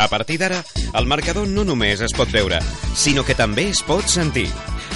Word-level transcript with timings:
A 0.00 0.08
partir 0.08 0.38
d'ara, 0.40 0.62
el 0.96 1.04
marcador 1.04 1.44
no 1.46 1.60
només 1.68 2.00
es 2.00 2.14
pot 2.16 2.30
veure, 2.32 2.56
sinó 2.96 3.20
que 3.20 3.36
també 3.36 3.66
es 3.68 3.82
pot 3.84 4.08
sentir. 4.08 4.46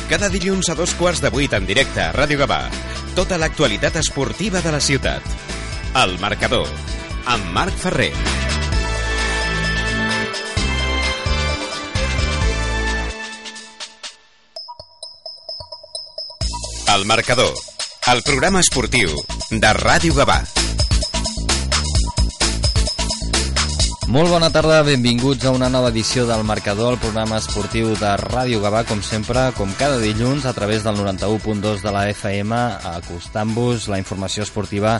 Cada 0.08 0.30
dilluns 0.32 0.70
a 0.72 0.76
dos 0.78 0.94
quarts 0.96 1.20
de 1.20 1.28
vuit 1.28 1.52
en 1.52 1.68
directe 1.68 2.00
a 2.00 2.12
Ràdio 2.16 2.40
Gavà. 2.40 2.62
Tota 3.12 3.36
l'actualitat 3.36 4.00
esportiva 4.00 4.64
de 4.64 4.72
la 4.72 4.80
ciutat. 4.80 5.28
El 6.00 6.17
marcador, 6.25 6.64
amb 7.28 7.52
Marc 7.52 7.76
Ferrer. 7.84 8.14
El 16.96 17.05
marcador, 17.05 17.52
el 18.12 18.25
programa 18.25 18.64
esportiu 18.64 19.12
de 19.50 19.77
Ràdio 19.84 20.16
Gavà. 20.16 20.41
Molt 24.05 24.29
bona 24.29 24.50
tarda, 24.52 24.82
benvinguts 24.84 25.46
a 25.48 25.52
una 25.57 25.71
nova 25.73 25.89
edició 25.89 26.27
del 26.29 26.43
Marcador, 26.45 26.93
el 26.93 27.00
programa 27.00 27.39
esportiu 27.40 27.95
de 27.96 28.11
Ràdio 28.21 28.61
Gavà, 28.61 28.82
com 28.85 29.00
sempre, 29.00 29.46
com 29.57 29.71
cada 29.79 29.96
dilluns, 30.03 30.45
a 30.45 30.53
través 30.53 30.85
del 30.85 30.99
91.2 31.00 31.81
de 31.81 31.93
la 31.95 32.03
FM, 32.12 32.59
acostant-vos 32.98 33.89
la 33.89 33.98
informació 34.03 34.45
esportiva 34.45 34.98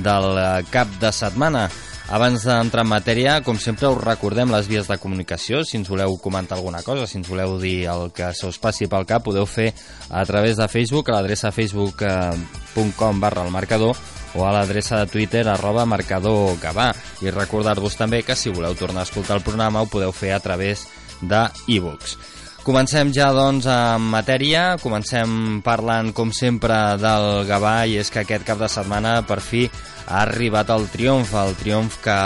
del 0.00 0.40
cap 0.72 0.88
de 1.02 1.12
setmana. 1.12 1.66
Abans 2.06 2.44
d'entrar 2.46 2.84
en 2.84 2.90
matèria, 2.92 3.32
com 3.42 3.58
sempre, 3.58 3.88
us 3.90 3.98
recordem 3.98 4.52
les 4.54 4.68
vies 4.70 4.86
de 4.86 4.96
comunicació. 5.02 5.64
Si 5.66 5.74
ens 5.74 5.88
voleu 5.90 6.14
comentar 6.22 6.54
alguna 6.54 6.84
cosa, 6.86 7.08
si 7.10 7.18
ens 7.18 7.26
voleu 7.26 7.56
dir 7.58 7.88
el 7.90 8.12
que 8.14 8.28
se 8.30 8.46
us 8.46 8.60
passi 8.62 8.86
pel 8.86 9.08
cap, 9.10 9.24
podeu 9.26 9.46
fer 9.50 9.72
a 10.08 10.22
través 10.24 10.54
de 10.60 10.68
Facebook, 10.70 11.10
a 11.10 11.16
l'adreça 11.18 11.50
facebook.com 11.50 13.20
barra 13.20 13.42
el 13.42 13.50
marcador 13.50 13.98
o 14.36 14.46
a 14.46 14.52
l'adreça 14.54 15.00
de 15.02 15.10
Twitter 15.10 15.48
arroba 15.48 15.88
marcador 15.88 16.54
Gavà. 16.62 16.92
I 17.26 17.34
recordar-vos 17.34 17.98
també 17.98 18.22
que 18.22 18.38
si 18.38 18.54
voleu 18.54 18.78
tornar 18.78 19.02
a 19.02 19.10
escoltar 19.10 19.40
el 19.40 19.42
programa 19.42 19.82
ho 19.82 19.90
podeu 19.90 20.14
fer 20.14 20.30
a 20.36 20.40
través 20.40 20.86
de 21.20 21.42
e-books. 21.66 22.35
Comencem 22.66 23.12
ja, 23.14 23.28
doncs, 23.30 23.68
en 23.70 24.08
matèria. 24.10 24.74
Comencem 24.82 25.60
parlant, 25.62 26.08
com 26.10 26.32
sempre, 26.34 26.74
del 26.98 27.44
Gavà 27.46 27.84
i 27.86 27.94
és 28.00 28.10
que 28.10 28.24
aquest 28.24 28.42
cap 28.48 28.58
de 28.58 28.66
setmana, 28.66 29.20
per 29.22 29.38
fi, 29.38 29.68
ha 30.08 30.24
arribat 30.24 30.72
el 30.74 30.88
triomf, 30.90 31.30
el 31.38 31.54
triomf 31.60 32.00
que 32.02 32.16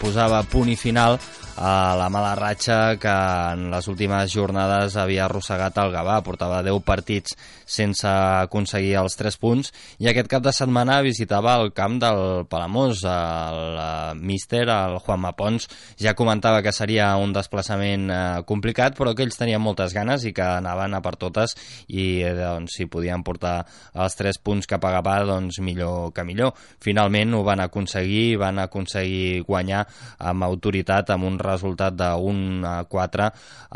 posava 0.00 0.42
punt 0.50 0.72
i 0.72 0.74
final 0.74 1.20
a 1.56 1.94
la 1.96 2.08
mala 2.08 2.32
ratxa 2.34 2.96
que 2.96 3.12
en 3.52 3.66
les 3.70 3.86
últimes 3.88 4.32
jornades 4.32 4.96
havia 4.96 5.26
arrossegat 5.26 5.76
el 5.82 5.92
Gavà. 5.92 6.16
Portava 6.24 6.62
10 6.64 6.80
partits 6.86 7.36
sense 7.68 8.08
aconseguir 8.08 8.94
els 9.00 9.16
3 9.18 9.36
punts 9.40 9.72
i 10.00 10.08
aquest 10.08 10.30
cap 10.32 10.42
de 10.44 10.52
setmana 10.52 11.00
visitava 11.04 11.54
el 11.60 11.72
camp 11.76 11.98
del 12.00 12.46
Palamós. 12.48 13.02
El 13.04 14.20
míster, 14.22 14.64
el 14.68 14.98
Juan 15.04 15.20
Mapons, 15.20 15.68
ja 16.00 16.14
comentava 16.16 16.62
que 16.62 16.72
seria 16.72 17.10
un 17.20 17.32
desplaçament 17.36 18.08
eh, 18.10 18.20
complicat, 18.48 18.96
però 18.96 19.12
que 19.14 19.26
ells 19.26 19.38
tenien 19.38 19.62
moltes 19.62 19.94
ganes 19.94 20.24
i 20.24 20.32
que 20.32 20.44
anaven 20.44 20.96
a 20.96 21.02
per 21.04 21.14
totes 21.20 21.56
i 21.88 22.22
doncs, 22.22 22.78
si 22.78 22.88
podien 22.88 23.24
portar 23.24 23.66
els 23.92 24.16
3 24.16 24.40
punts 24.42 24.68
que 24.68 24.80
pagava, 24.80 25.18
doncs 25.28 25.60
millor 25.60 26.12
que 26.16 26.24
millor. 26.24 26.56
Finalment 26.80 27.36
ho 27.36 27.42
van 27.44 27.60
aconseguir, 27.60 28.38
van 28.40 28.62
aconseguir 28.62 29.42
guanyar 29.46 29.84
amb 30.18 30.48
autoritat, 30.48 31.12
amb 31.12 31.28
un 31.28 31.41
resultat 31.44 31.98
1 32.16 32.64
a 32.68 32.76
4 32.90 33.30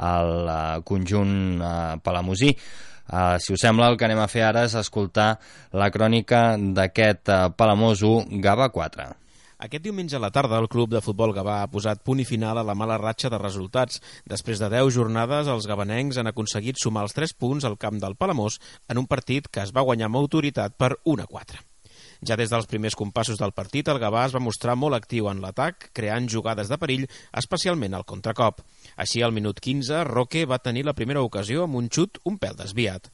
al 0.08 0.34
uh, 0.46 0.58
conjunt 0.86 1.60
uh, 1.60 1.96
palamosí. 2.02 2.54
Uh, 3.06 3.36
si 3.38 3.52
us 3.54 3.62
sembla, 3.62 3.86
el 3.92 3.98
que 3.98 4.08
anem 4.08 4.18
a 4.18 4.26
fer 4.26 4.42
ara 4.48 4.64
és 4.66 4.74
escoltar 4.74 5.36
la 5.78 5.92
crònica 5.94 6.56
d'aquest 6.58 7.30
uh, 7.30 7.44
Palamós 7.54 8.02
1, 8.02 8.40
Gava 8.42 8.66
4. 8.74 9.06
Aquest 9.62 9.84
diumenge 9.86 10.18
a 10.18 10.20
la 10.20 10.32
tarda 10.34 10.58
el 10.60 10.66
club 10.68 10.90
de 10.92 11.00
futbol 11.00 11.32
Gavà 11.36 11.60
ha 11.62 11.70
posat 11.72 12.02
punt 12.04 12.18
i 12.20 12.26
final 12.28 12.58
a 12.60 12.64
la 12.66 12.74
mala 12.76 12.98
ratxa 13.00 13.30
de 13.32 13.38
resultats. 13.40 14.02
Després 14.28 14.60
de 14.60 14.68
10 14.74 14.90
jornades, 14.98 15.48
els 15.48 15.70
gabanencs 15.70 16.18
han 16.20 16.28
aconseguit 16.32 16.82
sumar 16.82 17.06
els 17.06 17.16
3 17.16 17.32
punts 17.38 17.64
al 17.64 17.78
camp 17.78 18.02
del 18.02 18.18
Palamós 18.20 18.58
en 18.90 19.00
un 19.00 19.08
partit 19.08 19.48
que 19.48 19.64
es 19.64 19.72
va 19.72 19.86
guanyar 19.86 20.10
amb 20.10 20.20
autoritat 20.20 20.76
per 20.76 20.96
1 21.04 21.24
a 21.24 21.30
4. 21.38 21.64
Ja 22.24 22.36
des 22.40 22.52
dels 22.52 22.68
primers 22.70 22.96
compassos 22.96 23.38
del 23.40 23.52
partit, 23.52 23.88
el 23.88 24.00
Gavà 24.00 24.24
es 24.26 24.34
va 24.36 24.40
mostrar 24.40 24.76
molt 24.76 24.96
actiu 24.96 25.28
en 25.28 25.42
l'atac, 25.44 25.90
creant 25.92 26.28
jugades 26.32 26.70
de 26.72 26.78
perill, 26.80 27.08
especialment 27.36 27.94
al 27.94 28.06
contracop. 28.08 28.62
Així, 28.96 29.22
al 29.22 29.34
minut 29.36 29.60
15, 29.60 30.04
Roque 30.08 30.46
va 30.46 30.62
tenir 30.62 30.86
la 30.86 30.96
primera 30.96 31.24
ocasió 31.26 31.64
amb 31.64 31.76
un 31.76 31.90
xut 31.92 32.22
un 32.24 32.38
pèl 32.38 32.56
desviat. 32.56 33.10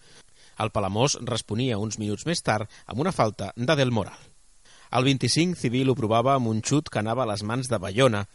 El 0.62 0.70
Palamós 0.70 1.16
responia 1.26 1.80
uns 1.80 1.98
minuts 1.98 2.28
més 2.28 2.44
tard 2.44 2.70
amb 2.86 3.00
una 3.00 3.12
falta 3.16 3.50
de 3.56 3.76
Del 3.76 3.90
Moral. 3.90 4.28
Al 4.92 5.04
25, 5.04 5.56
Civil 5.56 5.88
ho 5.88 5.94
provava 5.96 6.34
amb 6.36 6.50
un 6.50 6.60
xut 6.60 6.90
que 6.92 7.00
anava 7.00 7.24
a 7.24 7.30
les 7.30 7.42
mans 7.48 7.70
de 7.72 7.78
Bayona. 7.80 8.26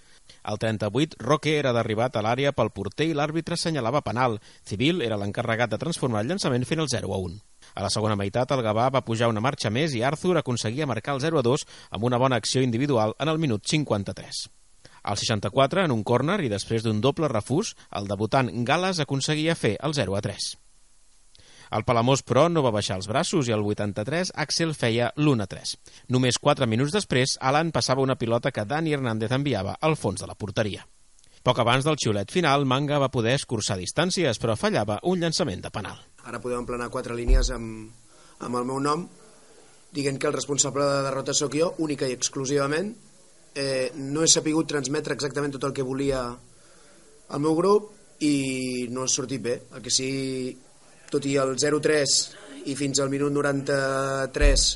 Al 0.42 0.58
38, 0.58 1.20
Roque 1.22 1.54
era 1.60 1.74
derribat 1.78 2.18
a 2.18 2.24
l'àrea 2.26 2.52
pel 2.58 2.74
porter 2.74 3.12
i 3.12 3.14
l'àrbitre 3.14 3.54
assenyalava 3.54 4.02
penal. 4.02 4.40
Civil 4.66 5.06
era 5.06 5.20
l'encarregat 5.22 5.70
de 5.70 5.80
transformar 5.86 6.26
el 6.26 6.34
llançament 6.34 6.66
fent 6.66 6.82
el 6.82 6.90
0 6.90 7.14
a 7.14 7.22
1. 7.30 7.38
A 7.78 7.84
la 7.86 7.92
segona 7.94 8.16
meitat, 8.18 8.50
el 8.56 8.64
Gavà 8.66 8.88
va 8.90 9.04
pujar 9.06 9.28
una 9.30 9.42
marxa 9.44 9.70
més 9.70 9.94
i 9.94 10.00
Arthur 10.02 10.40
aconseguia 10.40 10.88
marcar 10.90 11.14
el 11.14 11.22
0-2 11.22 11.68
amb 11.94 12.08
una 12.10 12.18
bona 12.18 12.40
acció 12.42 12.64
individual 12.66 13.14
en 13.22 13.30
el 13.30 13.38
minut 13.38 13.68
53. 13.70 14.40
Al 15.04 15.18
64, 15.22 15.84
en 15.86 15.94
un 15.94 16.02
córner 16.04 16.40
i 16.42 16.50
després 16.50 16.82
d'un 16.82 17.04
doble 17.06 17.30
refús, 17.30 17.76
el 17.94 18.10
debutant 18.10 18.50
Gales 18.66 19.04
aconseguia 19.06 19.56
fer 19.56 19.76
el 19.86 19.94
0-3. 19.94 20.50
El 21.78 21.86
Palamós, 21.86 22.26
però, 22.26 22.48
no 22.50 22.64
va 22.66 22.74
baixar 22.74 22.98
els 22.98 23.12
braços 23.12 23.46
i 23.46 23.54
al 23.54 23.62
83 23.62 24.34
Axel 24.34 24.74
feia 24.74 25.12
l'1-3. 25.14 25.78
Només 26.10 26.42
4 26.42 26.66
minuts 26.66 26.98
després, 26.98 27.38
Alan 27.40 27.70
passava 27.76 28.02
una 28.02 28.18
pilota 28.18 28.52
que 28.52 28.66
Dani 28.66 28.98
Hernández 28.98 29.38
enviava 29.38 29.78
al 29.82 30.00
fons 30.02 30.26
de 30.26 30.32
la 30.32 30.40
porteria. 30.40 30.88
Poc 31.46 31.62
abans 31.62 31.86
del 31.86 32.02
xiulet 32.02 32.34
final, 32.34 32.66
Manga 32.66 32.98
va 33.00 33.14
poder 33.14 33.38
escurçar 33.38 33.78
distàncies, 33.78 34.42
però 34.42 34.58
fallava 34.58 34.98
un 35.04 35.22
llançament 35.22 35.62
de 35.62 35.70
penal. 35.72 36.02
Ara 36.28 36.42
podem 36.44 36.60
emplenar 36.60 36.90
quatre 36.92 37.16
línies 37.16 37.50
amb, 37.56 37.88
amb 38.44 38.60
el 38.60 38.66
meu 38.68 38.82
nom, 38.84 39.06
dient 39.96 40.18
que 40.20 40.28
el 40.28 40.36
responsable 40.36 40.84
de 40.84 41.04
derrota 41.06 41.36
sóc 41.38 41.54
jo, 41.56 41.70
única 41.86 42.08
i 42.08 42.16
exclusivament. 42.18 42.90
Eh, 43.56 43.94
no 43.96 44.24
he 44.24 44.28
sapigut 44.28 44.68
transmetre 44.68 45.16
exactament 45.16 45.56
tot 45.56 45.64
el 45.70 45.74
que 45.74 45.86
volia 45.88 46.26
el 46.28 47.44
meu 47.44 47.56
grup 47.56 47.94
i 48.28 48.88
no 48.92 49.06
ha 49.06 49.12
sortit 49.12 49.42
bé. 49.42 49.56
El 49.72 49.86
que 49.86 49.94
sí, 49.94 50.10
tot 51.10 51.26
i 51.26 51.38
el 51.40 51.56
0-3 51.56 52.18
i 52.68 52.76
fins 52.76 53.00
al 53.00 53.12
minut 53.14 53.32
93 53.32 54.68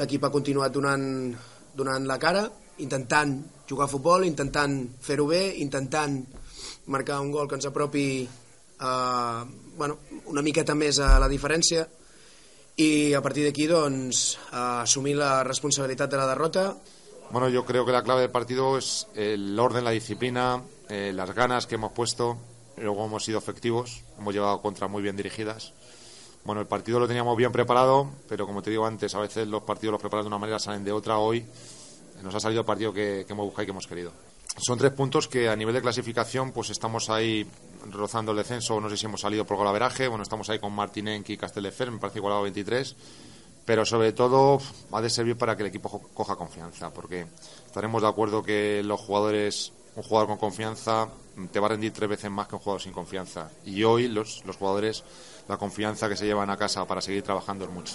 l'equip 0.00 0.26
ha 0.26 0.32
continuat 0.34 0.74
donant, 0.74 1.06
donant 1.78 2.08
la 2.10 2.18
cara, 2.18 2.48
intentant 2.82 3.36
jugar 3.70 3.86
a 3.86 3.92
futbol, 3.92 4.26
intentant 4.26 4.74
fer-ho 5.06 5.28
bé, 5.30 5.44
intentant 5.62 6.18
marcar 6.90 7.20
un 7.22 7.30
gol 7.30 7.46
que 7.46 7.60
ens 7.60 7.70
apropi 7.70 8.08
eh, 8.26 9.44
bueno, 9.76 9.98
una 10.26 10.42
miqueta 10.42 10.74
més 10.74 10.98
a 10.98 11.18
la 11.18 11.28
diferència 11.28 11.88
y 12.76 13.14
a 13.14 13.22
partir 13.22 13.44
de 13.44 13.50
aquí 13.50 13.66
doncs, 13.66 14.38
asumir 14.50 15.16
la 15.16 15.44
responsabilidad 15.44 16.08
de 16.08 16.16
la 16.16 16.26
derrota. 16.26 16.76
Bueno, 17.30 17.48
yo 17.48 17.64
creo 17.64 17.86
que 17.86 17.92
la 17.92 18.02
clave 18.02 18.22
del 18.22 18.30
partido 18.30 18.76
es 18.78 19.06
el 19.14 19.58
orden, 19.58 19.84
la 19.84 19.90
disciplina, 19.90 20.62
eh, 20.88 21.12
las 21.14 21.34
ganas 21.34 21.66
que 21.66 21.76
hemos 21.76 21.92
puesto, 21.92 22.36
luego 22.76 23.06
hemos 23.06 23.24
sido 23.24 23.38
efectivos, 23.38 24.02
hemos 24.18 24.34
llevado 24.34 24.60
contra 24.60 24.88
muy 24.88 25.02
bien 25.02 25.16
dirigidas. 25.16 25.72
Bueno, 26.44 26.60
el 26.60 26.66
partido 26.66 27.00
lo 27.00 27.08
teníamos 27.08 27.36
bien 27.36 27.52
preparado, 27.52 28.10
pero 28.28 28.46
como 28.46 28.60
te 28.60 28.70
digo 28.70 28.86
antes, 28.86 29.14
a 29.14 29.20
veces 29.20 29.48
los 29.48 29.62
partidos 29.62 29.92
los 29.92 30.00
preparas 30.00 30.24
de 30.24 30.28
una 30.28 30.38
manera, 30.38 30.58
salen 30.58 30.84
de 30.84 30.92
otra. 30.92 31.18
Hoy 31.18 31.44
nos 32.22 32.34
ha 32.34 32.40
salido 32.40 32.60
el 32.60 32.66
partido 32.66 32.92
que 32.92 33.24
hemos 33.28 33.46
buscado 33.46 33.62
y 33.62 33.66
que 33.66 33.70
hemos 33.70 33.86
querido. 33.86 34.12
Son 34.56 34.78
tres 34.78 34.92
puntos 34.92 35.26
que 35.26 35.48
a 35.48 35.56
nivel 35.56 35.74
de 35.74 35.82
clasificación 35.82 36.52
pues 36.52 36.70
estamos 36.70 37.10
ahí 37.10 37.46
rozando 37.90 38.32
el 38.32 38.38
descenso, 38.38 38.80
no 38.80 38.88
sé 38.88 38.96
si 38.96 39.06
hemos 39.06 39.20
salido 39.20 39.44
por 39.44 39.56
golaveraje, 39.56 40.08
bueno, 40.08 40.22
estamos 40.22 40.48
ahí 40.48 40.58
con 40.58 40.72
Martinenki 40.72 41.34
y 41.34 41.36
Castelldefer, 41.36 41.90
me 41.90 41.98
parece 41.98 42.18
igualado 42.18 42.42
23, 42.42 42.96
pero 43.64 43.84
sobre 43.84 44.12
todo 44.12 44.60
ha 44.92 45.00
de 45.00 45.10
servir 45.10 45.36
para 45.36 45.56
que 45.56 45.62
el 45.62 45.68
equipo 45.68 46.02
coja 46.14 46.36
confianza, 46.36 46.90
porque 46.90 47.26
estaremos 47.66 48.02
de 48.02 48.08
acuerdo 48.08 48.42
que 48.42 48.82
los 48.84 49.00
jugadores, 49.00 49.72
un 49.96 50.02
jugador 50.02 50.28
con 50.28 50.38
confianza 50.38 51.08
te 51.52 51.60
va 51.60 51.66
a 51.66 51.70
rendir 51.70 51.92
tres 51.92 52.08
veces 52.08 52.30
más 52.30 52.46
que 52.46 52.54
un 52.54 52.60
jugador 52.60 52.80
sin 52.80 52.92
confianza. 52.92 53.50
Y 53.64 53.82
hoy 53.82 54.08
los, 54.08 54.44
los 54.44 54.56
jugadores, 54.56 55.02
la 55.48 55.56
confianza 55.56 56.08
que 56.08 56.16
se 56.16 56.26
llevan 56.26 56.50
a 56.50 56.56
casa 56.56 56.84
para 56.86 57.00
seguir 57.00 57.22
trabajando 57.22 57.64
es 57.64 57.70
mucho. 57.70 57.94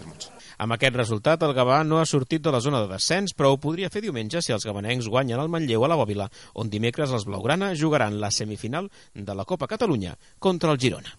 Es 0.00 0.06
mucho. 0.06 0.37
Amb 0.58 0.74
aquest 0.74 0.96
resultat, 0.98 1.44
el 1.46 1.52
Gavà 1.54 1.84
no 1.86 2.00
ha 2.00 2.06
sortit 2.10 2.42
de 2.42 2.50
la 2.50 2.58
zona 2.64 2.80
de 2.82 2.90
descens, 2.90 3.34
però 3.38 3.52
ho 3.54 3.60
podria 3.62 3.90
fer 3.94 4.02
diumenge 4.02 4.42
si 4.42 4.54
els 4.56 4.66
gabanencs 4.66 5.06
guanyen 5.06 5.38
el 5.38 5.52
Manlleu 5.54 5.86
a 5.86 5.92
la 5.92 6.00
Bòbila, 6.00 6.26
on 6.58 6.72
dimecres 6.72 7.14
els 7.14 7.28
blaugrana 7.30 7.70
jugaran 7.78 8.18
la 8.18 8.34
semifinal 8.34 8.90
de 9.14 9.38
la 9.38 9.46
Copa 9.46 9.70
Catalunya 9.70 10.18
contra 10.42 10.74
el 10.74 10.82
Girona. 10.82 11.14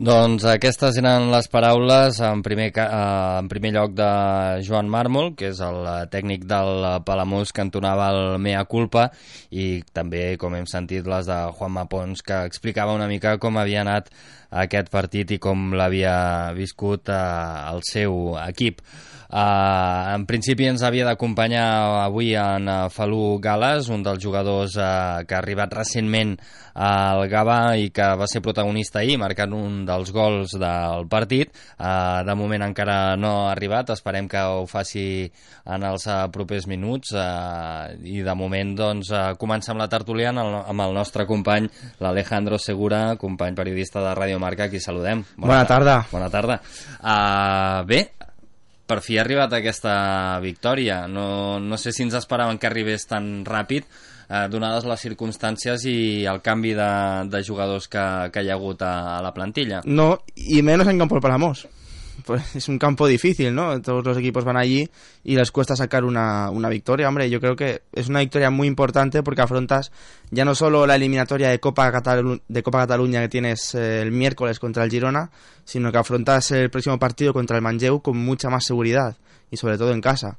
Doncs 0.00 0.46
aquestes 0.48 0.96
eren 0.96 1.26
les 1.28 1.44
paraules 1.52 2.22
en 2.24 2.40
primer, 2.40 2.70
eh, 2.72 2.84
en 3.36 3.48
primer 3.52 3.74
lloc 3.74 3.90
de 3.92 4.06
Joan 4.64 4.88
Mármol, 4.88 5.34
que 5.36 5.50
és 5.52 5.60
el 5.60 5.84
tècnic 6.08 6.46
del 6.48 6.86
Palamós 7.04 7.52
que 7.52 7.60
entonava 7.60 8.06
el 8.08 8.38
Mea 8.40 8.64
Culpa, 8.64 9.10
i 9.52 9.82
també, 9.92 10.38
com 10.40 10.56
hem 10.56 10.64
sentit, 10.64 11.04
les 11.04 11.28
de 11.28 11.38
Juan 11.52 11.76
Mapons, 11.76 12.24
que 12.24 12.40
explicava 12.48 12.96
una 12.96 13.10
mica 13.12 13.36
com 13.36 13.60
havia 13.60 13.82
anat 13.84 14.08
aquest 14.64 14.88
partit 14.88 15.36
i 15.36 15.38
com 15.38 15.74
l'havia 15.76 16.16
viscut 16.56 17.12
eh, 17.12 17.20
el 17.68 17.84
seu 17.84 18.38
equip. 18.40 18.80
Uh, 19.30 20.16
en 20.16 20.24
principi 20.26 20.66
ens 20.66 20.82
havia 20.82 21.04
d'acompanyar 21.06 21.66
avui 22.02 22.32
en 22.34 22.66
uh, 22.66 22.78
Falú 22.90 23.38
Gales, 23.38 23.86
un 23.94 24.02
dels 24.02 24.18
jugadors 24.18 24.74
uh, 24.74 25.22
que 25.22 25.36
ha 25.36 25.38
arribat 25.38 25.70
recentment 25.78 26.34
al 26.74 27.22
Gavà 27.30 27.76
i 27.78 27.90
que 27.94 28.08
va 28.18 28.26
ser 28.30 28.42
protagonista 28.42 29.00
ahir, 29.00 29.18
marcant 29.22 29.54
un 29.54 29.84
dels 29.86 30.10
gols 30.14 30.56
del 30.58 31.06
partit. 31.10 31.54
Uh, 31.78 32.26
de 32.26 32.34
moment 32.34 32.66
encara 32.66 33.14
no 33.20 33.32
ha 33.46 33.52
arribat, 33.52 33.92
esperem 33.94 34.26
que 34.30 34.42
ho 34.42 34.66
faci 34.70 35.04
en 35.70 35.86
els 35.86 36.08
uh, 36.10 36.26
propers 36.34 36.66
minuts 36.70 37.14
uh, 37.14 37.86
i 38.02 38.24
de 38.26 38.34
moment 38.34 38.74
doncs, 38.74 39.12
uh, 39.14 39.34
comença 39.38 39.70
amb 39.70 39.82
la 39.84 39.90
tertúlia 39.92 40.30
amb 40.34 40.42
el, 40.42 40.58
amb 40.74 40.86
el 40.88 40.96
nostre 40.96 41.26
company, 41.30 41.70
l'Alejandro 42.02 42.58
Segura, 42.58 43.14
company 43.20 43.54
periodista 43.54 44.02
de 44.02 44.14
Radio 44.18 44.42
Marca, 44.42 44.66
qui 44.70 44.82
saludem. 44.82 45.22
Bona, 45.36 45.54
Bona 45.54 45.66
tarda. 45.70 45.98
Bona 46.10 46.30
tarda. 46.34 46.60
Uh, 46.98 47.86
bé, 47.86 48.02
per 48.90 49.00
fi 49.06 49.18
ha 49.18 49.24
arribat 49.24 49.54
aquesta 49.54 49.94
victòria. 50.42 51.04
No, 51.06 51.60
no 51.62 51.78
sé 51.78 51.94
si 51.94 52.02
ens 52.06 52.16
esperaven 52.18 52.58
que 52.58 52.66
arribés 52.66 53.06
tan 53.10 53.44
ràpid, 53.46 53.86
eh, 54.26 54.46
donades 54.50 54.86
les 54.90 55.04
circumstàncies 55.06 55.86
i 55.90 55.98
el 56.30 56.42
canvi 56.42 56.74
de, 56.78 56.92
de 57.30 57.42
jugadors 57.46 57.86
que, 57.90 58.06
que 58.34 58.42
hi 58.42 58.50
ha 58.50 58.56
hagut 58.58 58.82
a, 58.82 58.94
a 59.18 59.20
la 59.22 59.34
plantilla. 59.36 59.84
No, 59.84 60.24
y 60.34 60.62
menos 60.62 60.88
en 60.88 60.98
campo 60.98 61.16
el 61.16 61.22
Palamos. 61.22 61.68
Pues 62.26 62.56
es 62.56 62.68
un 62.68 62.78
campo 62.78 63.06
difícil, 63.06 63.54
¿no? 63.54 63.80
Todos 63.82 64.04
los 64.04 64.18
equipos 64.18 64.44
van 64.44 64.56
allí 64.56 64.88
y 65.24 65.36
les 65.36 65.50
cuesta 65.50 65.76
sacar 65.76 66.04
una, 66.04 66.50
una, 66.50 66.68
victoria. 66.68 67.08
Hombre, 67.08 67.28
yo 67.30 67.40
creo 67.40 67.56
que 67.56 67.82
es 67.92 68.08
una 68.08 68.20
victoria 68.20 68.50
muy 68.50 68.66
importante 68.66 69.22
porque 69.22 69.42
afrontas 69.42 69.92
ya 70.30 70.44
no 70.44 70.54
solo 70.54 70.86
la 70.86 70.96
eliminatoria 70.96 71.48
de 71.48 71.60
Copa, 71.60 71.90
Catalu 71.90 72.40
de 72.48 72.62
Copa 72.62 72.80
Cataluña 72.80 73.20
que 73.20 73.28
tienes 73.28 73.74
eh, 73.74 74.02
el 74.02 74.12
miércoles 74.12 74.58
contra 74.58 74.84
el 74.84 74.90
Girona, 74.90 75.30
sino 75.64 75.92
que 75.92 75.98
afrontas 75.98 76.50
el 76.52 76.70
próximo 76.70 76.98
partido 76.98 77.32
contra 77.32 77.56
el 77.56 77.62
Manlleu 77.62 78.00
con 78.00 78.16
mucha 78.16 78.50
más 78.50 78.64
seguridad 78.64 79.16
y 79.50 79.56
sobre 79.56 79.78
todo 79.78 79.92
en 79.92 80.00
casa. 80.00 80.38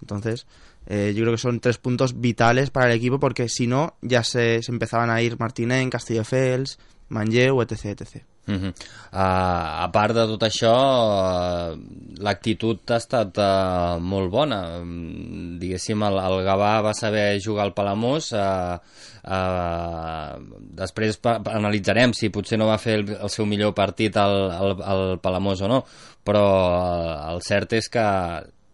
Entonces, 0.00 0.46
eh, 0.86 1.12
yo 1.16 1.22
creo 1.22 1.34
que 1.34 1.40
son 1.40 1.60
tres 1.60 1.78
puntos 1.78 2.20
vitales 2.20 2.70
para 2.70 2.86
el 2.86 2.96
equipo 2.96 3.18
porque 3.18 3.48
si 3.48 3.66
no, 3.66 3.96
ya 4.02 4.22
se, 4.22 4.60
empezaban 4.68 5.10
a 5.10 5.20
ir 5.20 5.38
Martínez, 5.38 5.88
Castillo-Fels, 5.90 6.78
Manlleu, 7.08 7.60
etc, 7.62 8.00
etc. 8.00 8.35
Uh 8.46 8.54
-huh. 8.54 8.68
uh, 9.12 9.82
a 9.82 9.90
part 9.92 10.14
de 10.14 10.24
tot 10.26 10.42
això, 10.42 10.70
uh, 10.70 11.78
l'actitud 12.22 12.78
ha 12.90 12.96
estat 12.96 13.38
uh, 13.38 13.98
molt 13.98 14.30
bona. 14.30 14.78
Um, 14.78 15.58
diguéssim, 15.58 16.02
el, 16.02 16.18
el 16.18 16.44
Gavà 16.46 16.80
va 16.82 16.94
saber 16.94 17.40
jugar 17.42 17.64
al 17.64 17.74
Palamós. 17.74 18.32
Uh, 18.32 18.78
uh, 19.26 20.38
després 20.78 21.18
analitzarem 21.24 22.12
si 22.12 22.30
potser 22.30 22.58
no 22.58 22.66
va 22.66 22.78
fer 22.78 22.94
el, 23.00 23.16
el 23.20 23.28
seu 23.28 23.46
millor 23.46 23.74
partit 23.74 24.16
al, 24.16 24.50
al, 24.50 24.76
al 24.82 25.18
Palamós 25.18 25.60
o 25.62 25.68
no, 25.68 25.84
però 26.24 26.44
uh, 26.46 27.32
el 27.32 27.42
cert 27.42 27.72
és 27.72 27.88
que 27.88 28.06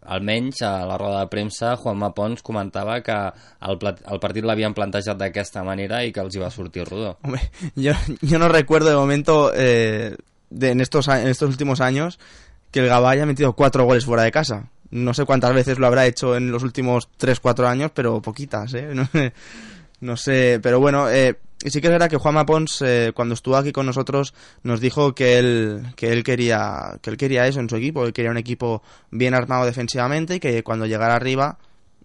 almenys 0.05 0.63
a 0.63 0.87
la 0.87 0.99
roda 0.99 1.21
de 1.21 1.31
premsa 1.31 1.77
Juanma 1.77 2.13
Pons 2.15 2.43
comentava 2.43 3.01
que 3.03 3.15
el, 3.15 3.79
el 3.83 4.21
partit 4.23 4.45
l'havien 4.45 4.75
plantejat 4.75 5.19
d'aquesta 5.19 5.63
manera 5.67 6.03
i 6.05 6.13
que 6.13 6.23
els 6.25 6.35
hi 6.35 6.43
va 6.43 6.51
sortir 6.51 6.87
rodó. 6.89 7.17
Hombre, 7.23 7.51
yo, 7.75 7.95
yo 8.21 8.39
no 8.39 8.49
recuerdo 8.49 8.91
de 8.91 8.97
momento 8.97 9.53
eh, 9.55 10.17
de, 10.51 10.71
en, 10.71 10.81
estos, 10.81 11.09
en 11.09 11.29
estos 11.29 11.49
últimos 11.49 11.81
años 11.81 12.19
que 12.71 12.81
el 12.81 12.89
Gabá 12.89 13.11
haya 13.11 13.27
metido 13.27 13.53
cuatro 13.53 13.85
goles 13.85 14.05
fuera 14.05 14.25
de 14.25 14.33
casa. 14.33 14.71
No 14.91 15.15
sé 15.15 15.25
cuántas 15.25 15.55
veces 15.55 15.79
lo 15.79 15.87
habrá 15.87 16.07
hecho 16.07 16.37
en 16.37 16.51
los 16.51 16.63
últimos 16.63 17.09
3-4 17.19 17.67
años, 17.67 17.91
pero 17.95 18.21
poquitas, 18.21 18.75
¿eh? 18.75 18.89
No, 18.95 19.09
no 20.01 20.17
sé, 20.17 20.59
pero 20.61 20.81
bueno, 20.81 21.09
eh, 21.09 21.39
y 21.65 21.71
sí 21.71 21.81
que 21.81 21.87
es 21.87 21.93
verdad 21.93 22.11
que 22.11 22.17
Juanma 22.17 22.45
Pons, 22.47 22.83
eh, 22.83 23.13
cuando 23.15 23.35
estuvo 23.35 23.57
aquí 23.57 23.73
con 23.73 23.87
nosotros, 23.87 24.35
nos 24.63 24.81
dijo 24.81 25.15
que 25.15 25.39
él, 25.39 25.83
que 25.97 26.13
él 26.13 26.25
quería, 26.25 26.99
que 27.01 27.11
él 27.11 27.17
quería 27.17 27.47
eso 27.47 27.61
en 27.61 27.69
su 27.69 27.77
equipo, 27.77 28.05
que 28.05 28.13
quería 28.13 28.31
un 28.31 28.39
equipo 28.39 28.83
bien 29.11 29.35
armado 29.35 29.65
defensivamente 29.65 30.37
y 30.37 30.41
que 30.41 30.63
cuando 30.63 30.87
llegara 30.87 31.15
arriba 31.15 31.59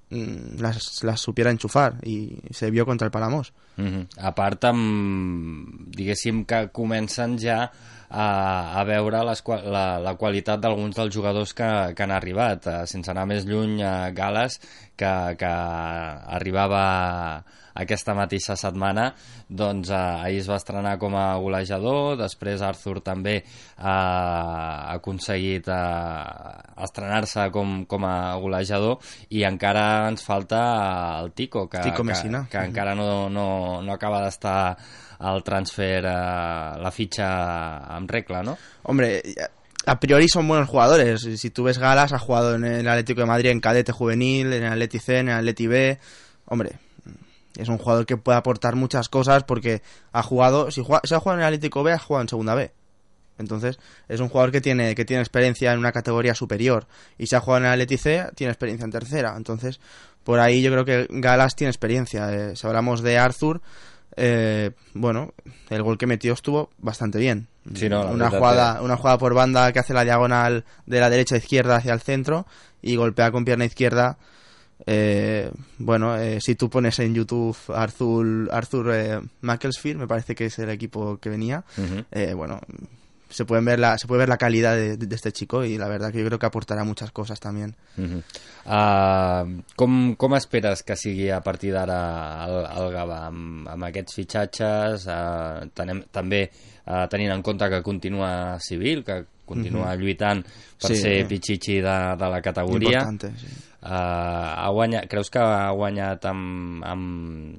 mm, 0.10 0.60
las, 0.60 1.04
las 1.04 1.20
supiera 1.20 1.52
enchufar 1.52 1.96
y 2.04 2.38
se 2.52 2.70
vio 2.72 2.86
contra 2.86 3.06
el 3.06 3.12
Palamos. 3.12 3.54
Uh 3.78 3.84
-huh. 3.84 4.08
A 4.18 4.34
part, 4.34 4.64
amb, 4.66 5.94
diguéssim 5.94 6.46
que 6.46 6.70
comencen 6.72 7.38
ja 7.38 7.72
a, 8.10 8.80
a 8.80 8.84
veure 8.84 9.24
les, 9.26 9.44
la, 9.66 10.00
la 10.00 10.16
qualitat 10.16 10.60
d'alguns 10.60 10.96
dels 10.96 11.14
jugadors 11.14 11.54
que, 11.54 11.94
que 11.96 12.04
han 12.04 12.12
arribat. 12.12 12.66
Uh, 12.66 12.86
sense 12.86 13.12
anar 13.12 13.26
més 13.28 13.46
lluny, 13.46 13.84
a 13.84 14.12
Gales, 14.12 14.60
que, 14.96 15.36
que 15.38 15.52
arribava 16.40 17.44
aquesta 17.78 18.16
mateixa 18.18 18.58
setmana 18.60 19.12
doncs 19.48 19.92
eh, 19.92 20.02
ahir 20.28 20.42
es 20.42 20.50
va 20.50 20.60
estrenar 20.60 20.98
com 21.02 21.16
a 21.18 21.28
golejador 21.42 22.18
després 22.20 22.64
Arthur 22.66 23.02
també 23.06 23.36
eh, 23.40 23.46
ha 23.78 24.94
aconseguit 24.98 25.70
eh, 25.70 26.84
estrenar-se 26.88 27.50
com, 27.56 27.84
com 27.86 28.08
a 28.08 28.16
golejador 28.42 28.98
i 29.30 29.44
encara 29.48 30.08
ens 30.12 30.26
falta 30.26 30.62
el 31.22 31.34
Tico 31.38 31.68
que, 31.70 31.84
Tico 31.86 32.04
que, 32.04 32.14
que, 32.14 32.46
que 32.52 32.64
encara 32.64 32.96
no, 32.96 33.30
no, 33.30 33.50
no 33.82 33.94
acaba 33.94 34.24
d'estar 34.26 34.78
el 35.20 35.44
transfer, 35.44 36.06
eh, 36.06 36.10
la 36.78 36.92
fitxa 36.94 37.98
en 37.98 38.08
regla, 38.08 38.44
¿no? 38.44 38.58
Hombre, 38.84 39.22
a 39.86 40.00
priori 40.00 40.28
son 40.28 40.48
buenos 40.48 40.70
jugadores. 40.70 41.22
Si 41.22 41.50
tú 41.50 41.64
ves 41.64 41.80
Galas, 41.80 42.14
ha 42.14 42.20
jugado 42.20 42.56
en 42.56 42.66
el 42.66 42.88
Atlético 42.88 43.22
de 43.22 43.28
Madrid 43.28 43.50
en 43.50 43.60
cadete 43.60 43.92
juvenil, 43.92 44.54
en 44.54 44.64
el 44.64 44.74
Atleti 44.74 45.00
C, 45.00 45.20
en 45.20 45.30
el 45.30 45.36
Atleti 45.36 45.68
B. 45.68 45.98
Hombre, 46.46 46.80
es 47.58 47.70
un 47.70 47.78
jugador 47.78 48.06
que 48.06 48.18
puede 48.18 48.38
aportar 48.38 48.76
muchas 48.76 49.10
cosas 49.10 49.44
porque 49.44 49.82
ha 50.12 50.24
jugado, 50.24 50.72
si, 50.72 50.84
juega, 50.84 51.02
si 51.04 51.14
ha 51.14 51.20
jugado 51.20 51.40
en 51.40 51.42
el 51.42 51.48
Atlético 51.48 51.84
B, 51.84 51.92
ha 51.92 52.00
jugado 52.00 52.22
en 52.22 52.30
Segunda 52.30 52.56
B. 52.56 52.72
Entonces, 53.40 53.80
es 54.08 54.20
un 54.20 54.30
jugador 54.30 54.52
que 54.52 54.62
tiene, 54.62 54.96
que 54.96 55.06
tiene 55.06 55.22
experiencia 55.22 55.74
en 55.74 55.80
una 55.80 55.92
categoría 55.92 56.34
superior. 56.34 56.88
Y 57.18 57.28
si 57.28 57.36
ha 57.36 57.40
jugado 57.40 57.60
en 57.60 57.66
el 57.66 57.74
Atleti 57.74 57.98
C, 57.98 58.26
tiene 58.36 58.52
experiencia 58.52 58.86
en 58.86 58.92
tercera. 58.92 59.36
Entonces, 59.38 59.80
por 60.24 60.40
ahí 60.40 60.62
yo 60.62 60.72
creo 60.72 60.86
que 60.86 61.08
Galas 61.10 61.56
tiene 61.56 61.70
experiencia. 61.70 62.34
Eh, 62.34 62.56
si 62.56 62.66
hablamos 62.66 63.02
de 63.02 63.18
Arthur, 63.18 63.62
eh, 64.16 64.72
bueno, 64.94 65.34
el 65.70 65.84
gol 65.84 65.98
que 65.98 66.08
metió 66.08 66.34
estuvo 66.34 66.72
bastante 66.80 67.20
bien. 67.20 67.48
Sí, 67.76 67.90
no, 67.90 68.08
una, 68.08 68.30
jugada, 68.30 68.82
una 68.82 68.98
jugada 68.98 69.18
por 69.18 69.34
banda 69.34 69.72
que 69.72 69.80
hace 69.80 69.94
la 69.94 70.04
diagonal 70.04 70.66
de 70.86 71.00
la 71.00 71.10
derecha 71.10 71.36
a 71.36 71.38
izquierda 71.38 71.76
hacia 71.76 71.94
el 71.94 72.02
centro 72.02 72.48
y 72.82 72.96
golpea 72.96 73.32
con 73.32 73.46
pierna 73.46 73.66
izquierda 73.66 74.18
eh, 74.86 75.52
bueno, 75.80 76.16
eh, 76.18 76.40
si 76.42 76.56
tú 76.56 76.70
pones 76.70 77.00
en 77.00 77.14
YouTube 77.14 77.58
Arthur, 77.74 78.50
Arthur 78.52 78.92
eh, 78.94 79.20
Macclesfield, 79.42 80.00
me 80.00 80.08
parece 80.08 80.36
que 80.36 80.46
es 80.46 80.60
el 80.60 80.70
equipo 80.70 81.18
que 81.18 81.30
venía, 81.30 81.64
uh 81.78 81.82
-huh. 81.82 82.06
eh, 82.12 82.34
bueno, 82.34 82.62
se, 83.30 83.46
pueden 83.46 83.66
ver 83.66 83.80
la, 83.80 83.98
se 83.98 84.08
puede 84.08 84.20
ver 84.20 84.30
la 84.30 84.38
calidad 84.38 84.76
de, 84.76 84.98
de, 84.98 85.16
este 85.16 85.32
chico 85.32 85.64
y 85.64 85.78
la 85.78 85.88
verdad 85.88 86.12
que 86.12 86.20
yo 86.20 86.26
creo 86.26 86.40
que 86.40 86.46
aportará 86.46 86.84
muchas 86.84 87.12
cosas 87.12 87.40
también. 87.40 87.76
Uh 87.98 88.04
-huh. 88.04 88.24
uh, 88.66 89.64
com, 89.76 90.16
com 90.16 90.36
esperes 90.36 90.84
que 90.84 90.96
sigui 90.96 91.30
a 91.30 91.42
partir 91.42 91.74
d'ara 91.74 92.46
el, 92.46 92.66
el 92.66 92.94
Gavà 92.94 93.28
amb, 93.28 93.68
amb 93.68 93.84
aquests 93.84 94.14
fitxatges, 94.14 95.08
uh, 95.08 95.68
tenem, 95.74 96.04
també 96.12 96.52
uh, 96.88 97.06
tenint 97.12 97.32
en 97.36 97.44
compte 97.44 97.70
que 97.70 97.82
continua 97.84 98.58
civil, 98.60 99.04
que 99.04 99.26
continua 99.46 99.86
uh 99.86 99.92
-huh. 99.92 100.00
lluitant 100.00 100.44
per 100.82 100.92
sí, 100.92 101.02
ser 101.02 101.28
pitxitxi 101.28 101.82
de, 101.82 101.98
de 102.18 102.30
la 102.30 102.42
categoria. 102.42 103.00
Importante, 103.00 103.32
sí. 103.38 103.48
Uh, 103.82 103.90
ha 103.90 104.70
guanyat, 104.70 105.08
creus 105.08 105.30
que 105.30 105.40
ha 105.40 105.72
guanyat 105.72 106.26
amb, 106.26 106.84
amb, 106.84 107.56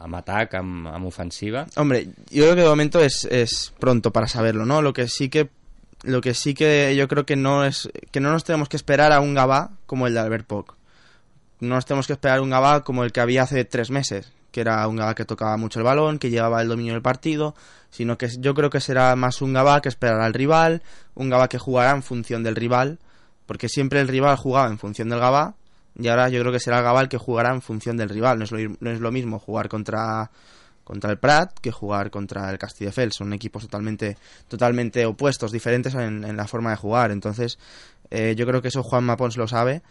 amb 0.00 0.14
atac, 0.14 0.54
amb, 0.54 0.88
amb 0.88 1.06
ofensiva? 1.06 1.66
Hombre, 1.76 2.08
yo 2.30 2.44
creo 2.44 2.56
que 2.56 2.62
de 2.62 2.68
momento 2.68 3.00
es, 3.00 3.24
es 3.30 3.72
pronto 3.78 4.10
para 4.10 4.26
saberlo, 4.26 4.66
¿no? 4.66 4.82
Lo 4.82 4.92
que 4.92 5.08
sí 5.08 5.28
que 5.28 5.48
lo 6.02 6.20
que 6.20 6.34
sí 6.34 6.54
que 6.54 6.96
yo 6.96 7.08
creo 7.08 7.26
que 7.26 7.36
no 7.36 7.64
es 7.64 7.90
que 8.10 8.20
no 8.20 8.32
nos 8.32 8.44
tenemos 8.44 8.68
que 8.68 8.76
esperar 8.76 9.12
a 9.12 9.20
un 9.20 9.34
Gabá 9.34 9.72
como 9.86 10.06
el 10.06 10.14
de 10.14 10.20
Albert 10.20 10.46
Poc. 10.46 10.74
No 11.60 11.74
nos 11.74 11.84
tenemos 11.84 12.06
que 12.06 12.14
esperar 12.14 12.38
a 12.38 12.42
un 12.42 12.50
Gabá 12.50 12.84
como 12.84 13.04
el 13.04 13.12
que 13.12 13.20
había 13.20 13.42
hace 13.42 13.64
tres 13.64 13.90
meses, 13.90 14.32
que 14.50 14.60
era 14.60 14.86
un 14.88 14.96
Gabá 14.96 15.14
que 15.14 15.24
tocaba 15.24 15.56
mucho 15.56 15.78
el 15.80 15.84
balón, 15.84 16.18
que 16.18 16.30
llevaba 16.30 16.62
el 16.62 16.68
dominio 16.68 16.92
del 16.92 17.02
partido, 17.02 17.54
sino 17.90 18.18
que 18.18 18.28
yo 18.38 18.54
creo 18.54 18.70
que 18.70 18.80
será 18.80 19.14
más 19.16 19.42
un 19.42 19.52
Gabá 19.52 19.80
que 19.80 19.88
esperará 19.88 20.24
al 20.26 20.34
rival, 20.34 20.82
un 21.14 21.30
Gabá 21.30 21.48
que 21.48 21.58
jugará 21.58 21.92
en 21.92 22.02
función 22.02 22.42
del 22.42 22.56
rival, 22.56 22.98
porque 23.46 23.68
siempre 23.68 24.00
el 24.00 24.08
rival 24.08 24.36
jugaba 24.36 24.68
en 24.68 24.78
función 24.78 25.08
del 25.08 25.20
Gabá 25.20 25.54
y 25.98 26.08
ahora 26.08 26.28
yo 26.28 26.40
creo 26.40 26.52
que 26.52 26.60
será 26.60 26.78
el 26.78 26.84
Gabá 26.84 27.02
el 27.02 27.08
que 27.08 27.18
jugará 27.18 27.52
en 27.52 27.62
función 27.62 27.96
del 27.96 28.08
rival. 28.08 28.38
No 28.38 28.44
es 28.44 28.52
lo, 28.52 28.58
no 28.80 28.90
es 28.90 29.00
lo 29.00 29.10
mismo 29.12 29.38
jugar 29.38 29.68
contra 29.68 30.30
contra 30.84 31.10
el 31.10 31.18
Prat 31.18 31.56
que 31.60 31.70
jugar 31.70 32.10
contra 32.10 32.50
el 32.50 32.58
Castelldefels. 32.58 33.16
Son 33.16 33.32
equipos 33.32 33.62
totalmente 33.62 34.16
totalmente 34.48 35.04
opuestos, 35.06 35.52
diferentes 35.52 35.94
en, 35.94 36.24
en 36.24 36.36
la 36.36 36.46
forma 36.46 36.70
de 36.70 36.76
jugar. 36.76 37.10
Entonces, 37.10 37.58
eh, 38.10 38.34
yo 38.36 38.46
creo 38.46 38.62
que 38.62 38.68
eso 38.68 38.82
Juan 38.82 39.04
Mapons 39.04 39.36
lo 39.36 39.46
sabe 39.46 39.82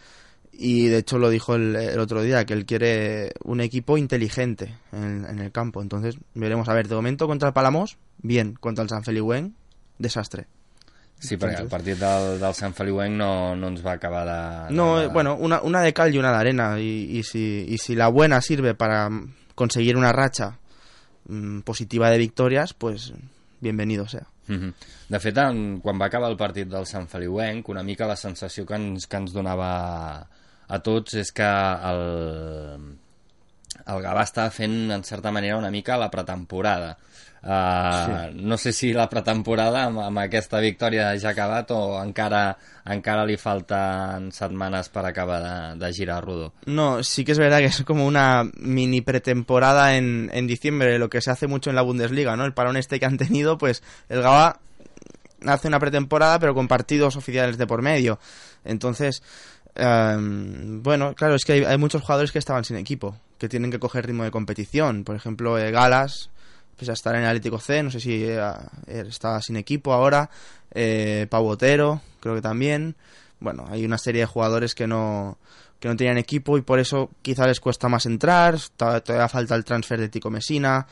y 0.52 0.88
de 0.88 0.98
hecho 0.98 1.18
lo 1.18 1.30
dijo 1.30 1.56
el, 1.56 1.76
el, 1.76 2.00
otro 2.00 2.22
día, 2.22 2.46
que 2.46 2.54
él 2.54 2.66
quiere 2.66 3.34
un 3.44 3.62
equipo 3.62 3.98
inteligente 3.98 4.76
en, 4.92 5.26
en, 5.26 5.40
el 5.40 5.52
campo. 5.52 5.82
Entonces, 5.82 6.18
veremos 6.34 6.68
a 6.70 6.74
ver, 6.74 6.88
de 6.88 6.96
momento 6.96 7.28
contra 7.28 7.50
el 7.50 7.54
Palamos, 7.54 7.98
bien, 8.18 8.56
contra 8.56 8.84
el 8.84 8.90
San 8.90 9.04
Feliuenc, 9.04 9.54
desastre. 9.98 10.48
Sí, 11.20 11.36
perquè 11.36 11.60
el 11.60 11.68
partit 11.68 12.00
del, 12.00 12.38
del 12.40 12.54
Sant 12.56 12.74
Feliuenc 12.78 13.12
no, 13.20 13.54
no 13.60 13.68
ens 13.74 13.82
va 13.84 13.98
acabar 13.98 14.24
de... 14.24 14.76
No, 14.76 15.00
de... 15.00 15.08
bueno, 15.08 15.36
una, 15.36 15.60
una 15.62 15.82
de 15.82 15.92
cal 15.92 16.16
y 16.16 16.18
una 16.18 16.32
de 16.32 16.38
arena. 16.38 16.80
Y, 16.80 17.18
y, 17.18 17.24
si, 17.24 17.66
y 17.68 17.78
si 17.78 17.96
la 17.96 18.08
buena 18.08 18.40
sirve 18.42 18.74
para 18.74 19.10
conseguir 19.54 19.98
una 19.98 20.14
racha 20.14 20.60
mmm, 21.28 21.60
positiva 21.60 22.10
de 22.10 22.18
victorias, 22.18 22.74
pues 22.74 23.14
bienvenido 23.60 24.08
sea. 24.08 24.28
Mm 24.48 24.56
-hmm. 24.56 24.74
De 25.10 25.20
fet, 25.20 25.38
en, 25.38 25.82
quan 25.82 26.00
va 26.00 26.06
acabar 26.06 26.32
el 26.32 26.38
partit 26.38 26.70
del 26.70 26.86
Sant 26.86 27.10
Feliuenc, 27.10 27.68
una 27.68 27.84
mica 27.84 28.08
la 28.08 28.16
sensació 28.16 28.66
que 28.66 28.76
ens, 28.76 29.06
que 29.06 29.18
ens 29.18 29.34
donava 29.34 30.26
a 30.70 30.80
tots 30.86 31.18
és 31.18 31.32
que 31.36 31.50
el, 31.92 32.88
el 33.90 34.02
Gavà 34.06 34.26
estava 34.28 34.54
fent, 34.54 34.92
en 34.94 35.04
certa 35.04 35.34
manera, 35.34 35.58
una 35.58 35.72
mica 35.74 35.98
la 35.98 36.12
pretemporada. 36.14 36.98
Uh, 37.42 37.48
sí. 38.34 38.42
No 38.44 38.58
sé 38.60 38.74
si 38.76 38.90
la 38.92 39.06
pretemporada 39.08 39.86
amb, 39.88 40.02
amb 40.04 40.20
aquesta 40.20 40.60
victòria 40.60 41.14
ja 41.16 41.30
ha 41.30 41.32
acabat 41.32 41.72
o 41.72 41.80
encara, 42.02 42.42
encara 42.92 43.24
li 43.24 43.38
falten 43.40 44.28
setmanes 44.36 44.92
per 44.92 45.06
acabar 45.08 45.40
de, 45.46 45.54
de 45.80 45.92
girar 45.96 46.20
rodó. 46.26 46.52
No, 46.66 47.02
sí 47.02 47.24
que 47.24 47.32
es 47.32 47.40
verdad 47.40 47.60
que 47.60 47.72
es 47.72 47.84
como 47.88 48.06
una 48.06 48.44
mini 48.58 49.00
pretemporada 49.00 49.96
en, 49.96 50.30
en 50.34 50.48
diciembre, 50.48 51.00
lo 51.00 51.10
que 51.10 51.22
se 51.22 51.32
hace 51.32 51.48
mucho 51.48 51.70
en 51.70 51.78
la 51.78 51.82
Bundesliga, 51.82 52.36
¿no? 52.36 52.44
El 52.44 52.54
parón 52.54 52.76
este 52.76 53.00
que 53.00 53.06
han 53.06 53.18
tenido, 53.18 53.58
pues 53.58 53.84
el 54.10 54.22
Gavà 54.22 54.60
hace 55.46 55.70
una 55.70 55.80
pretemporada 55.80 56.40
pero 56.40 56.54
con 56.54 56.68
partidos 56.68 57.16
oficiales 57.16 57.58
de 57.58 57.68
por 57.68 57.82
medio. 57.82 58.20
Entonces, 58.66 59.24
bueno, 59.80 61.16
claro, 61.16 61.36
es 61.36 61.46
que 61.46 61.66
hay, 61.66 61.78
muchos 61.78 62.02
jugadores 62.02 62.32
que 62.32 62.40
estaban 62.40 62.66
sin 62.66 62.78
equipo, 62.78 63.18
que 63.38 63.50
tienen 63.50 63.72
que 63.72 63.80
coger 63.80 64.06
ritmo 64.06 64.24
de 64.24 64.32
competición. 64.32 65.04
Por 65.04 65.16
ejemplo, 65.16 65.58
eh, 65.58 65.72
Galas 65.72 66.30
pese 66.80 66.92
a 66.92 66.94
estar 66.94 67.14
en 67.16 67.22
el 67.22 67.28
Atlético 67.28 67.60
C, 67.60 67.84
no 67.84 67.92
sé 67.92 68.00
si 68.00 68.24
eh, 68.24 68.40
está 68.88 69.42
sin 69.42 69.58
equipo 69.58 69.92
ahora, 69.92 70.30
eh, 70.72 71.28
Pau 71.30 71.44
Botero, 71.44 72.02
creo 72.22 72.36
que 72.36 72.42
también. 72.42 72.96
Bueno, 73.42 73.66
hay 73.70 73.86
una 73.86 73.98
serie 73.98 74.22
de 74.22 74.26
jugadores 74.26 74.76
que 74.76 74.88
no, 74.88 75.38
que 75.80 75.90
no 75.90 75.96
tenían 75.96 76.18
equipo 76.18 76.58
y 76.58 76.62
por 76.62 76.80
eso 76.80 77.10
quizá 77.22 77.46
les 77.48 77.60
cuesta 77.60 77.90
más 77.90 78.06
entrar, 78.06 78.58
todavía 78.76 79.28
falta 79.28 79.56
el 79.56 79.66
transfer 79.66 80.00
de 80.00 80.10
Tico 80.10 80.30
Mesina, 80.30 80.88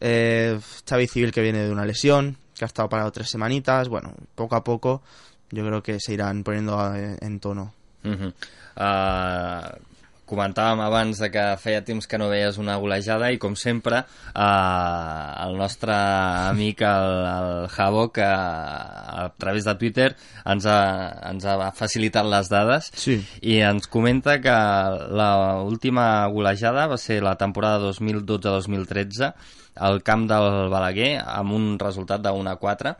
eh, 0.00 0.58
Civil 0.84 1.32
que 1.32 1.42
viene 1.42 1.64
de 1.64 1.70
una 1.70 1.84
lesión, 1.84 2.36
que 2.56 2.64
ha 2.64 2.66
estado 2.66 2.88
parado 2.88 3.10
tres 3.10 3.28
semanitas, 3.28 3.88
bueno, 3.88 4.14
poco 4.34 4.54
a 4.54 4.64
poco 4.64 5.02
yo 5.50 5.66
creo 5.66 5.82
que 5.82 5.98
se 6.00 6.14
irán 6.14 6.44
poniendo 6.44 6.94
en, 6.94 7.18
en 7.20 7.40
tono. 7.40 7.74
Uh 8.04 8.10
-huh. 8.10 8.32
uh, 8.76 9.92
comentàvem 10.32 10.80
abans 10.80 11.20
de 11.20 11.28
que 11.32 11.42
feia 11.60 11.82
temps 11.84 12.06
que 12.08 12.18
no 12.20 12.30
veies 12.32 12.58
una 12.60 12.78
golejada 12.80 13.28
i 13.34 13.38
com 13.42 13.56
sempre 13.58 14.00
eh, 14.00 15.44
el 15.44 15.56
nostre 15.60 15.94
amic 15.94 16.84
el, 16.88 17.16
el 17.32 17.66
Havok 17.68 18.22
eh, 18.22 18.28
a 18.28 19.26
través 19.36 19.68
de 19.68 19.74
Twitter 19.80 20.10
ens 20.54 20.66
ha, 20.66 20.78
ens 21.30 21.44
ha 21.44 21.72
facilitat 21.76 22.28
les 22.28 22.52
dades 22.52 22.92
sí. 22.96 23.18
i 23.42 23.60
ens 23.66 23.90
comenta 23.92 24.38
que 24.44 24.56
l'última 25.12 26.06
golejada 26.32 26.88
va 26.94 27.00
ser 27.00 27.20
la 27.24 27.36
temporada 27.40 27.90
2012-2013 27.90 29.32
al 29.82 30.02
camp 30.04 30.26
del 30.28 30.68
Balaguer 30.72 31.14
amb 31.24 31.56
un 31.56 31.68
resultat 31.80 32.24
de 32.24 32.32
1 32.32 32.50
a 32.50 32.58
4 32.60 32.96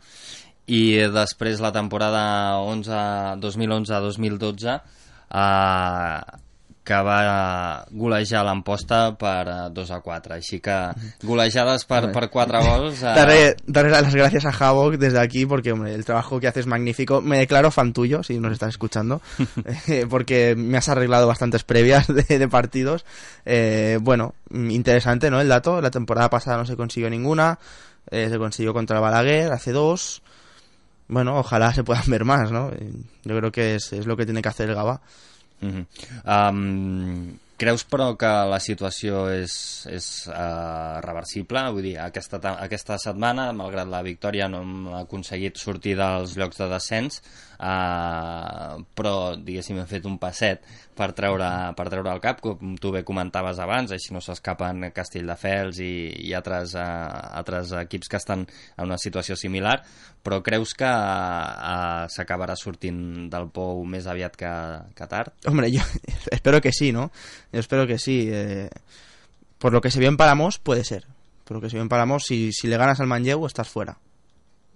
i 0.67 0.95
després 1.11 1.59
la 1.63 1.73
temporada 1.75 2.55
2011-2012 3.41 4.77
eh, 5.33 6.21
que 6.83 6.99
va 6.99 7.85
golejar 7.95 8.43
l'Amposta 8.43 9.13
per 9.15 9.71
2 9.71 9.91
a 9.95 9.99
4. 10.03 10.35
Així 10.35 10.59
que 10.63 10.75
golejades 11.23 11.85
per, 11.87 12.01
per 12.11 12.27
4 12.29 12.61
gols... 12.65 13.01
Eh... 13.01 13.13
Daré, 13.15 13.37
daré 13.65 13.89
las 13.89 14.13
gracias 14.13 14.45
a 14.45 14.51
Havok 14.51 14.97
desde 14.99 15.19
aquí 15.19 15.45
porque 15.45 15.71
hombre, 15.71 15.95
el 15.95 16.03
trabajo 16.03 16.39
que 16.39 16.47
haces 16.47 16.65
es 16.65 16.67
magnífico. 16.67 17.21
Me 17.21 17.39
declaro 17.39 17.71
fan 17.71 17.93
tuyo, 17.93 18.21
si 18.23 18.37
nos 18.37 18.51
estás 18.51 18.69
escuchando, 18.69 19.21
eh, 19.87 20.05
porque 20.09 20.55
me 20.57 20.77
has 20.77 20.89
arreglado 20.89 21.27
bastantes 21.27 21.63
previas 21.63 22.07
de, 22.07 22.23
de 22.23 22.47
partidos. 22.49 23.05
Eh, 23.45 23.97
bueno, 24.01 24.35
interesante 24.51 25.31
¿no? 25.31 25.39
el 25.39 25.47
dato. 25.47 25.79
La 25.81 25.91
temporada 25.91 26.29
pasada 26.29 26.57
no 26.57 26.65
se 26.65 26.75
consiguió 26.75 27.09
ninguna. 27.09 27.59
Eh, 28.11 28.27
se 28.29 28.37
consiguió 28.37 28.73
contra 28.73 28.99
Balaguer 28.99 29.53
hace 29.53 29.71
dos. 29.71 30.21
Bueno, 31.07 31.37
ojalá 31.37 31.73
se 31.73 31.83
puedan 31.83 32.05
ver 32.07 32.25
más, 32.25 32.51
¿no? 32.51 32.71
Yo 33.23 33.37
creo 33.37 33.51
que 33.51 33.75
es, 33.75 33.93
es 33.93 34.05
lo 34.05 34.17
que 34.17 34.25
tiene 34.25 34.41
que 34.41 34.49
hacer 34.49 34.69
el 34.69 34.75
Gaba. 34.75 35.01
Mm 35.61 35.69
-hmm. 35.69 36.49
um, 36.51 37.37
creus, 37.57 37.85
però, 37.87 38.17
que 38.19 38.27
la 38.27 38.59
situació 38.59 39.29
és, 39.31 39.53
és 39.87 40.27
uh, 40.27 40.99
reversible? 41.05 41.61
Vull 41.71 41.85
dir, 41.87 41.93
aquesta, 42.03 42.39
aquesta 42.59 42.97
setmana, 42.99 43.51
malgrat 43.55 43.87
la 43.87 44.01
victòria, 44.03 44.49
no 44.51 44.61
hem 44.65 44.87
aconseguit 44.99 45.57
sortir 45.61 45.95
dels 45.95 46.35
llocs 46.35 46.59
de 46.59 46.67
descens, 46.73 47.21
uh, 47.63 48.81
però, 48.93 49.13
diguéssim, 49.39 49.79
hem 49.79 49.87
fet 49.89 50.05
un 50.09 50.19
passet 50.21 50.63
per 50.93 51.09
treure, 51.17 51.47
per 51.77 51.87
treure 51.89 52.11
el 52.11 52.21
cap, 52.23 52.41
com 52.43 52.75
tu 52.81 52.91
bé 52.93 53.01
comentaves 53.07 53.61
abans, 53.63 53.93
així 53.95 54.13
no 54.13 54.21
s'escapen 54.21 54.89
Castelldefels 54.93 55.79
i, 55.81 55.93
i 56.27 56.33
altres, 56.37 56.75
uh, 56.75 56.83
altres 57.39 57.71
equips 57.85 58.11
que 58.11 58.19
estan 58.19 58.45
en 58.45 58.85
una 58.85 58.99
situació 59.01 59.37
similar, 59.39 59.79
però 60.23 60.39
creus 60.43 60.75
que 60.77 60.87
uh, 60.87 62.05
s'acabarà 62.11 62.55
sortint 62.59 63.29
del 63.31 63.49
pou 63.53 63.83
més 63.87 64.07
aviat 64.07 64.37
que, 64.39 64.53
que 64.95 65.09
tard? 65.11 65.33
Hombre, 65.49 65.71
yo 65.71 65.81
espero 66.31 66.61
que 66.61 66.71
sí, 66.71 66.91
¿no? 66.91 67.11
Yo 67.51 67.59
espero 67.59 67.87
que 67.87 67.97
sí. 67.97 68.29
Eh, 68.31 68.69
por 69.57 69.73
lo 69.73 69.81
que 69.81 69.91
se 69.91 69.99
vio 69.99 70.09
en 70.09 70.17
Palamos, 70.17 70.59
puede 70.59 70.83
ser. 70.83 71.07
Por 71.43 71.57
lo 71.57 71.61
que 71.61 71.69
se 71.69 71.75
vio 71.75 71.83
en 71.83 71.89
Palamos, 71.89 72.25
si, 72.25 72.51
si 72.51 72.67
le 72.67 72.77
ganas 72.77 72.99
al 72.99 73.07
Manlleu, 73.07 73.45
estás 73.45 73.67
fuera. 73.67 73.97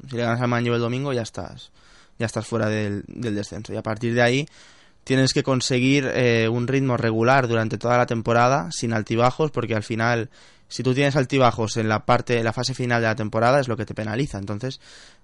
Si 0.09 0.15
le 0.15 0.23
ganas 0.23 0.41
al 0.41 0.47
Manlleu 0.47 0.75
el 0.75 0.81
domingo, 0.81 1.13
ya 1.13 1.23
estás, 1.23 1.71
ya 2.19 2.25
estás 2.25 2.45
fuera 2.47 2.67
del, 2.69 3.03
del 3.07 3.35
descenso. 3.35 3.73
Y 3.73 3.77
a 3.77 3.83
partir 3.83 4.13
de 4.13 4.21
ahí 4.21 4.47
tienes 5.07 5.33
que 5.33 5.41
conseguir 5.41 6.05
eh, 6.13 6.49
un 6.49 6.67
ritmo 6.67 6.97
regular 6.97 7.47
durante 7.47 7.77
toda 7.77 7.97
la 7.97 8.05
temporada, 8.05 8.69
sin 8.71 8.91
altibajos, 8.91 9.51
porque 9.51 9.73
al 9.73 9.83
final, 9.83 10.29
si 10.67 10.83
tú 10.83 10.93
tienes 10.93 11.15
altibajos 11.15 11.77
en 11.77 11.87
la 11.87 12.05
parte, 12.05 12.39
en 12.39 12.43
la 12.43 12.51
fase 12.51 12.73
final 12.73 13.01
de 13.01 13.07
la 13.07 13.15
temporada, 13.15 13.61
es 13.61 13.69
lo 13.69 13.77
que 13.77 13.85
te 13.85 13.93
penaliza. 13.93 14.37
Entonces, 14.37 14.81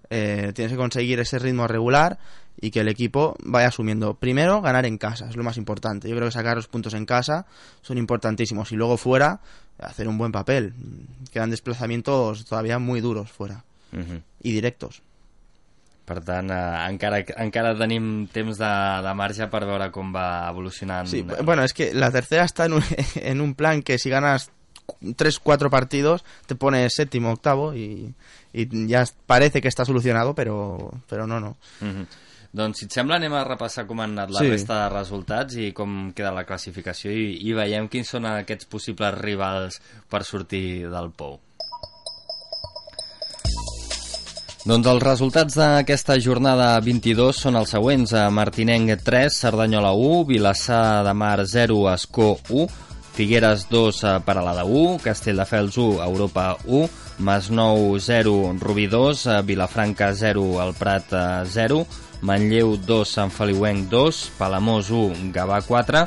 eh, 0.09 0.53
tienes 0.55 0.71
que 0.71 0.77
conseguir 0.77 1.19
ese 1.19 1.37
ritmo 1.37 1.67
regular 1.67 2.17
y 2.61 2.71
que 2.71 2.79
el 2.79 2.87
equipo 2.87 3.35
vaya 3.43 3.67
asumiendo. 3.67 4.13
Primero, 4.13 4.61
ganar 4.61 4.85
en 4.85 4.97
casa, 4.97 5.27
es 5.27 5.35
lo 5.35 5.43
más 5.43 5.57
importante. 5.57 6.07
Yo 6.07 6.15
creo 6.15 6.29
que 6.29 6.33
sacar 6.33 6.55
los 6.55 6.69
puntos 6.69 6.93
en 6.93 7.05
casa 7.05 7.45
son 7.81 7.97
importantísimos. 7.97 8.71
Y 8.71 8.75
luego 8.77 8.95
fuera, 8.95 9.41
hacer 9.79 10.07
un 10.07 10.17
buen 10.17 10.31
papel. 10.31 10.73
Quedan 11.33 11.49
desplazamientos 11.49 12.45
todavía 12.45 12.79
muy 12.79 13.01
duros 13.01 13.33
fuera. 13.33 13.65
Uh 13.91 13.97
-huh. 13.97 14.21
Y 14.41 14.53
directos. 14.53 15.01
Per 16.03 16.17
tant, 16.19 16.49
eh, 16.51 16.87
encara, 16.89 17.21
encara 17.45 17.71
tenim 17.79 18.27
temps 18.33 18.57
de, 18.59 18.71
de 19.05 19.13
marge 19.15 19.47
per 19.51 19.63
veure 19.69 19.87
com 19.95 20.11
va 20.15 20.49
evolucionant. 20.49 21.07
Sí, 21.07 21.23
bueno, 21.23 21.63
es 21.63 21.73
que 21.73 21.93
la 21.93 22.11
tercera 22.11 22.43
está 22.43 22.65
en 22.65 22.73
un, 22.79 22.83
en 23.15 23.41
un 23.41 23.55
plan 23.55 23.81
que 23.81 23.97
si 23.97 24.09
ganas 24.09 24.51
3-4 25.01 25.69
partidos 25.69 26.25
te 26.45 26.55
pones 26.55 26.93
séptimo, 26.93 27.31
octavo 27.31 27.73
y, 27.73 28.13
y 28.51 28.87
ya 28.87 29.05
parece 29.27 29.61
que 29.61 29.69
está 29.69 29.85
solucionado, 29.85 30.35
pero, 30.35 30.91
pero 31.07 31.25
no, 31.25 31.39
no. 31.39 31.57
Uh 31.81 31.85
-huh. 31.85 32.07
Doncs, 32.53 32.77
si 32.77 32.85
et 32.85 32.93
sembla, 32.93 33.17
anem 33.17 33.33
a 33.33 33.43
repassar 33.47 33.87
com 33.89 33.99
han 34.03 34.11
anat 34.13 34.29
la 34.29 34.43
sí. 34.43 34.49
resta 34.51 34.75
de 34.83 34.89
resultats 34.93 35.55
i 35.57 35.71
com 35.73 36.11
queda 36.13 36.31
la 36.35 36.43
classificació 36.45 37.09
i, 37.09 37.49
i 37.49 37.53
veiem 37.57 37.87
quins 37.89 38.11
són 38.13 38.27
aquests 38.29 38.69
possibles 38.69 39.17
rivals 39.17 39.79
per 40.07 40.21
sortir 40.23 40.85
del 40.91 41.09
pou. 41.17 41.39
Doncs 44.63 44.87
els 44.87 45.03
resultats 45.03 45.57
d'aquesta 45.59 46.15
jornada 46.23 46.69
22 46.79 47.35
són 47.35 47.57
els 47.59 47.73
següents. 47.73 48.13
A 48.15 48.29
Martinenc 48.31 48.93
3, 49.03 49.35
Cerdanyola 49.35 49.89
1, 49.91 50.21
Vilassar 50.29 51.03
de 51.03 51.11
Mar 51.11 51.43
0, 51.43 51.81
Escó 51.91 52.29
1, 52.47 52.69
Figueres 53.11 53.65
2, 53.67 53.99
Paralada 54.23 54.63
1, 54.63 55.01
Castelldefels 55.03 55.75
1, 55.75 55.99
Europa 56.05 56.45
1, 56.63 56.87
Masnou 57.19 57.99
0, 57.99 58.55
Rubí 58.63 58.87
2, 58.87 59.25
Vilafranca 59.43 60.13
0, 60.15 60.45
El 60.63 60.71
Prat 60.79 61.11
0, 61.43 61.83
Manlleu 62.21 62.77
2, 62.79 63.03
Sant 63.03 63.35
Feliuenc 63.35 63.89
2, 63.91 64.21
Palamós 64.39 64.93
1, 64.95 65.27
Gavà 65.35 65.59
4, 65.59 66.05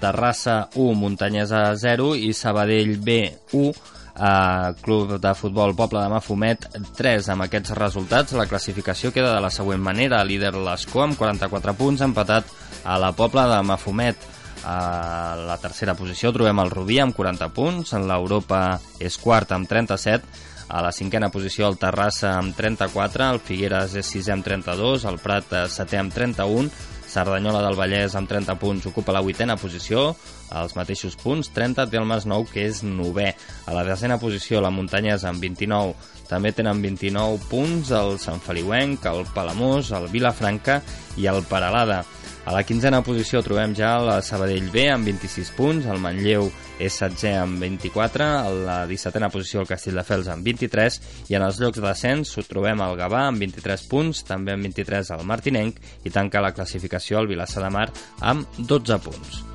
Terrassa 0.00 0.70
1, 0.72 0.94
Muntanyesa 0.96 1.66
0 1.76 2.14
i 2.16 2.32
Sabadell 2.32 2.96
B 3.04 3.20
1, 3.52 3.92
Uh, 4.14 4.70
Club 4.78 5.16
de 5.18 5.32
Futbol 5.34 5.72
Poble 5.74 5.98
de 5.98 6.10
Mafumet 6.12 6.68
3 6.94 7.32
amb 7.34 7.46
aquests 7.48 7.74
resultats. 7.74 8.36
La 8.38 8.46
classificació 8.46 9.10
queda 9.10 9.34
de 9.34 9.42
la 9.42 9.50
següent 9.50 9.82
manera. 9.82 10.22
Líder 10.22 10.54
l'Escó 10.54 11.02
amb 11.02 11.18
44 11.18 11.74
punts 11.74 12.04
empatat 12.06 12.52
a 12.84 12.98
la 13.02 13.10
Pobla 13.16 13.48
de 13.50 13.60
Mafumet. 13.66 14.30
A 14.64 15.34
la 15.36 15.58
tercera 15.60 15.96
posició 15.98 16.30
trobem 16.32 16.62
el 16.62 16.70
Rubí 16.70 17.00
amb 17.02 17.16
40 17.16 17.50
punts. 17.56 17.92
En 17.98 18.06
l'Europa 18.06 18.78
és 19.02 19.18
quart 19.18 19.50
amb 19.52 19.68
37 19.68 20.52
a 20.68 20.80
la 20.82 20.92
cinquena 20.92 21.28
posició 21.28 21.68
el 21.68 21.76
Terrassa 21.78 22.38
amb 22.38 22.54
34, 22.56 23.28
el 23.34 23.40
Figueres 23.44 23.94
és 24.00 24.08
sisè 24.08 24.32
amb 24.32 24.46
32, 24.46 25.04
el 25.10 25.18
Prat 25.22 25.52
setè 25.70 26.00
amb 26.00 26.14
31, 26.14 26.70
Cerdanyola 27.14 27.60
del 27.62 27.76
Vallès 27.78 28.16
amb 28.18 28.26
30 28.26 28.56
punts 28.58 28.88
ocupa 28.90 29.14
la 29.14 29.22
vuitena 29.22 29.54
posició, 29.54 30.08
als 30.50 30.74
mateixos 30.74 31.14
punts, 31.20 31.52
30 31.54 31.86
té 31.92 32.00
el 32.00 32.08
Masnou 32.10 32.42
que 32.48 32.64
és 32.66 32.82
novè. 32.82 33.28
A 33.70 33.76
la 33.76 33.84
desena 33.86 34.18
posició 34.18 34.58
la 34.60 34.72
Muntanyesa 34.74 35.30
amb 35.30 35.44
29 35.44 35.94
També 36.28 36.50
tenen 36.56 36.80
29 36.82 37.46
punts 37.50 37.90
el 37.94 38.16
Sant 38.18 38.40
Feliuenc, 38.42 39.04
el 39.06 39.26
Palamós, 39.34 39.92
el 39.94 40.08
Vilafranca 40.10 40.80
i 41.20 41.28
el 41.30 41.42
Paralada. 41.50 42.02
A 42.44 42.52
la 42.52 42.60
quinzena 42.68 43.00
posició 43.00 43.40
trobem 43.40 43.72
ja 43.72 43.94
la 44.04 44.18
Sabadell 44.20 44.66
B 44.68 44.82
amb 44.92 45.08
26 45.08 45.52
punts, 45.56 45.86
el 45.88 46.02
Manlleu 46.04 46.50
és 46.76 46.98
setzer 47.00 47.32
amb 47.40 47.56
24, 47.62 48.26
a 48.26 48.50
la 48.52 48.76
17a 48.90 49.30
posició 49.32 49.62
el 49.62 49.70
Castelldefels 49.70 50.28
amb 50.34 50.44
23 50.44 51.00
i 51.32 51.38
en 51.38 51.46
els 51.46 51.62
llocs 51.62 51.80
de 51.80 51.86
descens 51.86 52.36
ho 52.36 52.44
trobem 52.44 52.84
el 52.84 53.00
Gavà 53.00 53.24
amb 53.30 53.40
23 53.40 53.88
punts, 53.88 54.26
també 54.28 54.52
amb 54.52 54.68
23 54.68 55.14
el 55.16 55.24
Martinenc 55.24 55.80
i 56.04 56.12
tanca 56.12 56.44
la 56.44 56.52
classificació 56.52 57.24
el 57.24 57.32
Vilassar 57.32 57.64
de 57.64 57.74
Mar 57.80 57.88
amb 58.20 58.60
12 58.60 59.02
punts. 59.08 59.53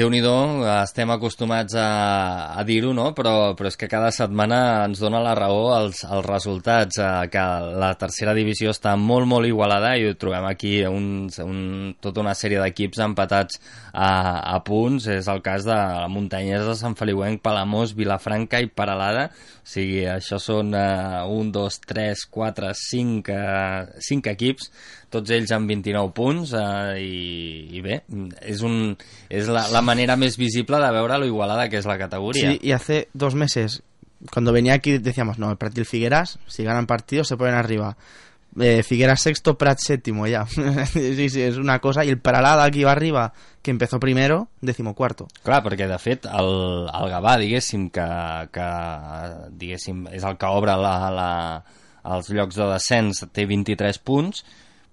Déu 0.00 0.08
nhi 0.08 0.20
estem 0.80 1.10
acostumats 1.12 1.74
a, 1.76 2.54
a 2.56 2.62
dir-ho, 2.64 2.94
no? 2.96 3.10
Però, 3.16 3.52
però 3.56 3.68
és 3.68 3.76
que 3.76 3.88
cada 3.90 4.08
setmana 4.14 4.86
ens 4.86 5.00
dona 5.02 5.20
la 5.20 5.34
raó 5.36 5.74
els, 5.76 6.04
els 6.08 6.24
resultats, 6.24 6.96
eh, 6.96 7.28
que 7.32 7.42
la 7.82 7.90
tercera 8.00 8.32
divisió 8.36 8.72
està 8.72 8.94
molt, 8.96 9.28
molt 9.28 9.48
igualada 9.48 9.92
i 10.00 10.06
ho 10.08 10.14
trobem 10.16 10.46
aquí 10.48 10.78
un, 10.88 11.28
un, 11.44 11.60
tota 12.00 12.22
una 12.24 12.32
sèrie 12.38 12.62
d'equips 12.62 13.02
empatats 13.04 13.60
a, 13.92 14.10
a 14.54 14.56
punts. 14.64 15.10
És 15.12 15.28
el 15.28 15.42
cas 15.44 15.68
de 15.68 15.76
la 15.76 16.08
Muntanyesa, 16.08 16.78
Sant 16.78 16.96
Feliuenc, 16.96 17.42
Palamós, 17.44 17.92
Vilafranca 17.98 18.62
i 18.64 18.70
Paralada. 18.72 19.28
O 19.60 19.68
sigui, 19.70 20.06
això 20.08 20.40
són 20.40 20.72
uh, 20.74 21.28
un, 21.28 21.52
dos, 21.52 21.76
tres, 21.84 22.24
quatre, 22.30 22.72
cinc, 22.78 23.28
uh, 23.34 23.84
cinc 24.00 24.32
equips 24.32 24.72
tots 25.10 25.34
ells 25.34 25.52
amb 25.54 25.70
29 25.70 26.14
punts 26.16 26.54
eh, 26.56 27.02
i, 27.02 27.76
i 27.76 27.82
bé, 27.84 28.00
és, 28.40 28.62
un, 28.66 28.94
és 29.28 29.50
la, 29.50 29.66
la 29.74 29.82
manera 29.82 30.16
més 30.20 30.38
visible 30.40 30.80
de 30.80 30.90
veure 30.94 31.18
lo 31.18 31.28
igualada 31.28 31.68
que 31.68 31.80
és 31.82 31.88
la 31.88 31.98
categoría. 31.98 32.52
Sí, 32.52 32.60
y 32.62 32.72
hace 32.72 33.08
dos 33.12 33.34
meses, 33.34 33.82
cuando 34.32 34.52
venía 34.52 34.74
aquí 34.74 34.98
decíamos, 34.98 35.38
no, 35.38 35.50
el 35.50 35.56
Prat 35.56 35.76
y 35.76 35.80
el 35.80 35.86
Figueras, 35.86 36.38
si 36.46 36.64
ganan 36.64 36.86
partidos 36.86 37.28
se 37.28 37.36
ponen 37.36 37.54
arriba. 37.54 37.96
Eh, 38.58 38.82
Figueras 38.82 39.20
sexto, 39.20 39.56
Prat 39.56 39.78
séptimo 39.78 40.26
ya. 40.26 40.46
sí, 40.92 41.28
sí, 41.28 41.42
és 41.42 41.56
una 41.56 41.78
cosa. 41.78 42.04
I 42.04 42.10
el 42.10 42.18
Paralada 42.18 42.64
aquí 42.64 42.82
va 42.82 42.92
arriba, 42.92 43.32
que 43.62 43.70
empezó 43.70 44.00
primero, 44.00 44.48
decimocuarto. 44.60 45.28
Clar, 45.46 45.62
perquè 45.62 45.86
de 45.86 45.98
fet 46.02 46.26
el, 46.26 46.88
el 46.90 47.12
Gavà, 47.12 47.36
diguéssim, 47.38 47.88
que, 47.94 48.06
que 48.50 48.70
diguéssim, 49.54 50.08
és 50.10 50.26
el 50.26 50.34
que 50.40 50.50
obre 50.50 50.74
la, 50.80 50.96
la, 51.14 51.30
els 52.16 52.32
llocs 52.34 52.58
de 52.58 52.66
descens, 52.72 53.22
té 53.30 53.46
23 53.46 54.02
punts, 54.02 54.42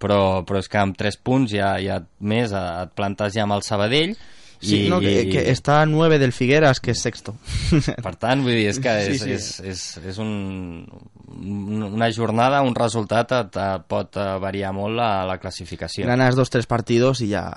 però, 0.02 0.44
però 0.48 0.62
és 0.62 0.70
que 0.72 0.82
amb 0.82 0.98
3 0.98 1.20
punts 1.26 1.54
ja, 1.54 1.76
ja 1.84 2.02
més 2.20 2.54
et 2.56 2.98
plantes 2.98 3.36
ja 3.36 3.46
amb 3.48 3.58
el 3.58 3.66
Sabadell 3.66 4.18
Sí, 4.60 4.86
i, 4.86 4.90
no, 4.90 5.00
que, 5.00 5.12
i... 5.22 5.30
que 5.30 5.44
està 5.52 5.82
a 5.84 5.88
9 5.90 6.18
del 6.18 6.34
Figueres, 6.34 6.80
que 6.82 6.94
és 6.96 7.02
sexto. 7.04 7.36
Per 8.06 8.14
tant, 8.18 8.42
vull 8.46 8.56
dir, 8.56 8.66
és 8.72 8.80
que 8.82 8.94
és, 9.04 9.10
sí, 9.12 9.20
sí. 9.22 9.34
és, 9.36 9.50
és, 9.70 9.84
és 10.14 10.20
un, 10.24 10.32
una 11.92 12.10
jornada, 12.14 12.64
un 12.66 12.74
resultat 12.78 13.36
et, 13.38 13.60
et 13.62 13.86
pot 13.90 14.18
variar 14.42 14.74
molt 14.74 14.98
la, 14.98 15.12
la 15.30 15.38
classificació. 15.42 16.08
Ganas 16.10 16.40
dos, 16.40 16.50
tres 16.50 16.66
partidos 16.66 17.22
y 17.22 17.30
ya, 17.36 17.52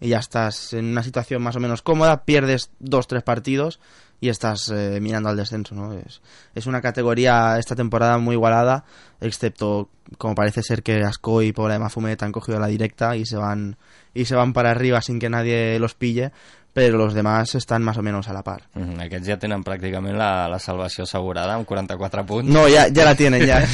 y 0.00 0.08
ya 0.08 0.18
estás 0.18 0.72
en 0.72 0.86
una 0.86 1.04
situación 1.04 1.42
más 1.42 1.56
o 1.56 1.60
menos 1.60 1.82
cómoda, 1.82 2.24
pierdes 2.24 2.70
dos, 2.80 3.06
tres 3.06 3.22
partidos 3.22 3.78
y 4.20 4.28
estás 4.28 4.70
eh, 4.70 4.98
mirando 5.00 5.28
al 5.28 5.36
descenso. 5.36 5.74
¿no? 5.74 5.92
Es, 5.92 6.20
es, 6.54 6.66
una 6.66 6.80
categoría 6.80 7.58
esta 7.58 7.74
temporada 7.74 8.18
muy 8.18 8.34
igualada, 8.34 8.84
excepto 9.20 9.88
como 10.18 10.34
parece 10.34 10.62
ser 10.62 10.82
que 10.82 11.02
Asco 11.02 11.42
y 11.42 11.52
Pobla 11.52 11.74
de 11.74 11.80
Mafumet 11.80 12.22
han 12.22 12.32
cogido 12.32 12.58
la 12.60 12.68
directa 12.68 13.16
y 13.16 13.26
se 13.26 13.36
van 13.36 13.76
y 14.14 14.24
se 14.24 14.34
van 14.34 14.52
para 14.52 14.70
arriba 14.70 15.02
sin 15.02 15.18
que 15.18 15.28
nadie 15.28 15.78
los 15.78 15.94
pille, 15.94 16.32
però 16.76 16.98
los 16.98 17.14
demás 17.14 17.54
estan 17.54 17.82
más 17.82 17.96
o 17.96 18.02
menos 18.02 18.28
a 18.28 18.34
la 18.34 18.42
par. 18.42 18.68
Mm 18.74 18.82
-hmm. 18.82 19.04
Aquests 19.06 19.28
ja 19.28 19.38
tenen 19.38 19.64
pràcticament 19.64 20.12
la, 20.12 20.46
la 20.46 20.58
salvació 20.58 21.04
assegurada 21.04 21.54
amb 21.54 21.64
44 21.64 22.26
punts. 22.26 22.52
No, 22.52 22.68
ja, 22.68 22.92
ja 22.92 23.04
la 23.04 23.14
tienen, 23.14 23.46
ja. 23.48 23.64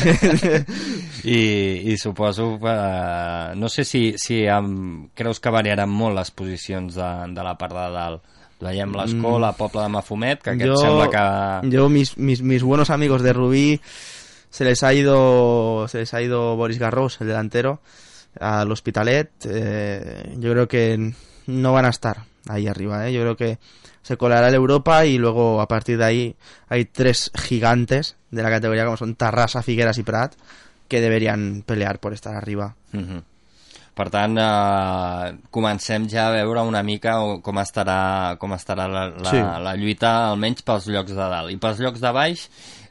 I, 1.24 1.92
I 1.92 1.98
suposo, 1.98 2.60
eh, 2.62 3.54
no 3.56 3.68
sé 3.68 3.84
si, 3.84 4.14
si 4.16 4.46
um, 4.46 5.08
creus 5.14 5.40
que 5.40 5.50
variaran 5.50 5.90
molt 5.90 6.16
les 6.16 6.30
posicions 6.30 6.94
de, 6.94 7.10
de 7.34 7.42
la 7.42 7.56
part 7.58 7.74
de 7.74 7.90
dalt 7.90 8.22
Veiem 8.62 8.92
l'escola, 8.94 9.50
mm. 9.50 9.58
Poble 9.58 9.82
de 9.82 9.88
Mafumet, 9.90 10.42
que 10.42 10.54
aquest 10.54 10.70
yo, 10.70 10.76
sembla 10.78 11.08
que... 11.10 11.70
Yo, 11.74 11.88
mis, 11.88 12.16
mis, 12.16 12.42
mis 12.42 12.62
buenos 12.62 12.90
amigos 12.90 13.22
de 13.22 13.32
Rubí, 13.32 13.80
se 14.50 14.64
les 14.64 14.82
ha 14.82 14.94
ido, 14.94 15.88
se 15.88 15.98
les 15.98 16.14
ha 16.14 16.22
ido 16.22 16.54
Boris 16.56 16.78
Garros, 16.78 17.20
el 17.20 17.26
delantero, 17.28 17.80
al 18.38 18.70
Hospitalet. 18.70 19.30
Eh, 19.46 20.34
yo 20.38 20.52
creo 20.52 20.68
que 20.68 21.12
no 21.46 21.72
van 21.72 21.86
a 21.86 21.90
estar 21.90 22.24
ahí 22.48 22.68
arriba. 22.68 23.08
¿eh? 23.08 23.12
Yo 23.12 23.22
creo 23.22 23.36
que 23.36 23.58
se 24.02 24.16
colará 24.16 24.48
el 24.48 24.54
Europa 24.54 25.06
y 25.06 25.18
luego 25.18 25.60
a 25.60 25.68
partir 25.68 25.98
de 25.98 26.04
ahí 26.04 26.36
hay 26.68 26.84
tres 26.84 27.30
gigantes 27.34 28.16
de 28.30 28.42
la 28.42 28.50
categoría 28.50 28.84
como 28.84 28.96
son 28.96 29.14
Tarrasa, 29.14 29.62
Figueras 29.62 29.98
y 29.98 30.02
Prat 30.02 30.34
que 30.88 31.00
deberían 31.00 31.62
pelear 31.64 31.98
por 31.98 32.12
estar 32.12 32.34
arriba. 32.34 32.76
Uh 32.92 32.98
-huh. 32.98 33.22
Per 33.92 34.06
tant, 34.08 34.38
eh, 34.40 35.32
comencem 35.52 36.06
ja 36.08 36.30
a 36.30 36.32
veure 36.32 36.62
una 36.64 36.80
mica 36.82 37.18
com 37.44 37.58
estarà, 37.60 38.36
com 38.40 38.54
estarà 38.56 38.86
la, 38.88 39.02
la, 39.12 39.32
sí. 39.34 39.40
la 39.66 39.74
lluita, 39.76 40.12
almenys 40.30 40.64
pels 40.64 40.86
llocs 40.88 41.12
de 41.12 41.18
dalt. 41.20 41.52
I 41.52 41.58
pels 41.60 41.82
llocs 41.84 42.00
de 42.00 42.12
baix, 42.16 42.46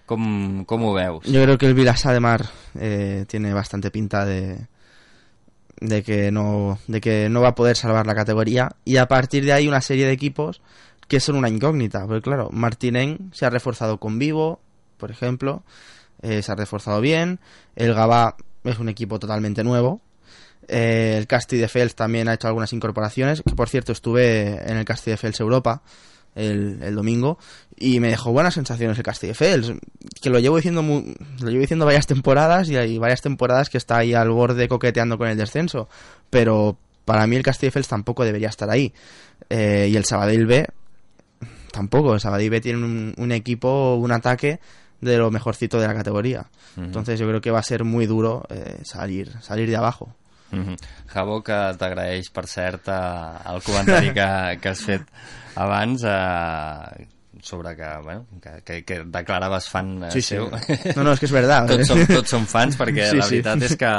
com, 0.06 0.28
com 0.70 0.86
ho 0.86 0.92
veus? 0.94 1.26
Jo 1.26 1.42
crec 1.48 1.64
que 1.64 1.72
el 1.72 1.74
Vilassar 1.74 2.14
de 2.14 2.22
Mar 2.22 2.46
eh, 2.76 3.26
tiene 3.28 3.54
bastante 3.54 3.90
pinta 3.90 4.26
de, 4.26 4.68
de, 5.80 6.04
que 6.04 6.32
no, 6.32 6.78
de 6.86 7.02
que 7.02 7.30
no 7.30 7.42
va 7.42 7.50
a 7.50 7.56
poder 7.56 7.76
salvar 7.76 8.06
la 8.06 8.14
categoría. 8.14 8.70
Y 8.86 8.98
a 8.98 9.08
partir 9.08 9.44
de 9.44 9.54
ahí 9.54 9.68
una 9.68 9.82
serie 9.82 10.06
de 10.06 10.14
equipos 10.14 10.62
que 11.08 11.20
son 11.20 11.36
una 11.36 11.50
incógnita. 11.50 12.06
Porque 12.06 12.22
claro, 12.22 12.50
Martinen 12.52 13.32
se 13.34 13.48
ha 13.48 13.50
reforzado 13.50 13.98
con 13.98 14.20
Vivo, 14.20 14.60
por 14.98 15.10
ejemplo. 15.10 15.64
Eh, 16.22 16.44
se 16.44 16.52
ha 16.52 16.56
reforzado 16.56 17.02
bien. 17.02 17.40
El 17.76 17.96
Gabá 17.96 18.36
es 18.64 18.78
un 18.78 18.88
equipo 18.88 19.18
totalmente 19.18 19.64
nuevo 19.64 20.00
eh, 20.68 21.16
el 21.18 21.28
Casti 21.28 21.58
de 21.58 21.68
Fels 21.68 21.96
también 21.96 22.28
ha 22.28 22.34
hecho 22.34 22.48
algunas 22.48 22.74
incorporaciones, 22.74 23.42
que 23.42 23.56
por 23.56 23.70
cierto 23.70 23.92
estuve 23.92 24.62
en 24.70 24.78
el 24.78 24.86
Casti 24.86 25.12
de 25.12 25.18
Fels 25.18 25.40
Europa 25.40 25.82
el, 26.36 26.80
el, 26.82 26.96
domingo 26.96 27.38
y 27.76 28.00
me 28.00 28.10
dejó 28.10 28.32
buenas 28.32 28.54
sensaciones 28.54 28.98
el 28.98 29.04
Casti 29.04 29.28
de 29.28 29.34
Fels, 29.34 29.74
que 30.22 30.30
lo 30.30 30.40
llevo 30.40 30.56
diciendo 30.56 30.82
lo 30.82 31.50
llevo 31.50 31.62
diciendo 31.62 31.86
varias 31.86 32.08
temporadas 32.08 32.70
y 32.70 32.78
hay 32.78 32.98
varias 32.98 33.22
temporadas 33.22 33.70
que 33.70 33.78
está 33.78 33.98
ahí 33.98 34.14
al 34.14 34.30
borde 34.30 34.68
coqueteando 34.68 35.18
con 35.18 35.28
el 35.28 35.38
descenso, 35.38 35.90
pero 36.30 36.78
para 37.06 37.28
mí 37.28 37.36
el 37.36 37.44
Casti 37.44 37.68
de 37.68 37.72
Fels 37.72 37.88
tampoco 37.88 38.24
debería 38.24 38.50
estar 38.50 38.70
ahí. 38.70 38.94
Eh, 39.50 39.90
y 39.92 39.96
el 39.98 40.06
Sabadell 40.06 40.46
B 40.46 40.68
tampoco, 41.72 42.14
el 42.14 42.20
Sabadell 42.20 42.50
B 42.50 42.62
tiene 42.62 42.84
un, 42.84 43.14
un 43.18 43.32
equipo, 43.32 43.96
un 43.96 44.12
ataque 44.12 44.60
de 45.02 45.18
lo 45.18 45.32
mejorcito 45.32 45.80
de 45.80 45.88
la 45.88 45.96
categoría. 45.96 46.46
Uh 46.78 46.82
-huh. 46.82 46.86
Entonces 46.86 47.20
yo 47.20 47.28
creo 47.28 47.42
que 47.42 47.52
va 47.52 47.60
a 47.60 47.64
ser 47.64 47.84
muy 47.84 48.06
duro 48.06 48.46
eh, 48.50 48.80
salir, 48.84 49.32
salir 49.42 49.70
de 49.70 49.76
abajo. 49.76 50.16
Mm 50.52 50.66
-hmm. 50.66 50.78
Jabo, 51.14 51.42
que 51.44 51.60
t'agraeix, 51.78 52.30
per 52.30 52.48
cert, 52.48 52.88
eh, 52.88 53.54
el 53.54 53.62
comentari 53.64 54.14
que, 54.14 54.60
que 54.62 54.70
has 54.70 54.82
fet 54.82 55.04
abans 55.56 56.04
eh, 56.04 57.08
sobre 57.42 57.76
que, 57.76 57.88
bueno, 58.04 58.26
que, 58.42 58.62
que, 58.64 58.84
que 58.84 59.04
declaraves 59.06 59.68
fan 59.70 60.06
sí, 60.12 60.22
seu. 60.22 60.50
Sí. 60.68 60.78
No, 60.96 61.04
no, 61.04 61.14
és 61.14 61.20
que 61.20 61.26
és 61.26 61.34
veritat. 61.34 61.68
tots, 61.68 61.88
som, 61.88 62.02
tots 62.06 62.30
som 62.30 62.46
fans 62.46 62.78
perquè 62.78 63.10
sí, 63.10 63.18
la 63.18 63.28
veritat 63.28 63.60
sí. 63.60 63.70
és 63.72 63.78
que 63.82 63.94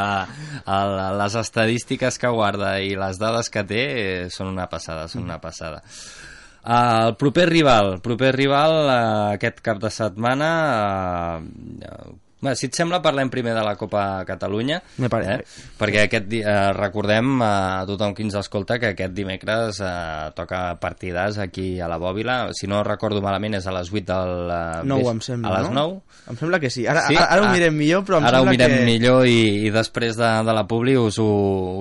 el, 0.76 0.98
les 1.18 1.38
estadístiques 1.42 2.18
que 2.18 2.28
guarda 2.28 2.76
i 2.80 2.94
les 2.98 3.18
dades 3.18 3.50
que 3.50 3.64
té 3.64 3.82
eh, 4.02 4.26
són 4.30 4.52
una 4.54 4.68
passada, 4.70 5.08
són 5.08 5.26
una 5.26 5.40
passada. 5.42 5.82
Uh, 6.62 7.08
el 7.08 7.16
proper 7.18 7.48
rival, 7.48 7.96
proper 8.04 8.30
rival 8.36 8.76
uh, 8.84 9.32
aquest 9.34 9.58
cap 9.66 9.80
de 9.82 9.90
setmana 9.90 10.50
uh, 11.42 12.12
Bé, 12.42 12.56
si 12.58 12.66
et 12.66 12.74
sembla, 12.74 12.98
parlem 12.98 13.28
primer 13.30 13.52
de 13.54 13.62
la 13.62 13.76
Copa 13.78 14.24
Catalunya. 14.26 14.80
Me 14.98 15.06
pare. 15.06 15.36
Eh? 15.36 15.66
Perquè 15.78 16.08
aquest, 16.08 16.32
eh, 16.40 16.54
recordem 16.74 17.36
a 17.46 17.84
tothom 17.86 18.16
qui 18.16 18.24
ens 18.26 18.34
escolta 18.40 18.80
que 18.82 18.90
aquest 18.96 19.14
dimecres 19.14 19.78
eh, 19.78 20.32
toca 20.34 20.74
partides 20.82 21.38
aquí 21.38 21.78
a 21.78 21.86
la 21.86 22.00
Bòbila. 22.02 22.48
Si 22.58 22.66
no 22.66 22.80
recordo 22.82 23.22
malament 23.22 23.60
és 23.60 23.68
a 23.70 23.74
les 23.76 23.92
8 23.92 24.02
del... 24.10 24.50
Eh, 24.50 24.82
9, 24.90 25.06
em 25.12 25.20
sembla, 25.22 25.52
A 25.52 25.60
les 25.60 25.70
9? 25.70 26.00
Em 26.32 26.40
sembla 26.40 26.58
que 26.58 26.70
sí. 26.74 26.82
Ara, 26.90 27.04
sí? 27.06 27.14
ara, 27.14 27.28
ara 27.30 27.44
ho 27.44 27.46
ah, 27.46 27.52
mirem 27.54 27.78
millor, 27.78 28.02
però 28.08 28.18
em 28.18 28.26
ara 28.26 28.40
sembla 28.42 28.50
ho 28.50 28.56
mirem 28.56 28.74
que... 28.74 28.82
millor 28.90 29.30
i, 29.30 29.38
i 29.68 29.70
després 29.78 30.18
de, 30.18 30.32
de 30.42 30.56
la 30.58 30.66
Publi 30.66 30.96
us 30.98 31.20
ho, 31.22 31.28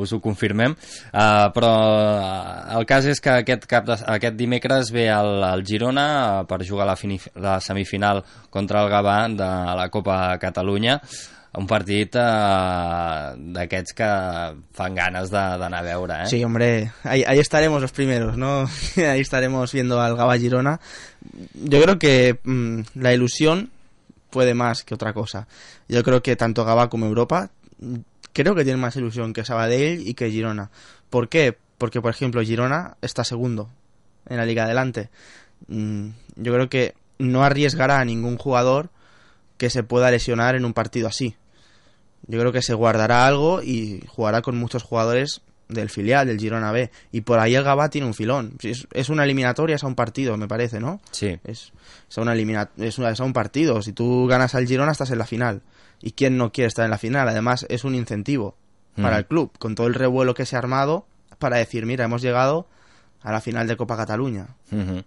us 0.05 0.13
ho 0.13 0.21
confirmem. 0.21 0.77
Uh, 1.09 1.49
però 1.57 1.73
uh, 1.73 2.77
el 2.77 2.85
cas 2.85 3.09
és 3.09 3.17
que 3.17 3.33
aquest, 3.41 3.65
cap 3.65 3.89
de, 3.89 3.97
aquest 4.13 4.37
dimecres 4.37 4.93
ve 4.93 5.09
el, 5.09 5.41
el 5.49 5.65
Girona 5.65 6.07
uh, 6.13 6.45
per 6.45 6.61
jugar 6.69 6.85
la, 6.85 6.99
fini, 7.01 7.17
la 7.41 7.57
semifinal 7.65 8.21
contra 8.51 8.83
el 8.83 8.91
Gavà 8.91 9.27
de 9.31 9.51
la 9.79 9.89
Copa 9.89 10.37
Catalunya 10.37 10.99
un 11.59 11.67
partit 11.67 12.15
eh, 12.15 13.33
d'aquests 13.55 13.95
que 13.95 14.09
fan 14.77 14.95
ganes 14.95 15.31
d'anar 15.33 15.81
a 15.81 15.83
veure, 15.83 16.21
¿eh? 16.23 16.27
Sí, 16.31 16.43
hombre, 16.43 16.91
ahí, 17.03 17.39
estaremos 17.39 17.81
los 17.81 17.91
primeros, 17.91 18.37
¿no? 18.37 18.69
ahí 18.97 19.19
estaremos 19.19 19.71
viendo 19.73 19.99
al 19.99 20.15
Gaba 20.15 20.37
Girona. 20.37 20.79
Yo 21.53 21.81
creo 21.81 21.99
que 21.99 22.39
mmm, 22.43 22.81
la 22.95 23.13
ilusión 23.13 23.69
puede 24.29 24.53
más 24.53 24.83
que 24.83 24.95
otra 24.95 25.13
cosa. 25.13 25.47
Yo 25.89 26.03
creo 26.03 26.23
que 26.23 26.37
tanto 26.37 26.63
Gaba 26.63 26.89
como 26.89 27.05
Europa 27.05 27.49
creo 28.31 28.55
que 28.55 28.63
tienen 28.63 28.79
más 28.79 28.95
ilusión 28.95 29.33
que 29.33 29.43
Sabadell 29.43 30.07
y 30.07 30.13
que 30.13 30.31
Girona. 30.31 30.71
¿Por 31.09 31.27
qué? 31.27 31.57
Porque, 31.77 31.99
por 31.99 32.11
ejemplo, 32.11 32.41
Girona 32.41 32.95
está 33.01 33.25
segundo 33.25 33.69
en 34.29 34.37
la 34.37 34.45
Liga 34.45 34.63
Adelante 34.63 35.09
mm, 35.67 36.09
yo 36.35 36.53
creo 36.53 36.69
que 36.69 36.93
no 37.21 37.43
arriesgará 37.43 37.99
a 37.99 38.05
ningún 38.05 38.37
jugador 38.37 38.89
que 39.57 39.69
se 39.69 39.83
pueda 39.83 40.11
lesionar 40.11 40.55
en 40.55 40.65
un 40.65 40.73
partido 40.73 41.07
así. 41.07 41.35
Yo 42.27 42.39
creo 42.39 42.51
que 42.51 42.61
se 42.61 42.73
guardará 42.73 43.25
algo 43.25 43.61
y 43.61 44.03
jugará 44.07 44.41
con 44.41 44.57
muchos 44.57 44.83
jugadores 44.83 45.41
del 45.69 45.89
filial, 45.89 46.27
del 46.27 46.39
Girona 46.39 46.71
B. 46.71 46.91
Y 47.11 47.21
por 47.21 47.39
ahí 47.39 47.55
el 47.55 47.63
Gabá 47.63 47.89
tiene 47.89 48.05
un 48.07 48.13
filón. 48.13 48.53
Es, 48.61 48.87
es 48.93 49.09
una 49.09 49.23
eliminatoria, 49.23 49.75
es 49.75 49.83
a 49.83 49.87
un 49.87 49.95
partido, 49.95 50.35
me 50.37 50.47
parece, 50.47 50.79
¿no? 50.79 50.99
Sí. 51.11 51.39
Es, 51.43 51.71
es, 52.09 52.17
a 52.17 52.21
una 52.21 52.33
elimina 52.33 52.69
es, 52.77 52.97
una, 52.97 53.09
es 53.11 53.19
a 53.19 53.23
un 53.23 53.33
partido. 53.33 53.81
Si 53.81 53.93
tú 53.93 54.27
ganas 54.27 54.53
al 54.55 54.67
Girona, 54.67 54.91
estás 54.91 55.11
en 55.11 55.17
la 55.17 55.25
final. 55.25 55.61
¿Y 56.01 56.11
quién 56.11 56.37
no 56.37 56.51
quiere 56.51 56.67
estar 56.67 56.85
en 56.85 56.91
la 56.91 56.97
final? 56.97 57.27
Además, 57.29 57.65
es 57.69 57.83
un 57.83 57.95
incentivo 57.95 58.55
para 58.95 59.15
Mm. 59.15 59.19
el 59.19 59.25
club, 59.25 59.51
con 59.57 59.75
todo 59.75 59.87
el 59.87 59.93
revuelo 59.93 60.33
que 60.33 60.45
se 60.45 60.55
ha 60.57 60.59
armado, 60.59 61.05
para 61.39 61.57
decir, 61.57 61.85
mira, 61.85 62.03
hemos 62.05 62.21
llegado 62.21 62.67
a 63.23 63.31
la 63.31 63.41
final 63.41 63.67
de 63.67 63.77
Copa 63.77 63.95
Cataluña. 63.97 64.47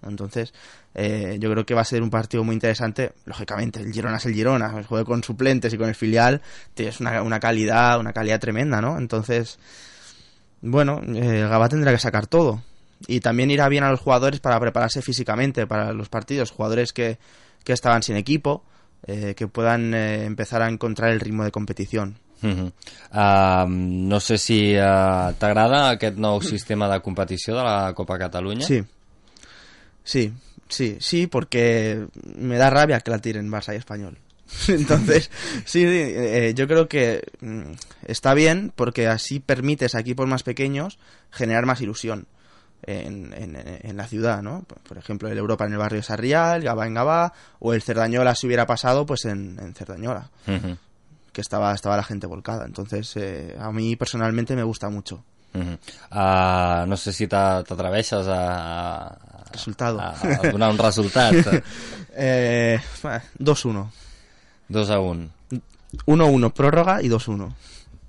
Entonces, 0.06 0.52
eh, 0.94 1.36
yo 1.40 1.50
creo 1.50 1.66
que 1.66 1.74
va 1.74 1.80
a 1.80 1.84
ser 1.84 2.02
un 2.02 2.10
partido 2.10 2.44
muy 2.44 2.54
interesante. 2.54 3.12
Lógicamente, 3.24 3.80
el 3.80 3.92
Girona 3.92 4.18
es 4.18 4.26
el 4.26 4.34
Girona, 4.34 4.72
el 4.76 4.86
juego 4.86 5.04
con 5.04 5.24
suplentes 5.24 5.72
y 5.72 5.78
con 5.78 5.88
el 5.88 5.94
filial, 5.94 6.40
tienes 6.74 7.00
una, 7.00 7.22
una 7.22 7.40
calidad, 7.40 7.98
una 7.98 8.12
calidad 8.12 8.40
tremenda, 8.40 8.80
¿no? 8.80 8.98
Entonces, 8.98 9.58
bueno, 10.62 11.00
eh, 11.14 11.40
el 11.40 11.48
Gabá 11.48 11.68
tendrá 11.68 11.92
que 11.92 11.98
sacar 11.98 12.26
todo. 12.26 12.62
Y 13.06 13.20
también 13.20 13.50
irá 13.50 13.68
bien 13.68 13.84
a 13.84 13.90
los 13.90 14.00
jugadores 14.00 14.40
para 14.40 14.58
prepararse 14.60 15.02
físicamente 15.02 15.66
para 15.66 15.92
los 15.92 16.08
partidos, 16.08 16.50
jugadores 16.50 16.92
que, 16.92 17.18
que 17.64 17.72
estaban 17.72 18.02
sin 18.02 18.16
equipo, 18.16 18.64
eh, 19.06 19.34
que 19.36 19.46
puedan 19.46 19.92
eh, 19.92 20.24
empezar 20.24 20.62
a 20.62 20.68
encontrar 20.68 21.10
el 21.10 21.20
ritmo 21.20 21.44
de 21.44 21.50
competición. 21.50 22.18
Uh 22.44 22.50
-huh. 22.50 22.72
uh, 23.12 23.68
no 23.68 24.20
sé 24.20 24.36
si 24.36 24.76
uh, 24.76 25.32
t'agrada 25.38 25.90
aquest 25.90 26.18
nou 26.20 26.42
sistema 26.42 26.88
de 26.92 27.00
competició 27.00 27.56
de 27.56 27.62
la 27.64 27.92
Copa 27.94 28.18
Catalunya. 28.18 28.66
Sí, 28.66 28.84
sí, 30.04 30.32
sí, 30.68 30.96
sí, 31.00 31.26
porque 31.26 32.06
me 32.36 32.58
da 32.58 32.68
rabia 32.68 33.00
que 33.00 33.10
la 33.10 33.18
tiren 33.18 33.50
Barça 33.50 33.72
y 33.72 33.76
Español. 33.76 34.18
Entonces, 34.68 35.30
sí, 35.64 35.84
eh, 35.86 36.52
yo 36.54 36.68
creo 36.68 36.86
que 36.86 37.22
mm, 37.40 37.72
está 38.06 38.34
bien 38.34 38.72
porque 38.76 39.08
así 39.08 39.40
permites 39.40 39.94
a 39.94 40.00
equipos 40.00 40.28
más 40.28 40.42
pequeños 40.42 40.98
generar 41.30 41.64
más 41.64 41.80
ilusión 41.80 42.26
en, 42.86 43.32
en, 43.32 43.56
en 43.56 43.96
la 43.96 44.06
ciudad, 44.06 44.42
¿no? 44.42 44.66
Por 44.86 44.98
ejemplo, 44.98 45.28
el 45.28 45.38
Europa 45.38 45.64
en 45.64 45.72
el 45.72 45.78
barrio 45.78 46.02
Sarrial, 46.02 46.62
Gabá 46.62 46.86
en 46.86 46.94
Gabá, 46.94 47.32
o 47.58 47.72
el 47.72 47.80
Cerdañola 47.80 48.34
si 48.34 48.46
hubiera 48.46 48.66
pasado, 48.66 49.06
pues 49.06 49.24
en, 49.24 49.58
en 49.58 49.74
Cerdañola. 49.74 50.30
Uh 50.46 50.50
-huh. 50.52 50.78
Que 51.34 51.42
estaba, 51.42 51.74
estaba 51.74 51.96
la 51.98 52.04
gente 52.04 52.26
volcada. 52.26 52.64
Entonces, 52.64 53.12
eh, 53.16 53.56
a 53.58 53.70
mí 53.72 53.96
personalmente 53.96 54.56
me 54.56 54.62
gusta 54.62 54.88
mucho. 54.88 55.22
Uh 55.52 55.60
-huh. 55.60 56.82
uh, 56.82 56.86
no 56.86 56.96
sé 56.96 57.12
si 57.12 57.26
t'atreveixes 57.28 58.26
a, 58.26 59.06
a, 59.06 59.44
Resultado. 59.52 60.00
a, 60.00 60.10
a 60.10 60.50
donar 60.50 60.70
un 60.70 60.78
resultat. 60.78 61.34
eh, 62.16 62.80
2-1. 63.38 63.90
2 64.68 64.90
a 64.90 65.00
1. 65.00 65.30
1-1 66.06 66.52
prórroga 66.52 67.02
y 67.02 67.08
2-1. 67.08 67.52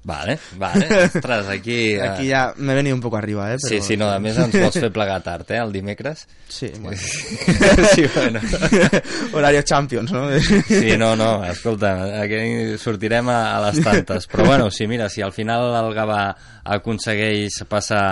Vale, 0.06 0.38
vale. 0.58 0.86
Ostres, 1.06 1.48
aquí... 1.50 1.98
Aquí 2.06 2.28
ja 2.30 2.54
m'he 2.58 2.76
venido 2.78 2.94
un 2.94 3.02
poc 3.02 3.16
arriba, 3.18 3.48
eh? 3.50 3.58
Però... 3.58 3.72
Sí, 3.72 3.80
sí, 3.82 3.96
no, 3.98 4.12
a 4.14 4.20
més 4.22 4.38
ens 4.38 4.54
vols 4.54 4.78
fer 4.78 4.92
plegar 4.94 5.18
tard, 5.26 5.50
eh, 5.50 5.58
el 5.58 5.74
dimecres? 5.74 6.28
Sí, 6.48 6.70
bueno. 6.80 6.98
sí, 7.02 8.06
bueno. 8.14 8.40
Horario 9.34 9.64
Champions, 9.64 10.14
no? 10.14 10.28
sí, 10.40 10.94
no, 11.02 11.16
no, 11.18 11.44
escolta, 11.50 12.22
aquí 12.22 12.78
sortirem 12.78 13.32
a, 13.34 13.40
a 13.56 13.64
les 13.66 13.82
tantes. 13.82 14.30
Però 14.30 14.46
bueno, 14.46 14.70
sí, 14.70 14.86
mira, 14.86 15.10
si 15.10 15.26
al 15.26 15.34
final 15.34 15.74
el 15.74 15.90
Gavà 15.98 16.22
aconsegueix 16.66 17.64
passar 17.70 18.06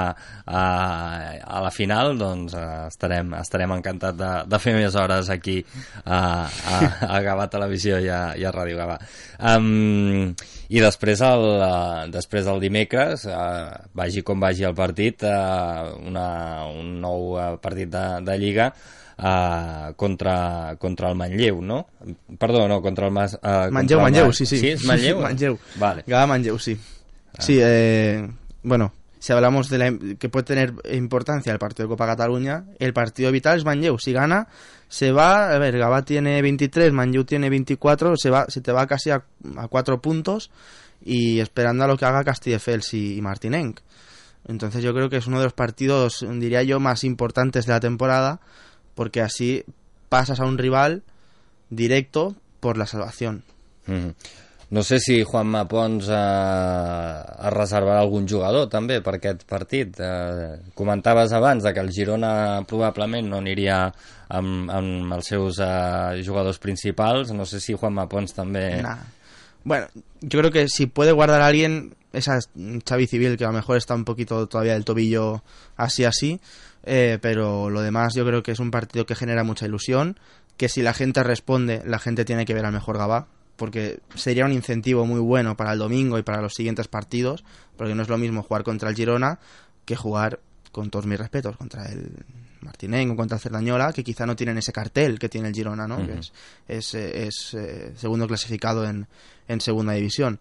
a, 0.46 0.64
a 1.38 1.62
la 1.62 1.72
final, 1.74 2.18
doncs 2.18 2.58
eh, 2.58 2.66
estarem, 2.90 3.36
estarem 3.38 3.78
encantats 3.78 4.18
de, 4.18 4.32
de 4.50 4.62
fer 4.66 4.74
més 4.78 4.98
hores 4.98 5.30
aquí 5.34 5.60
a, 6.06 6.50
a, 6.50 6.82
a 7.06 7.22
Gavà 7.22 7.48
Televisió 7.54 8.02
i 8.02 8.10
a, 8.10 8.24
i 8.34 8.50
a 8.50 8.54
Ràdio 8.56 8.82
Gavà. 8.82 8.98
Um, 9.54 10.34
I 10.74 10.82
després 10.82 11.22
el, 11.22 11.44
uh, 11.84 12.10
després 12.12 12.48
el 12.48 12.64
dimecres, 12.64 13.28
uh, 13.28 13.90
vagi 13.94 14.24
com 14.24 14.40
vagi 14.40 14.66
el 14.68 14.76
partit, 14.78 15.26
uh, 15.28 15.94
una, 16.08 16.28
un 16.72 16.98
nou 17.04 17.34
uh, 17.36 17.48
partit 17.62 17.92
de, 17.92 18.04
de 18.24 18.38
Lliga, 18.40 18.72
uh, 19.18 19.94
contra, 19.96 20.76
contra 20.80 21.10
el 21.10 21.16
Manlleu, 21.16 21.62
no? 21.62 21.88
Perdó, 22.40 22.68
no, 22.68 22.82
contra 22.82 23.08
el 23.08 23.14
Mas... 23.14 23.36
Uh, 23.36 23.70
Manlleu, 23.72 24.00
el 24.00 24.04
Manlleu, 24.04 24.34
sí, 24.34 24.46
sí. 24.46 24.60
Sí, 24.60 24.74
és 24.78 24.86
Manlleu? 24.88 25.22
Manlleu. 25.28 25.60
Vale. 25.80 26.04
Gaba 26.08 26.28
Manlleu, 26.28 26.60
sí. 26.60 26.78
Ah. 27.34 27.42
Sí, 27.42 27.58
eh, 27.60 28.28
bueno, 28.64 28.94
si 29.20 29.34
hablamos 29.34 29.70
de 29.70 29.78
la, 29.78 29.94
que 30.20 30.30
puede 30.30 30.44
tener 30.44 30.74
importancia 30.92 31.54
el 31.54 31.60
partido 31.60 31.88
de 31.88 31.94
Copa 31.94 32.06
Cataluña, 32.06 32.66
el 32.80 32.94
partido 32.94 33.32
vital 33.32 33.58
es 33.58 33.66
Manlleu. 33.66 33.98
Si 33.98 34.14
gana, 34.14 34.48
se 34.88 35.12
va, 35.12 35.54
a 35.54 35.58
ver, 35.60 35.78
Gabá 35.78 36.04
tiene 36.04 36.42
23, 36.42 36.92
Manlleu 36.92 37.24
tiene 37.24 37.50
24, 37.50 38.18
se, 38.18 38.30
va, 38.30 38.46
se 38.50 38.62
te 38.62 38.72
va 38.72 38.86
casi 38.86 39.12
a, 39.12 39.24
a 39.58 39.68
cuatro 39.68 40.02
puntos 40.02 40.52
y 41.04 41.40
esperando 41.40 41.84
a 41.84 41.88
lo 41.88 41.98
que 41.98 42.06
haga 42.06 42.24
Castelldefels 42.24 42.94
y, 42.94 43.18
y 43.18 43.22
Martinenc. 43.22 43.80
Entonces 44.48 44.84
yo 44.84 44.94
creo 44.94 45.10
que 45.10 45.18
es 45.18 45.28
uno 45.28 45.40
de 45.40 45.46
los 45.46 45.54
partidos, 45.54 46.26
diría 46.28 46.64
yo, 46.64 46.80
más 46.80 47.04
importantes 47.04 47.66
de 47.66 47.74
la 47.74 47.80
temporada, 47.80 48.40
porque 48.96 49.22
así 49.22 49.64
pasas 50.10 50.40
a 50.40 50.46
un 50.46 50.58
rival 50.58 51.04
directo 51.70 52.36
por 52.60 52.78
la 52.78 52.86
salvación. 52.86 53.44
Mm 53.88 53.94
-hmm. 53.94 54.14
No 54.74 54.82
sé 54.82 54.98
si 55.00 55.22
Juanma 55.22 55.68
Pons 55.70 56.08
eh, 56.10 56.14
es 57.46 57.52
reservarà 57.54 58.00
algun 58.02 58.26
jugador 58.26 58.72
també 58.74 58.96
per 59.06 59.20
aquest 59.20 59.44
partit. 59.46 60.00
Eh, 60.02 60.72
comentaves 60.74 61.32
abans 61.38 61.62
de 61.62 61.74
que 61.76 61.84
el 61.84 61.92
Girona 61.94 62.64
probablement 62.66 63.30
no 63.30 63.38
aniria 63.38 63.94
amb, 64.34 64.72
amb 64.74 65.14
els 65.14 65.30
seus 65.30 65.60
eh, 65.62 66.24
jugadors 66.26 66.58
principals. 66.58 67.36
No 67.38 67.46
sé 67.46 67.60
si 67.62 67.78
Juanma 67.78 68.08
Pons 68.10 68.34
també... 68.34 68.82
Nah. 68.82 68.98
Bueno, 69.64 69.88
yo 70.24 70.40
creo 70.40 70.52
que 70.52 70.68
si 70.70 70.86
puede 70.86 71.12
guardar 71.12 71.42
a 71.42 71.48
alguien, 71.48 71.96
esa 72.14 72.38
es 72.38 72.50
Xavi 72.88 73.08
Civil, 73.08 73.38
que 73.38 73.44
a 73.44 73.48
lo 73.48 73.54
mejor 73.54 73.78
está 73.78 73.94
un 73.94 74.06
poquito 74.06 74.48
todavía 74.48 74.74
del 74.74 74.86
tobillo 74.86 75.44
así 75.76 76.06
así, 76.06 76.40
eh, 76.84 77.20
pero 77.22 77.70
lo 77.70 77.82
demás 77.82 78.14
yo 78.16 78.26
creo 78.26 78.42
que 78.42 78.52
es 78.52 78.60
un 78.60 78.72
partido 78.72 79.06
que 79.06 79.16
genera 79.16 79.44
mucha 79.44 79.66
ilusión, 79.66 80.18
que 80.56 80.70
si 80.70 80.82
la 80.82 80.94
gente 80.94 81.24
responde, 81.24 81.82
la 81.86 82.00
gente 82.00 82.24
tiene 82.26 82.46
que 82.46 82.54
ver 82.54 82.66
al 82.66 82.72
mejor 82.72 82.98
Gabá, 82.98 83.28
porque 83.58 84.00
sería 84.16 84.46
un 84.46 84.54
incentivo 84.54 85.06
muy 85.06 85.20
bueno 85.20 85.58
para 85.58 85.74
el 85.74 85.80
domingo 85.80 86.18
y 86.18 86.24
para 86.24 86.42
los 86.42 86.54
siguientes 86.54 86.88
partidos, 86.88 87.44
porque 87.76 87.96
no 87.96 88.02
es 88.02 88.10
lo 88.10 88.18
mismo 88.18 88.44
jugar 88.44 88.64
contra 88.64 88.90
el 88.90 88.96
Girona 88.96 89.40
que 89.86 89.96
jugar, 89.96 90.40
con 90.72 90.90
todos 90.90 91.06
mis 91.06 91.20
respetos, 91.20 91.58
contra 91.58 91.86
el 91.86 92.26
Martinenc 92.64 93.14
o 93.14 93.16
contra 93.16 93.38
Cerdañola, 93.38 93.94
que 93.94 94.04
quizá 94.04 94.26
no 94.26 94.36
tienen 94.36 94.58
ese 94.58 94.72
cartel 94.72 95.20
que 95.20 95.30
tiene 95.30 95.50
el 95.50 95.54
Girona, 95.54 95.88
¿no? 95.88 95.98
Uh 95.98 96.02
-huh. 96.02 96.08
que 96.08 96.20
es, 96.78 96.94
es, 96.94 96.96
es 96.96 97.54
eh, 97.54 97.94
segundo 97.96 98.28
clasificado 98.28 98.86
en, 98.86 99.08
en 99.48 99.62
segunda 99.62 99.94
división. 99.94 100.40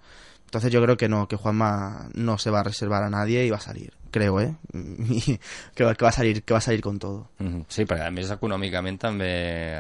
Entonces 0.53 0.71
yo 0.71 0.83
creo 0.83 0.99
que 0.99 1.09
no, 1.09 1.27
que 1.29 1.37
Juanma 1.37 2.11
no 2.13 2.37
se 2.37 2.51
va 2.51 2.61
a 2.61 2.63
reservar 2.63 3.03
a 3.03 3.09
nadie 3.09 3.47
y 3.47 3.49
va 3.49 3.57
a 3.57 3.61
salir, 3.61 3.91
creo, 4.11 4.39
¿eh? 4.39 4.55
que, 5.75 5.83
va, 5.83 5.95
que 5.95 6.05
va 6.05 6.11
a 6.11 6.13
salir, 6.13 6.43
que 6.43 6.53
va 6.53 6.59
a 6.59 6.61
salir 6.61 6.83
con 6.83 6.99
todo. 6.99 7.31
Sí, 7.73 7.87
perquè 7.89 8.05
a 8.05 8.13
més 8.13 8.29
econòmicament 8.35 8.99
també 9.01 9.31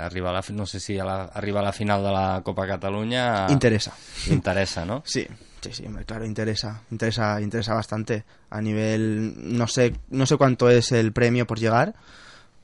arriba 0.00 0.30
a 0.30 0.38
la, 0.38 0.42
no 0.56 0.64
sé 0.64 0.80
si 0.80 0.96
a 0.96 1.04
la, 1.04 1.16
arriba 1.28 1.60
a 1.60 1.66
la 1.66 1.74
final 1.76 2.00
de 2.00 2.14
la 2.16 2.40
Copa 2.40 2.64
Catalunya 2.66 3.48
interesa. 3.50 3.92
Interesa, 4.30 4.86
¿no? 4.86 5.02
Sí, 5.12 5.26
sí, 5.60 5.74
sí, 5.74 5.84
claro, 6.06 6.24
interesa, 6.24 6.80
interesa, 6.90 7.38
interesa 7.42 7.74
bastante 7.74 8.24
a 8.48 8.62
nivel 8.62 9.34
no 9.36 9.66
sé, 9.66 9.92
no 10.08 10.24
sé 10.24 10.38
cuánto 10.38 10.70
es 10.70 10.90
el 10.92 11.12
premio 11.12 11.46
por 11.46 11.58
llegar, 11.60 11.94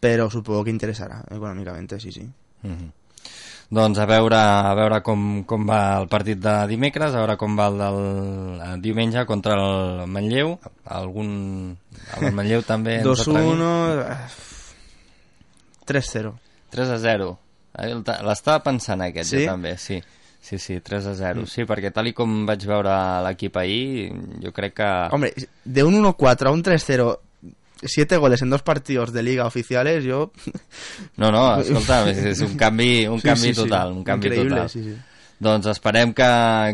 pero 0.01 0.31
supongo 0.31 0.65
que 0.65 0.71
interesará 0.71 1.25
econòmicamente, 1.31 1.99
sí, 2.01 2.13
sí. 2.13 2.25
Mm 2.63 2.71
-hmm. 2.71 2.93
Doncs 3.71 3.99
a 3.99 4.07
veure, 4.07 4.37
a 4.37 4.75
veure 4.75 5.03
com, 5.05 5.45
com 5.45 5.67
va 5.69 6.01
el 6.01 6.09
partit 6.09 6.39
de 6.41 6.55
dimecres, 6.71 7.13
a 7.13 7.21
veure 7.21 7.37
com 7.37 7.53
va 7.59 7.67
el 7.69 7.77
del 7.77 8.81
diumenge 8.81 9.27
contra 9.27 9.59
el 9.61 10.07
Manlleu. 10.09 10.59
Algun... 10.87 11.77
El 12.17 12.33
Manlleu 12.33 12.63
també... 12.65 13.03
2-1... 13.05 14.07
3-0. 15.85 16.33
3 16.71 16.95
a 16.95 16.99
0. 16.99 17.29
L'estava 18.25 18.63
pensant 18.65 19.05
aquest, 19.05 19.35
sí? 19.35 19.45
jo 19.45 19.53
també, 19.53 19.77
sí. 19.77 20.01
Sí, 20.41 20.57
sí, 20.57 20.81
3 20.81 21.07
a 21.13 21.15
0. 21.15 21.43
Mm. 21.43 21.53
Sí, 21.53 21.69
perquè 21.69 21.93
tal 21.93 22.09
i 22.09 22.15
com 22.17 22.47
vaig 22.49 22.65
veure 22.65 22.97
l'equip 23.27 23.57
ahir, 23.61 24.09
jo 24.41 24.53
crec 24.57 24.79
que... 24.81 24.91
Hombre, 25.13 25.35
de 25.65 25.85
un 25.85 25.99
1-4 26.01 26.49
a 26.49 26.57
un 26.57 26.65
3-0 26.65 27.09
siete 27.83 28.17
goles 28.17 28.43
en 28.43 28.51
dos 28.51 28.63
partidos 28.63 29.13
de 29.13 29.23
liga 29.23 29.47
oficiales, 29.47 30.05
yo... 30.05 30.33
No, 31.17 31.31
no, 31.31 31.61
escolta, 31.61 32.03
és 32.33 32.43
un 32.45 32.57
canvi, 32.59 33.07
un 33.07 33.23
sí, 33.23 33.29
canvi 33.29 33.53
sí, 33.53 33.61
total, 33.63 33.93
sí. 33.93 33.99
un 33.99 34.05
canvi 34.05 34.33
Increïble, 34.33 34.57
total. 34.57 34.71
Sí, 34.75 34.85
sí. 34.85 34.99
Doncs 35.39 35.69
esperem 35.71 36.11
que, 36.19 36.29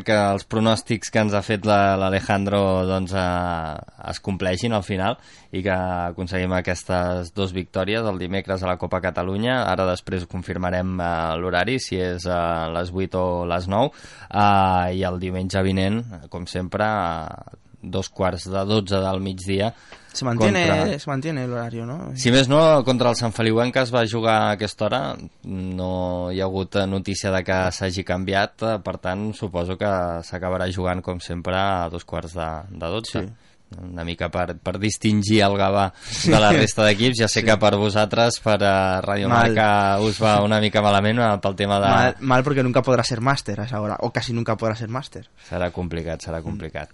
que 0.09 0.15
els 0.17 0.47
pronòstics 0.49 1.11
que 1.13 1.21
ens 1.21 1.35
ha 1.37 1.43
fet 1.45 1.67
l'Alejandro 1.69 2.61
doncs, 2.89 3.13
eh, 3.13 3.75
es 4.09 4.21
compleixin 4.25 4.73
al 4.73 4.87
final 4.87 5.19
i 5.53 5.61
que 5.67 5.75
aconseguim 5.75 6.55
aquestes 6.57 7.35
dues 7.37 7.53
victòries 7.53 8.09
el 8.09 8.23
dimecres 8.23 8.65
a 8.65 8.71
la 8.71 8.79
Copa 8.81 9.03
Catalunya. 9.05 9.59
Ara 9.69 9.85
després 9.91 10.25
confirmarem 10.33 10.97
eh, 10.97 11.11
l'horari, 11.43 11.77
si 11.77 12.01
és 12.01 12.25
a 12.25 12.71
les 12.73 12.89
8 12.89 13.21
o 13.21 13.45
les 13.53 13.69
9, 13.69 13.93
eh, 14.31 14.97
i 14.97 15.05
el 15.11 15.21
diumenge 15.21 15.61
vinent, 15.69 16.01
com 16.33 16.49
sempre, 16.49 16.89
eh, 16.89 17.61
dos 17.91 18.09
quarts 18.09 18.49
de 18.51 18.65
12 18.65 18.97
del 19.01 19.21
migdia. 19.21 19.75
Se 20.15 20.25
mantiene, 20.25 20.67
contra- 20.69 20.99
se 20.99 21.11
mantiene 21.11 21.45
el 21.45 21.53
horario, 21.53 21.85
¿no? 21.87 22.13
Si 22.15 22.31
més 22.31 22.47
no, 22.49 22.85
contra 22.87 23.11
el 23.11 23.17
Sant 23.19 23.33
Feliuenc 23.35 23.75
que 23.75 23.81
es 23.83 23.91
va 23.95 24.05
jugar 24.07 24.35
a 24.43 24.51
aquesta 24.53 24.85
hora, 24.87 25.01
no 25.43 26.31
hi 26.31 26.41
ha 26.41 26.45
hagut 26.45 26.77
notícia 26.87 27.33
de 27.35 27.43
que 27.45 27.57
s'hagi 27.75 28.05
canviat, 28.07 28.63
eh, 28.63 28.77
per 28.85 28.99
tant, 29.03 29.33
suposo 29.35 29.77
que 29.77 29.91
s'acabarà 30.23 30.69
jugant, 30.73 31.03
com 31.03 31.19
sempre, 31.21 31.57
a 31.59 31.89
dos 31.91 32.05
quarts 32.05 32.35
de, 32.39 32.49
de 32.71 32.87
12. 32.95 33.11
Sí. 33.25 33.33
Una 33.75 34.05
mica 34.05 34.29
per, 34.31 34.55
per 34.63 34.77
distingir 34.79 35.41
el 35.43 35.57
Gavà 35.59 35.89
de 36.29 36.39
la 36.39 36.53
resta 36.55 36.85
d'equips. 36.87 37.19
Ja 37.25 37.27
sé 37.29 37.43
que 37.43 37.57
per 37.59 37.73
vosaltres, 37.81 38.37
per 38.45 38.61
a 38.63 39.01
Radio 39.03 39.29
Mal. 39.29 39.49
Marca, 39.51 39.99
us 40.05 40.21
va 40.23 40.37
una 40.45 40.61
mica 40.63 40.83
malament 40.85 41.19
eh, 41.19 41.31
pel 41.43 41.57
tema 41.59 41.81
de... 41.83 41.89
Mal, 41.91 42.15
mal 42.21 42.45
porque 42.47 42.63
nunca 42.63 42.83
podrá 42.87 43.03
ser 43.03 43.21
máster 43.21 43.59
a 43.61 43.65
esa 43.65 43.81
hora, 43.81 43.97
o 44.01 44.13
casi 44.13 44.33
nunca 44.33 44.55
podrá 44.57 44.77
ser 44.77 44.89
máster. 44.89 45.27
Serà 45.49 45.73
complicat, 45.75 46.23
serà 46.23 46.39
complicat. 46.45 46.93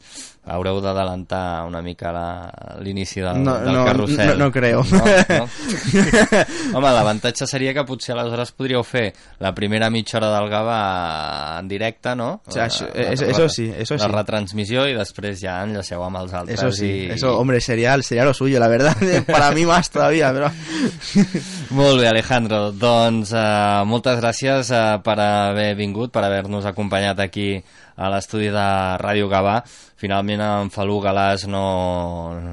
Haureu 0.51 0.81
d'adelantar 0.81 1.67
una 1.69 1.83
mica 1.85 2.15
la- 2.17 2.79
l'inici 2.81 3.21
del, 3.21 3.43
No, 3.45 3.59
del 3.61 3.75
no, 3.77 3.85
carrusel. 3.85 4.39
no- 4.39 4.47
no 4.47 4.51
creo. 4.51 4.83
No, 4.91 5.05
no? 5.05 5.49
Home, 6.79 6.91
l'avantatge 6.95 7.47
seria 7.47 7.75
que 7.77 7.85
potser 7.85 8.15
aleshores 8.17 8.53
podríeu 8.57 8.83
fer 8.87 9.11
la 9.43 9.53
primera 9.55 9.91
mitja 9.91 10.17
hora 10.19 10.31
del 10.33 10.49
Gavà 10.49 10.81
en 11.61 11.69
directe, 11.69 12.15
no? 12.17 12.41
O 12.47 12.51
sea, 12.51 12.67
això- 12.71 12.89
La- 12.95 13.13
eso- 13.13 13.25
la- 13.27 13.31
eso 13.33 13.49
sí, 13.49 13.71
eso 13.77 13.95
La 13.97 14.07
sí. 14.07 14.13
retransmissió 14.13 14.87
i 14.89 14.95
després 14.97 15.41
ja 15.45 15.61
enllaceu 15.63 16.03
amb 16.05 16.17
els 16.25 16.33
altres. 16.33 16.60
Eso 16.61 16.73
sí, 16.73 17.09
eso, 17.11 17.39
hombre, 17.39 17.61
sería, 17.61 18.01
sería 18.03 18.25
lo 18.25 18.35
suyo, 18.35 18.61
la 18.61 18.69
verdad. 18.69 18.97
Para 19.27 19.51
mí 19.53 19.65
más 19.65 19.91
todavía, 19.91 20.33
pero... 20.33 20.53
Molt 21.71 22.01
bé, 22.01 22.09
Alejandro. 22.09 22.73
Doncs 22.73 23.31
uh, 23.33 23.87
moltes 23.87 24.19
gràcies 24.19 24.73
uh, 24.75 24.99
per 25.07 25.17
haver 25.23 25.75
vingut, 25.79 26.11
per 26.11 26.25
haver-nos 26.27 26.67
acompanyat 26.67 27.23
aquí 27.23 27.63
a 28.01 28.09
l'estudi 28.09 28.49
de 28.49 28.67
Ràdio 29.03 29.29
Gavà. 29.29 29.61
Finalment 30.01 30.41
en 30.41 30.71
Falú 30.73 30.95
Galàs 31.05 31.43
no, 31.53 31.61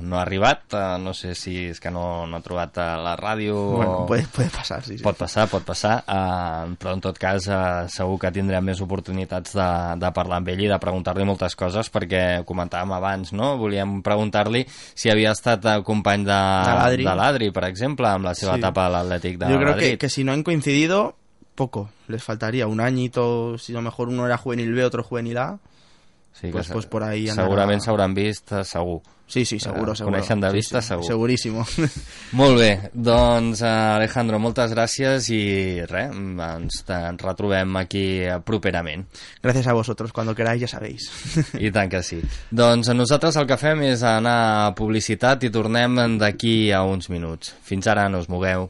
no 0.03 0.17
ha 0.17 0.21
arribat, 0.25 0.65
uh, 0.75 0.97
no 0.99 1.13
sé 1.15 1.31
si 1.39 1.53
és 1.71 1.79
que 1.79 1.87
no, 1.95 2.25
no 2.27 2.35
ha 2.41 2.43
trobat 2.43 2.75
uh, 2.75 2.87
la 2.99 3.13
ràdio 3.15 3.55
Bueno, 3.77 3.93
o... 4.01 4.05
puede, 4.09 4.25
puede 4.35 4.49
pasar, 4.51 4.81
sí, 4.83 4.97
sí. 4.97 5.03
Pot 5.05 5.15
passar, 5.15 5.45
pot 5.47 5.63
passar, 5.63 6.01
uh, 6.03 6.73
però 6.75 6.91
en 6.97 7.03
tot 7.05 7.15
cas 7.21 7.47
uh, 7.47 7.85
segur 7.87 8.17
que 8.19 8.33
tindrem 8.35 8.67
més 8.67 8.81
oportunitats 8.83 9.55
de, 9.55 9.67
de 10.03 10.11
parlar 10.17 10.41
amb 10.41 10.51
ell 10.51 10.65
i 10.65 10.67
de 10.73 10.79
preguntar-li 10.83 11.23
moltes 11.29 11.55
coses 11.55 11.87
perquè 11.93 12.43
comentàvem 12.47 12.91
abans, 12.97 13.31
no? 13.31 13.53
Volíem 13.61 14.01
preguntar-li 14.03 14.65
si 14.67 15.07
havia 15.13 15.31
estat 15.31 15.63
uh, 15.71 15.77
company 15.87 16.27
de, 16.27 16.41
De 16.99 17.15
l'Adri. 17.15 17.53
per 17.55 17.63
exemple, 17.71 18.11
amb 18.11 18.27
la 18.27 18.35
seva 18.35 18.57
Sí. 18.57 18.59
etapa 18.65 18.87
a 18.87 18.91
l'Atlètic 18.97 19.39
de 19.39 19.53
Yo 19.53 19.57
creo 19.61 19.71
Madrid. 19.77 19.95
que, 19.95 19.97
que 20.03 20.09
si 20.09 20.23
no 20.27 20.33
han 20.35 20.43
coincidido, 20.43 21.15
poco. 21.57 21.89
Les 22.07 22.23
faltaría 22.23 22.67
un 22.67 22.79
añito, 22.79 23.57
si 23.57 23.73
a 23.73 23.75
lo 23.75 23.81
mejor 23.81 24.07
uno 24.07 24.25
era 24.25 24.37
juvenil 24.37 24.71
B, 24.73 24.85
otro 24.85 25.03
juvenil 25.03 25.37
A. 25.39 25.59
Sí, 26.31 26.49
pues- 26.51 26.67
pues 26.69 26.85
por 26.85 27.01
ahí 27.03 27.25
andarà- 27.27 27.43
Segurament 27.49 27.81
s'hauran 27.81 28.13
vist, 28.13 28.51
eh, 28.53 28.63
segur. 28.63 29.01
Sí, 29.25 29.43
sí, 29.43 29.59
seguro, 29.59 29.91
Eh, 29.91 29.95
seguro. 29.95 30.13
coneixen 30.15 30.39
de 30.39 30.49
Sí, 30.51 30.55
vista, 30.55 30.81
sí, 30.81 30.87
segur. 30.89 31.03
Segurísimo. 31.03 31.65
Molt 32.31 32.59
bé, 32.59 32.91
doncs 32.93 33.61
eh, 33.61 33.65
Alejandro, 33.67 34.37
moltes 34.39 34.71
gràcies 34.71 35.27
i 35.33 35.81
res, 35.89 36.13
ens, 36.15 36.77
ens 36.87 37.21
retrobem 37.25 37.75
aquí 37.75 38.21
properament. 38.45 39.07
Gracias 39.43 39.67
a 39.67 39.73
vosotros, 39.73 40.13
cuando 40.13 40.33
queráis 40.35 40.61
ya 40.61 40.67
sabéis. 40.67 41.09
I 41.59 41.71
tant 41.71 41.89
que 41.91 42.03
sí. 42.03 42.21
Doncs 42.51 42.87
nosaltres 42.95 43.35
el 43.35 43.47
que 43.49 43.57
fem 43.57 43.81
és 43.89 44.03
anar 44.03 44.67
a 44.67 44.71
publicitat 44.77 45.43
i 45.43 45.49
tornem 45.49 45.97
d'aquí 46.21 46.71
a 46.71 46.83
uns 46.83 47.09
minuts. 47.09 47.53
Fins 47.63 47.87
ara, 47.87 48.07
no 48.07 48.19
us 48.19 48.29
mogueu. 48.29 48.69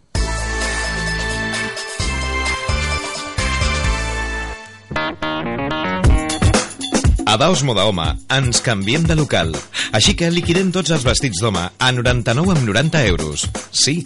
A 7.28 7.36
Daos 7.36 7.60
Moda 7.62 7.84
Home 7.84 8.06
ens 8.32 8.62
canviem 8.64 9.04
de 9.04 9.16
local. 9.20 9.50
Així 9.92 10.14
que 10.16 10.30
liquidem 10.32 10.70
tots 10.72 10.94
els 10.96 11.04
vestits 11.04 11.42
d'home 11.44 11.60
a 11.60 11.90
99 11.92 12.54
amb 12.56 12.64
90 12.70 13.02
euros. 13.10 13.44
Sí, 13.76 13.98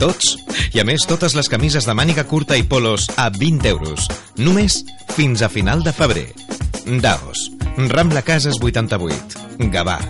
tots. 0.00 0.32
I 0.72 0.80
a 0.80 0.86
més, 0.88 1.04
totes 1.04 1.36
les 1.36 1.52
camises 1.52 1.84
de 1.84 1.92
màniga 1.92 2.24
curta 2.24 2.56
i 2.56 2.64
polos 2.64 3.10
a 3.20 3.28
20 3.36 3.68
euros. 3.68 4.08
Només 4.40 4.80
fins 5.12 5.44
a 5.44 5.52
final 5.52 5.84
de 5.84 5.92
febrer. 5.92 6.30
Daos. 7.04 7.50
Rambla 7.92 8.24
Cases 8.24 8.56
88. 8.64 9.68
Gavà. 9.68 10.00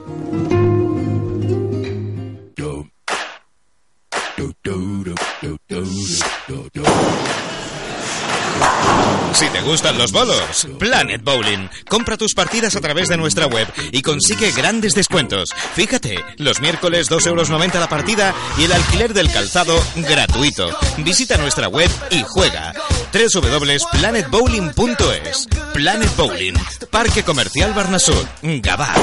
Si 9.34 9.47
te 9.49 9.62
gustan 9.62 9.97
los 9.97 10.12
bolos, 10.12 10.67
Planet 10.78 11.23
Bowling. 11.23 11.69
Compra 11.88 12.17
tus 12.17 12.34
partidas 12.34 12.75
a 12.75 12.82
través 12.82 13.10
de 13.10 13.17
nuestra 13.17 13.47
web 13.47 13.67
y 13.91 14.02
consigue 14.02 14.52
grandes 14.52 14.95
descuentos. 14.95 15.49
Fíjate, 15.75 16.17
los 16.38 16.60
miércoles 16.60 17.10
2,90 17.10 17.28
euros 17.28 17.49
la 17.49 17.89
partida 17.89 18.34
y 18.58 18.63
el 18.63 18.73
alquiler 18.73 19.13
del 19.13 19.32
calzado 19.32 19.82
gratuito. 19.95 20.69
Visita 20.97 21.38
nuestra 21.38 21.67
web 21.67 21.89
y 22.12 22.23
juega. 22.23 22.73
www.planetbowling.es 23.12 25.48
Planet 25.74 26.15
Bowling, 26.15 26.54
Parque 26.91 27.24
Comercial 27.24 27.74
Barnasud, 27.74 28.24
Gabá. 28.41 28.93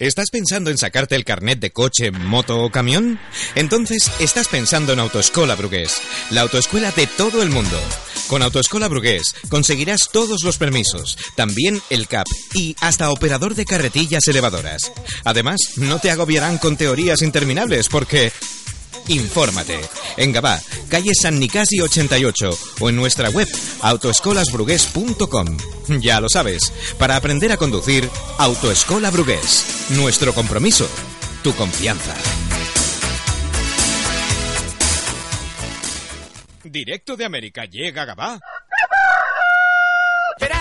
¿Estás 0.00 0.30
pensando 0.30 0.70
en 0.70 0.78
sacarte 0.78 1.14
el 1.14 1.26
carnet 1.26 1.60
de 1.60 1.72
coche, 1.72 2.10
moto 2.10 2.62
o 2.62 2.70
camión? 2.70 3.20
Entonces 3.54 4.10
estás 4.18 4.48
pensando 4.48 4.94
en 4.94 4.98
Autoescola 4.98 5.54
Brugués, 5.56 6.00
la 6.30 6.40
autoescuela 6.40 6.90
de 6.90 7.06
todo 7.06 7.42
el 7.42 7.50
mundo. 7.50 7.78
Con 8.26 8.42
Autoescola 8.42 8.88
Brugués 8.88 9.34
conseguirás 9.50 10.08
todos 10.10 10.42
los 10.42 10.56
permisos, 10.56 11.18
también 11.34 11.82
el 11.90 12.08
CAP 12.08 12.26
y 12.54 12.76
hasta 12.80 13.10
operador 13.10 13.54
de 13.54 13.66
carretillas 13.66 14.26
elevadoras. 14.26 14.90
Además, 15.24 15.60
no 15.76 15.98
te 15.98 16.10
agobiarán 16.10 16.56
con 16.56 16.78
teorías 16.78 17.20
interminables 17.20 17.88
porque... 17.88 18.32
Infórmate 19.08 19.80
en 20.16 20.32
Gabá, 20.32 20.60
calle 20.88 21.12
San 21.14 21.38
Nicasi 21.38 21.80
88 21.80 22.50
o 22.80 22.88
en 22.88 22.96
nuestra 22.96 23.30
web 23.30 23.48
autoescolasbrugués.com. 23.80 25.56
Ya 26.00 26.20
lo 26.20 26.28
sabes, 26.28 26.72
para 26.98 27.16
aprender 27.16 27.52
a 27.52 27.56
conducir, 27.56 28.08
Autoescola 28.38 29.10
Brugués. 29.10 29.86
Nuestro 29.90 30.32
compromiso, 30.32 30.88
tu 31.42 31.54
confianza. 31.54 32.14
Directo 36.62 37.16
de 37.16 37.24
América 37.24 37.64
llega 37.64 38.04
Gabá. 38.04 38.38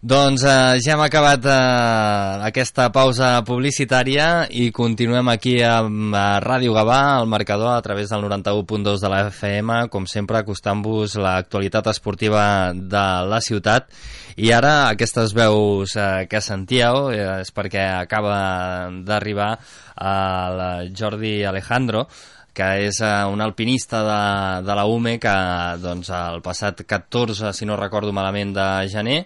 Doncs 0.02 0.42
eh, 0.42 0.80
ja 0.82 0.96
hem 0.96 1.00
acabat 1.04 1.44
eh, 1.46 2.40
aquesta 2.48 2.88
pausa 2.90 3.36
publicitària 3.46 4.48
i 4.50 4.64
continuem 4.74 5.30
aquí 5.30 5.52
amb 5.62 6.16
a 6.18 6.40
Ràdio 6.42 6.74
Gavà, 6.74 7.20
al 7.20 7.28
marcador, 7.30 7.70
a 7.70 7.84
través 7.86 8.10
del 8.10 8.26
91.2 8.26 8.98
de 8.98 9.12
la 9.12 9.20
FM, 9.28 9.78
com 9.94 10.10
sempre 10.10 10.40
acostant-vos 10.40 11.14
l'actualitat 11.22 11.92
esportiva 11.94 12.42
de 12.74 13.04
la 13.30 13.38
ciutat. 13.38 13.94
I 14.42 14.50
ara 14.50 14.74
aquestes 14.88 15.36
veus 15.38 15.94
eh, 15.94 16.26
que 16.26 16.42
sentíeu 16.42 17.12
eh, 17.14 17.38
és 17.46 17.54
perquè 17.54 17.86
acaba 18.02 18.90
d'arribar 19.06 19.52
el 20.02 20.90
Jordi 20.98 21.44
Alejandro, 21.46 22.08
que 22.52 22.68
és 22.86 23.00
uh, 23.00 23.24
un 23.32 23.40
alpinista 23.40 24.02
de, 24.04 24.66
de 24.66 24.74
la 24.76 24.84
UME 24.84 25.16
que 25.20 25.32
doncs, 25.80 26.10
el 26.12 26.42
passat 26.44 26.84
14, 26.84 27.52
si 27.56 27.68
no 27.68 27.78
recordo 27.80 28.12
malament, 28.12 28.52
de 28.56 28.66
gener, 28.92 29.22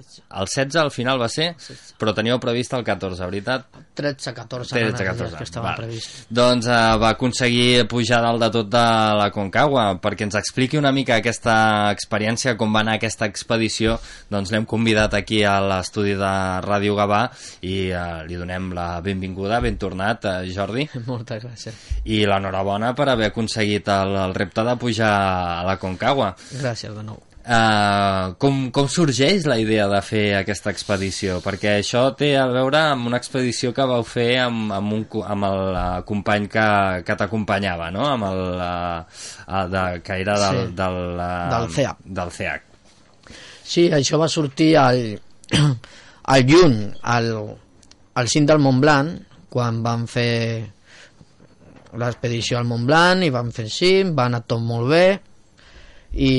el 0.00 0.46
16 0.46 0.76
al 0.80 0.90
final 0.94 1.20
va 1.20 1.28
ser, 1.30 1.52
però 2.00 2.14
teníeu 2.16 2.38
previst 2.42 2.74
el 2.76 2.84
14, 2.86 3.26
veritat? 3.26 3.66
13-14 4.00 4.72
13, 4.72 5.04
14, 5.04 5.36
que 5.36 5.46
estava 5.46 5.70
val. 5.70 5.78
previst. 5.82 6.24
Doncs 6.32 6.68
uh, 6.70 6.96
va 7.00 7.12
aconseguir 7.14 7.86
pujar 7.90 8.20
dalt 8.24 8.42
de 8.44 8.50
tot 8.54 8.70
de 8.72 8.84
la 9.20 9.28
Concagua. 9.34 9.86
Perquè 10.00 10.26
ens 10.28 10.38
expliqui 10.40 10.80
una 10.80 10.92
mica 10.96 11.18
aquesta 11.20 11.90
experiència, 11.92 12.56
com 12.60 12.74
va 12.74 12.84
anar 12.84 12.96
aquesta 12.98 13.28
expedició, 13.30 13.98
doncs 14.32 14.52
l'hem 14.54 14.66
convidat 14.70 15.14
aquí 15.18 15.42
a 15.44 15.58
l'estudi 15.64 16.16
de 16.18 16.34
Ràdio 16.66 16.96
Gavà 16.98 17.22
i 17.66 17.90
uh, 17.92 18.22
li 18.28 18.38
donem 18.40 18.70
la 18.76 18.90
benvinguda, 19.04 19.60
ben 19.64 19.78
tornat, 19.80 20.28
uh, 20.28 20.44
Jordi. 20.50 20.88
Moltes 21.10 21.44
gràcies. 21.44 21.88
I 22.04 22.24
l'enhorabona 22.28 22.94
per 22.98 23.10
haver 23.12 23.30
aconseguit 23.30 23.90
el, 23.92 24.16
el 24.26 24.36
repte 24.36 24.64
de 24.66 24.78
pujar 24.80 25.16
a 25.60 25.66
la 25.68 25.76
Concagua. 25.80 26.34
Gràcies 26.60 26.94
de 26.96 27.04
nou. 27.04 27.29
Uh, 27.40 28.34
com, 28.36 28.66
com 28.68 28.84
sorgeix 28.92 29.46
la 29.48 29.56
idea 29.58 29.86
de 29.88 30.00
fer 30.04 30.24
aquesta 30.36 30.68
expedició? 30.74 31.38
Perquè 31.40 31.78
això 31.78 32.02
té 32.18 32.34
a 32.36 32.44
veure 32.52 32.82
amb 32.92 33.08
una 33.08 33.16
expedició 33.16 33.72
que 33.72 33.86
vau 33.88 34.04
fer 34.04 34.34
amb, 34.42 34.68
amb, 34.76 34.92
un, 34.92 35.06
amb 35.24 35.48
el 35.48 35.62
uh, 35.70 35.84
company 36.08 36.50
que, 36.52 36.66
que 37.06 37.16
t'acompanyava, 37.16 37.88
no? 37.94 38.04
Amb 38.10 38.28
el, 38.28 38.42
uh, 38.60 39.24
uh, 39.46 39.64
de, 39.72 39.84
que 40.04 40.20
era 40.20 40.36
del, 40.44 40.60
Sí. 40.66 40.74
del, 40.82 41.00
uh, 41.16 41.48
Del 41.56 41.70
CEAC. 41.78 42.04
Del 42.20 42.34
CEAC. 42.36 42.68
Sí, 43.70 43.88
això 43.94 44.20
va 44.20 44.28
sortir 44.28 44.74
al, 44.76 45.02
al 46.36 46.46
juny, 46.46 46.78
al, 47.16 47.32
al 48.20 48.28
cim 48.28 48.46
del 48.46 48.60
Mont 48.60 48.84
Blanc, 48.84 49.36
quan 49.50 49.80
van 49.82 50.04
fer 50.10 50.30
l'expedició 51.96 52.60
al 52.60 52.68
Mont 52.68 52.84
Blanc 52.86 53.24
i 53.26 53.32
van 53.34 53.48
fer 53.50 53.70
cim, 53.72 54.12
va 54.14 54.28
anar 54.28 54.44
tot 54.46 54.60
molt 54.62 54.92
bé 54.92 55.06
i, 56.12 56.34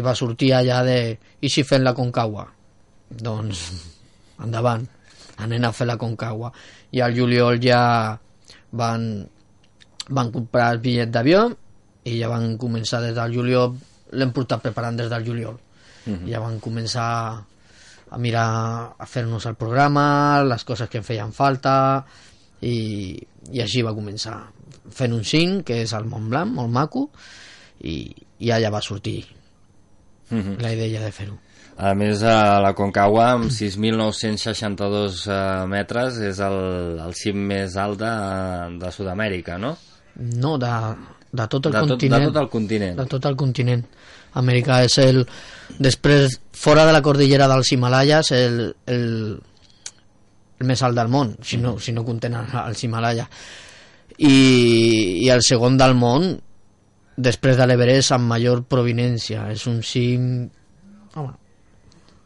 i 0.00 0.04
va 0.04 0.16
sortir 0.16 0.54
allà 0.56 0.80
de 0.86 0.98
i 1.44 1.52
si 1.52 1.64
fem 1.66 1.84
la 1.84 1.94
Concagua? 1.96 2.46
Doncs 3.10 3.66
endavant. 4.40 4.86
Anem 5.44 5.66
a 5.68 5.72
fer 5.76 5.86
la 5.88 5.98
Concagua. 6.00 6.50
I 6.96 7.02
al 7.04 7.16
juliol 7.16 7.60
ja 7.62 7.80
van, 8.80 9.04
van 10.08 10.32
comprar 10.32 10.70
el 10.74 10.80
bitllet 10.82 11.12
d'avió 11.12 11.48
i 12.08 12.16
ja 12.16 12.30
van 12.32 12.54
començar 12.60 13.02
des 13.04 13.14
del 13.16 13.34
juliol 13.36 13.76
l'hem 14.16 14.32
portat 14.34 14.62
preparant 14.64 14.96
des 14.96 15.10
del 15.12 15.26
juliol. 15.26 15.58
Mhm. 16.00 16.30
ja 16.32 16.40
van 16.40 16.56
començar 16.64 17.44
a 18.10 18.18
mirar 18.18 18.94
a 18.98 19.06
fer-nos 19.06 19.44
el 19.46 19.54
programa 19.54 20.42
les 20.42 20.64
coses 20.64 20.88
que 20.88 20.98
em 20.98 21.04
feien 21.04 21.32
falta 21.32 22.04
i, 22.62 23.20
i 23.52 23.60
així 23.60 23.82
va 23.82 23.92
començar. 23.94 24.38
Fent 24.90 25.12
un 25.12 25.24
5 25.24 25.60
que 25.62 25.82
és 25.84 25.92
el 25.92 26.08
Mont 26.08 26.30
Blanc 26.32 26.56
molt 26.56 26.72
maco 26.72 27.10
i, 27.84 28.08
i 28.40 28.50
allà 28.50 28.72
va 28.72 28.80
sortir 28.80 29.39
Mhm. 30.30 30.58
la 30.62 30.72
idea 30.72 31.00
de 31.04 31.12
fer-ho 31.12 31.38
A 31.80 31.94
més, 31.94 32.20
a 32.22 32.60
la 32.60 32.74
Concagua, 32.74 33.30
amb 33.32 33.50
6.962 33.60 35.22
uh, 35.30 35.66
metres, 35.70 36.18
és 36.20 36.38
el, 36.44 36.58
el 37.00 37.14
cim 37.16 37.38
més 37.48 37.76
alt 37.80 37.98
de, 38.02 38.10
de 38.82 38.90
Sud-amèrica, 38.92 39.56
no? 39.58 39.76
no, 40.16 40.56
de, 40.60 40.72
de 41.32 41.46
tot 41.48 41.66
el 41.66 41.72
De 41.72 41.78
tot- 41.78 41.86
de 41.88 41.94
continent 41.94 42.26
tot 42.28 42.36
el 42.42 42.48
continent. 42.52 42.96
de 42.98 43.06
tot 43.06 43.24
el 43.30 43.36
continent 43.36 43.84
Amèrica 44.34 44.82
és 44.84 44.98
el 45.02 45.24
després, 45.78 46.36
fora 46.52 46.84
de 46.86 46.92
la 46.92 47.00
cordillera 47.02 47.48
dels 47.50 47.72
Himalayas 47.72 48.30
el, 48.36 48.60
el, 48.86 49.40
el 50.60 50.66
més 50.68 50.82
alt 50.86 50.94
del 50.98 51.08
món 51.08 51.32
si 51.42 51.56
no, 51.56 51.78
si 51.80 51.92
no 51.96 52.04
contenen 52.04 52.46
els 52.66 52.84
Himalaya 52.84 53.24
i, 54.18 55.24
i 55.24 55.28
el 55.32 55.42
segon 55.42 55.78
del 55.80 55.94
món 55.98 56.28
després 57.16 57.58
de 57.58 57.66
l'Everest 57.66 58.14
amb 58.16 58.30
major 58.30 58.62
provinència. 58.68 59.48
És 59.52 59.66
un 59.70 59.80
cim 59.86 60.48
home, 61.14 61.32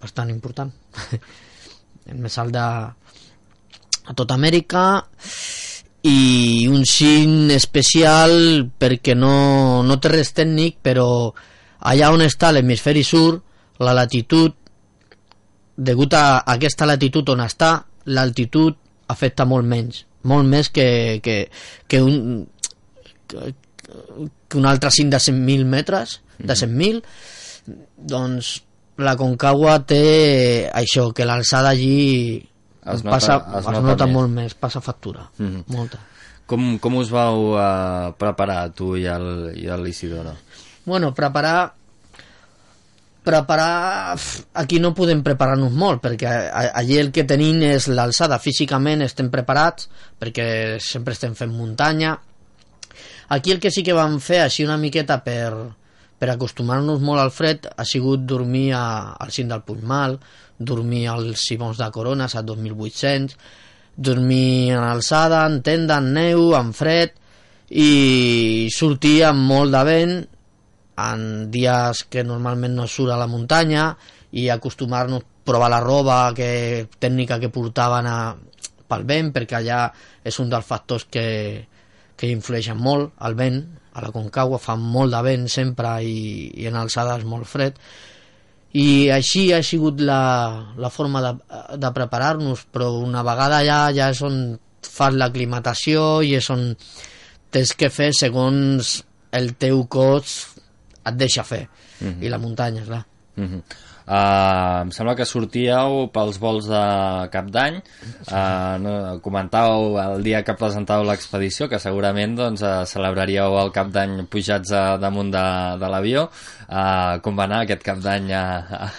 bastant 0.03 0.31
important. 0.31 0.70
El 2.11 2.20
més 2.20 2.37
alt 2.38 2.53
de 2.53 2.66
a 4.05 4.14
tota 4.14 4.37
Amèrica. 4.37 4.85
I 6.05 6.66
un 6.68 6.85
cim 6.85 7.49
especial 7.55 8.35
perquè 8.79 9.14
no, 9.16 9.81
no 9.83 9.97
té 9.97 10.11
res 10.12 10.35
tècnic 10.37 10.83
però 10.85 11.07
allà 11.88 12.11
on 12.12 12.20
està 12.20 12.51
l'hemisferi 12.53 13.01
sud 13.09 13.40
la 13.81 13.94
latitud 13.97 14.53
degut 15.77 16.12
a 16.14 16.44
aquesta 16.53 16.85
latitud 16.87 17.33
on 17.33 17.40
està 17.40 17.79
l'altitud 18.12 18.77
afecta 19.09 19.47
molt 19.49 19.66
menys. 19.66 20.05
Molt 20.29 20.49
més 20.49 20.68
que, 20.73 21.20
que, 21.25 21.49
que 21.88 22.01
un 22.05 22.44
que, 24.48 24.59
un 24.59 24.66
altre 24.66 24.90
cim 24.90 25.11
de 25.11 25.18
100.000 25.18 25.64
metres 25.64 26.20
de 26.38 26.54
100.000 26.54 27.02
doncs 27.96 28.62
la 28.98 29.16
Concagua 29.18 29.80
té 29.87 30.70
això, 30.72 31.09
que 31.12 31.24
l'alçada 31.26 31.70
allí 31.70 32.48
Es 32.85 33.02
nota- 33.02 33.11
passa, 33.11 33.37
es 33.54 33.59
es 33.61 33.66
nota 33.66 33.80
nota, 33.80 34.07
més. 34.07 34.14
molt 34.14 34.30
més, 34.30 34.54
passa 34.54 34.80
factura, 34.80 35.30
Mhm. 35.38 35.64
molta. 35.68 35.98
Com, 36.46 36.78
com 36.78 36.96
us 37.00 37.09
vau 37.11 37.54
uh, 37.57 38.12
preparar, 38.18 38.68
tu 38.74 38.96
i 38.96 39.07
el, 39.07 39.54
i 39.57 39.64
l'Isidoro? 39.83 40.35
Bueno, 40.85 41.14
preparar 41.14 41.72
preparar 43.24 44.18
aquí 44.52 44.78
no 44.78 44.92
podem 44.92 45.22
preparar-nos 45.24 45.72
molt 45.72 46.02
perquè 46.04 46.28
allí 46.52 46.98
el 47.00 47.09
que 47.11 47.24
tenim 47.24 47.62
és 47.64 47.87
l'alçada 47.88 48.37
físicament 48.38 49.00
estem 49.00 49.30
preparats 49.33 49.88
perquè 50.20 50.76
sempre 50.78 51.14
estem 51.16 51.33
fent 51.35 51.54
muntanya 51.57 52.18
aquí 53.28 53.52
el 53.52 53.60
que 53.60 53.70
sí 53.70 53.82
que 53.82 53.96
vam 53.96 54.18
fer 54.20 54.42
així 54.44 54.64
una 54.64 54.78
miqueta 54.80 55.20
per, 55.24 55.52
per 56.18 56.30
acostumar-nos 56.32 57.02
molt 57.04 57.22
al 57.22 57.32
fred 57.34 57.68
ha 57.76 57.84
sigut 57.88 58.24
dormir 58.28 58.72
a, 58.76 58.87
al 59.20 59.32
cim 59.34 59.48
del 59.50 59.64
Puigmal 59.66 60.18
dormir 60.58 61.08
als 61.10 61.46
Simons 61.48 61.80
de 61.80 61.90
Corones 61.90 62.34
a 62.34 62.42
2800 62.42 63.37
dormir 63.96 64.72
en 64.72 64.82
alçada, 64.82 65.44
en 65.46 65.60
tenda, 65.62 65.98
en 66.02 66.12
neu, 66.14 66.54
en 66.58 66.72
fred 66.74 67.14
i 67.70 68.68
sortir 68.74 69.20
amb 69.28 69.46
molt 69.50 69.74
de 69.74 69.82
vent 69.87 70.16
en 71.04 71.22
dies 71.50 72.04
que 72.10 72.24
normalment 72.26 72.74
no 72.78 72.88
surt 72.90 73.14
a 73.14 73.18
la 73.18 73.30
muntanya 73.30 73.92
i 74.34 74.48
acostumar-nos 74.50 75.22
a 75.22 75.30
provar 75.44 75.70
la 75.70 75.80
roba 75.82 76.18
que, 76.34 76.88
tècnica 76.98 77.38
que 77.38 77.52
portaven 77.52 78.06
a, 78.08 78.18
pel 78.88 79.06
vent 79.06 79.30
perquè 79.34 79.58
allà 79.58 79.87
és 80.24 80.38
un 80.40 80.50
dels 80.50 80.66
factors 80.66 81.06
que, 81.10 81.26
que 82.16 82.31
influeixen 82.31 82.77
molt 82.79 83.12
el 83.27 83.35
vent 83.35 83.61
a 83.94 84.03
la 84.03 84.11
Concagua 84.14 84.59
fa 84.59 84.74
molt 84.77 85.12
de 85.14 85.22
vent 85.22 85.48
sempre 85.48 85.96
i, 86.03 86.50
i 86.62 86.66
en 86.66 86.77
alçades 86.77 87.24
molt 87.24 87.46
fred 87.46 87.79
i 88.74 89.09
així 89.14 89.53
ha 89.55 89.62
sigut 89.62 90.00
la, 90.03 90.74
la 90.77 90.90
forma 90.90 91.20
de, 91.22 91.33
de 91.79 91.90
preparar-nos 91.94 92.66
però 92.74 92.90
una 92.98 93.22
vegada 93.22 93.61
allà 93.62 93.81
ja 93.94 94.11
és 94.11 94.22
on 94.27 94.59
fas 94.83 95.14
l'aclimatació 95.14 96.22
i 96.27 96.35
és 96.35 96.50
on 96.50 96.72
tens 97.55 97.72
que 97.79 97.90
fer 97.90 98.11
segons 98.12 98.96
el 99.35 99.55
teu 99.55 99.85
cos 99.87 100.38
et 101.07 101.14
deixa 101.16 101.44
fer 101.44 101.66
Mhm. 102.00 102.22
i 102.27 102.29
la 102.29 102.38
muntanya, 102.38 102.83
clar 102.85 103.05
Uh 103.37 103.44
-huh. 103.44 103.62
Uh, 104.06 104.84
em 104.84 104.90
sembla 104.94 105.14
que 105.18 105.26
sortíeu 105.28 106.08
pels 106.14 106.38
vols 106.42 106.68
de 106.70 106.82
cap 107.32 107.50
d'any. 107.52 107.78
Uh, 108.28 108.74
no, 108.82 108.94
comentàveu 109.24 109.98
el 110.02 110.24
dia 110.26 110.42
que 110.46 110.56
presentàveu 110.58 111.06
l'expedició 111.08 111.68
que 111.70 111.80
segurament 111.82 112.36
doncs, 112.38 112.64
uh, 112.64 112.84
celebraríeu 112.88 113.58
el 113.62 113.72
cap 113.74 113.92
d'any 113.94 114.24
pujats 114.30 114.72
a, 114.74 114.84
damunt 115.00 115.32
de, 115.34 115.46
de 115.80 115.92
l'avió. 115.92 116.26
Uh, 116.64 117.20
com 117.24 117.36
va 117.36 117.48
anar 117.48 117.62
aquest 117.64 117.84
cap 117.86 118.00
d'any 118.04 118.32
a, 118.32 118.44
a, 118.78 118.90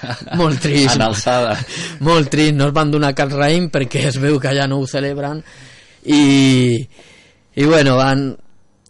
molt 0.41 0.61
trist. 0.63 0.95
en 0.95 1.07
alçada? 1.07 1.55
Molt 2.05 2.31
trist, 2.33 2.55
no 2.57 2.69
es 2.69 2.75
van 2.75 2.93
donar 2.93 3.15
cap 3.17 3.33
raïm 3.33 3.69
perquè 3.73 4.07
es 4.11 4.21
veu 4.21 4.39
que 4.41 4.53
ja 4.57 4.69
no 4.69 4.81
ho 4.81 4.89
celebren. 4.89 5.41
I, 6.05 6.23
i 7.57 7.65
bueno 7.65 7.95
van, 7.97 8.27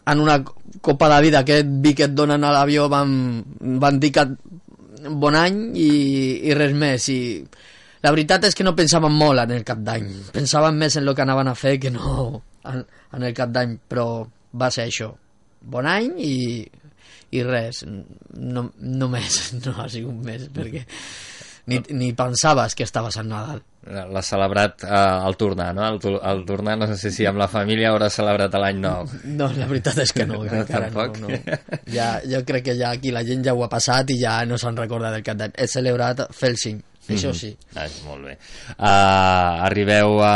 en 0.06 0.20
una 0.20 0.44
copa 0.82 1.10
de 1.10 1.22
vida 1.24 1.40
aquest 1.42 1.70
vi 1.82 1.96
que 1.98 2.10
et 2.10 2.14
donen 2.14 2.44
a 2.44 2.52
l'avió 2.54 2.90
van, 2.92 3.10
van 3.82 4.00
dir 4.00 4.12
que 4.14 4.26
bon 5.10 5.38
any 5.40 5.60
i, 5.78 5.90
i 6.50 6.56
res 6.58 6.74
més. 6.78 7.10
I 7.12 7.20
la 8.06 8.14
veritat 8.14 8.46
és 8.50 8.58
que 8.58 8.66
no 8.66 8.76
pensaven 8.78 9.14
molt 9.14 9.44
en 9.46 9.54
el 9.56 9.66
cap 9.68 9.82
d'any. 9.86 10.08
Pensaven 10.36 10.78
més 10.78 10.98
en 10.98 11.06
el 11.08 11.16
que 11.16 11.26
anaven 11.26 11.50
a 11.50 11.56
fer 11.58 11.78
que 11.82 11.92
no 11.94 12.42
en, 12.70 12.84
en 13.14 13.24
el 13.24 13.36
cap 13.38 13.54
d'any 13.54 13.78
però 13.90 14.08
va 14.56 14.72
ser 14.74 14.88
això. 14.90 15.12
Bon 15.66 15.88
any 15.90 16.12
i, 16.22 16.36
i 17.34 17.46
res. 17.46 17.84
No, 17.86 18.68
no 18.78 19.10
més, 19.12 19.40
no 19.66 19.78
ha 19.82 19.88
sigut 19.92 20.20
més 20.26 20.50
perquè 20.54 20.86
ni, 21.66 21.82
ni 21.98 22.12
pensaves 22.14 22.78
que 22.78 22.86
estava 22.86 23.14
Sant 23.14 23.30
Nadal. 23.32 23.64
L'ha 23.86 24.22
celebrat 24.26 24.82
eh, 24.84 24.90
al 24.90 25.36
tornar, 25.38 25.68
no? 25.78 25.92
Tu- 26.02 26.16
el 26.18 26.40
tornar, 26.48 26.74
no 26.82 26.88
sé 26.98 27.12
si 27.14 27.26
amb 27.30 27.38
la 27.38 27.46
família 27.52 27.92
haurà 27.92 28.08
celebrat 28.10 28.56
l'any 28.58 28.80
nou. 28.82 29.06
No, 29.30 29.52
la 29.54 29.68
veritat 29.70 30.00
és 30.02 30.14
que 30.16 30.26
no, 30.26 30.40
encara 30.48 30.90
no, 30.90 31.04
tampoc? 31.06 31.20
no. 31.22 31.30
Ja, 31.94 32.16
jo 32.26 32.42
crec 32.48 32.66
que 32.72 32.76
ja 32.80 32.90
aquí 32.98 33.12
la 33.14 33.22
gent 33.28 33.46
ja 33.46 33.54
ho 33.54 33.62
ha 33.64 33.70
passat 33.70 34.10
i 34.10 34.18
ja 34.24 34.40
no 34.50 34.58
se'n 34.58 34.78
recorda 34.82 35.12
del 35.14 35.22
cap 35.28 35.38
d'any. 35.38 35.54
He 35.58 35.68
celebrat 35.70 36.26
Felsing, 36.34 36.82
això 37.14 37.32
sí. 37.38 37.52
Ah, 37.78 37.86
molt 38.08 38.26
bé. 38.26 38.34
Uh, 38.74 39.66
arribeu 39.68 40.18
a... 40.26 40.32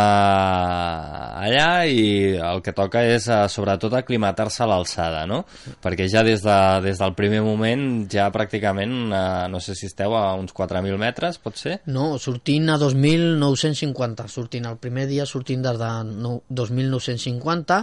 allà 1.41 1.85
i 1.89 2.35
el 2.37 2.61
que 2.61 2.73
toca 2.77 3.01
és 3.09 3.25
uh, 3.31 3.47
sobretot 3.49 3.95
aclimatar-se 3.97 4.61
a 4.63 4.67
l'alçada, 4.69 5.23
no? 5.29 5.41
Perquè 5.81 6.05
ja 6.11 6.21
des, 6.27 6.43
de, 6.45 6.57
des 6.85 7.01
del 7.01 7.15
primer 7.17 7.41
moment 7.45 8.05
ja 8.11 8.27
pràcticament, 8.33 8.95
uh, 9.09 9.47
no 9.49 9.61
sé 9.63 9.73
si 9.75 9.89
esteu 9.89 10.13
a 10.17 10.35
uns 10.37 10.53
4.000 10.53 10.99
metres, 11.01 11.41
pot 11.41 11.57
ser? 11.57 11.79
No, 11.89 12.11
sortint 12.21 12.69
a 12.69 12.77
2.950, 12.81 14.27
sortint 14.29 14.69
el 14.69 14.77
primer 14.77 15.07
dia 15.09 15.25
sortint 15.25 15.65
des 15.65 15.81
de 15.81 15.91
nou- 16.13 16.43
2.950 16.53 17.81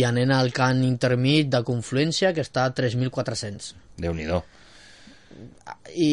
i 0.00 0.06
anant 0.08 0.32
al 0.32 0.52
cant 0.56 0.80
intermig 0.86 1.50
de 1.52 1.60
confluència 1.66 2.32
que 2.32 2.40
està 2.44 2.64
a 2.64 2.72
3.400. 2.74 3.74
Déu-n'hi-do. 4.00 4.40
I, 5.96 6.12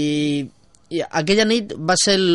I 0.89 1.01
aquella 1.05 1.45
nit 1.45 1.73
va 1.77 1.95
ser 2.01 2.15
el, 2.17 2.29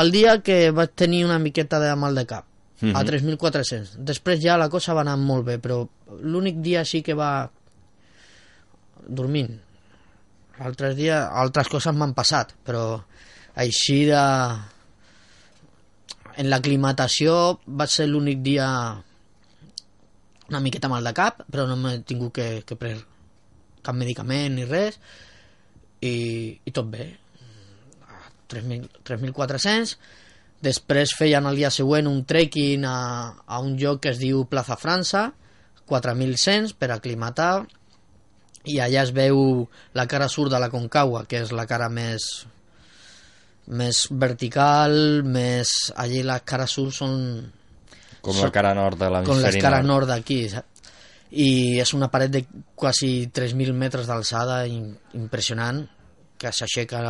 el 0.00 0.10
dia 0.14 0.38
que 0.42 0.70
vaig 0.72 0.94
tenir 0.96 1.24
una 1.26 1.38
miqueta 1.38 1.80
de 1.82 1.94
mal 1.96 2.14
de 2.14 2.26
cap, 2.26 2.46
Mhm. 2.80 2.96
a 2.96 3.02
3.400. 3.04 3.96
Després 4.08 4.40
ja 4.40 4.54
la 4.56 4.70
cosa 4.72 4.94
va 4.96 5.02
anar 5.02 5.18
molt 5.20 5.44
bé, 5.44 5.58
però 5.60 5.82
l'únic 6.22 6.62
dia 6.64 6.80
sí 6.88 7.02
que 7.04 7.12
va 7.12 7.50
dormint. 9.06 9.58
Altres 10.60 10.96
dies, 10.96 11.12
altres 11.44 11.68
coses 11.68 11.92
m'han 11.94 12.14
passat, 12.16 12.54
però 12.64 13.02
així 13.54 14.06
de... 14.08 14.22
En 16.40 16.48
l'aclimatació 16.48 17.60
va 17.68 17.84
ser 17.86 18.06
l'únic 18.08 18.40
dia 18.40 18.66
una 20.48 20.60
miqueta 20.64 20.88
mal 20.88 21.04
de 21.04 21.12
cap, 21.12 21.42
però 21.52 21.66
no 21.68 21.76
m'he 21.76 21.98
tingut 22.08 22.32
que, 22.32 22.62
que 22.64 22.76
pres 22.80 23.04
cap 23.84 23.94
medicament 23.94 24.56
ni 24.56 24.64
res, 24.64 24.96
i, 26.00 26.56
i 26.64 26.70
tot 26.72 26.88
bé. 26.88 27.10
3.000 28.50 28.88
3.400, 29.06 29.96
després 30.60 31.14
feien 31.16 31.46
el 31.48 31.56
dia 31.56 31.70
següent 31.72 32.08
un 32.10 32.24
trekking 32.28 32.84
a, 32.84 32.96
a 33.46 33.60
un 33.64 33.76
lloc 33.80 34.02
que 34.04 34.10
es 34.12 34.18
diu 34.20 34.44
Plaza 34.50 34.76
França, 34.76 35.30
4.100 35.90 36.74
per 36.78 36.90
aclimatar, 36.94 37.64
i 38.68 38.76
allà 38.84 39.06
es 39.06 39.14
veu 39.16 39.64
la 39.96 40.04
cara 40.06 40.28
sud 40.28 40.50
de 40.52 40.58
la 40.60 40.68
Concagua, 40.70 41.24
que 41.26 41.40
és 41.46 41.52
la 41.56 41.64
cara 41.70 41.88
més 41.88 42.26
més 43.70 44.06
vertical, 44.10 45.22
més... 45.22 45.70
Allí 46.00 46.24
les 46.26 46.42
cares 46.48 46.72
sud 46.74 46.90
són... 46.94 47.12
Com 48.20 48.36
la 48.42 48.50
cara 48.52 48.72
nord 48.76 48.98
de 49.00 49.06
com 49.06 49.14
les 49.14 49.22
l'hemisferi 49.30 49.62
cares 49.62 49.84
nord. 49.86 50.08
nord 50.08 50.10
d'aquí? 50.10 50.40
I 51.40 51.78
és 51.80 51.92
una 51.94 52.08
paret 52.12 52.32
de 52.34 52.42
quasi 52.76 53.28
3.000 53.32 53.72
metres 53.78 54.10
d'alçada 54.10 54.64
im- 54.68 54.96
impressionant, 55.16 55.84
que 56.36 56.50
s'aixeca 56.52 57.00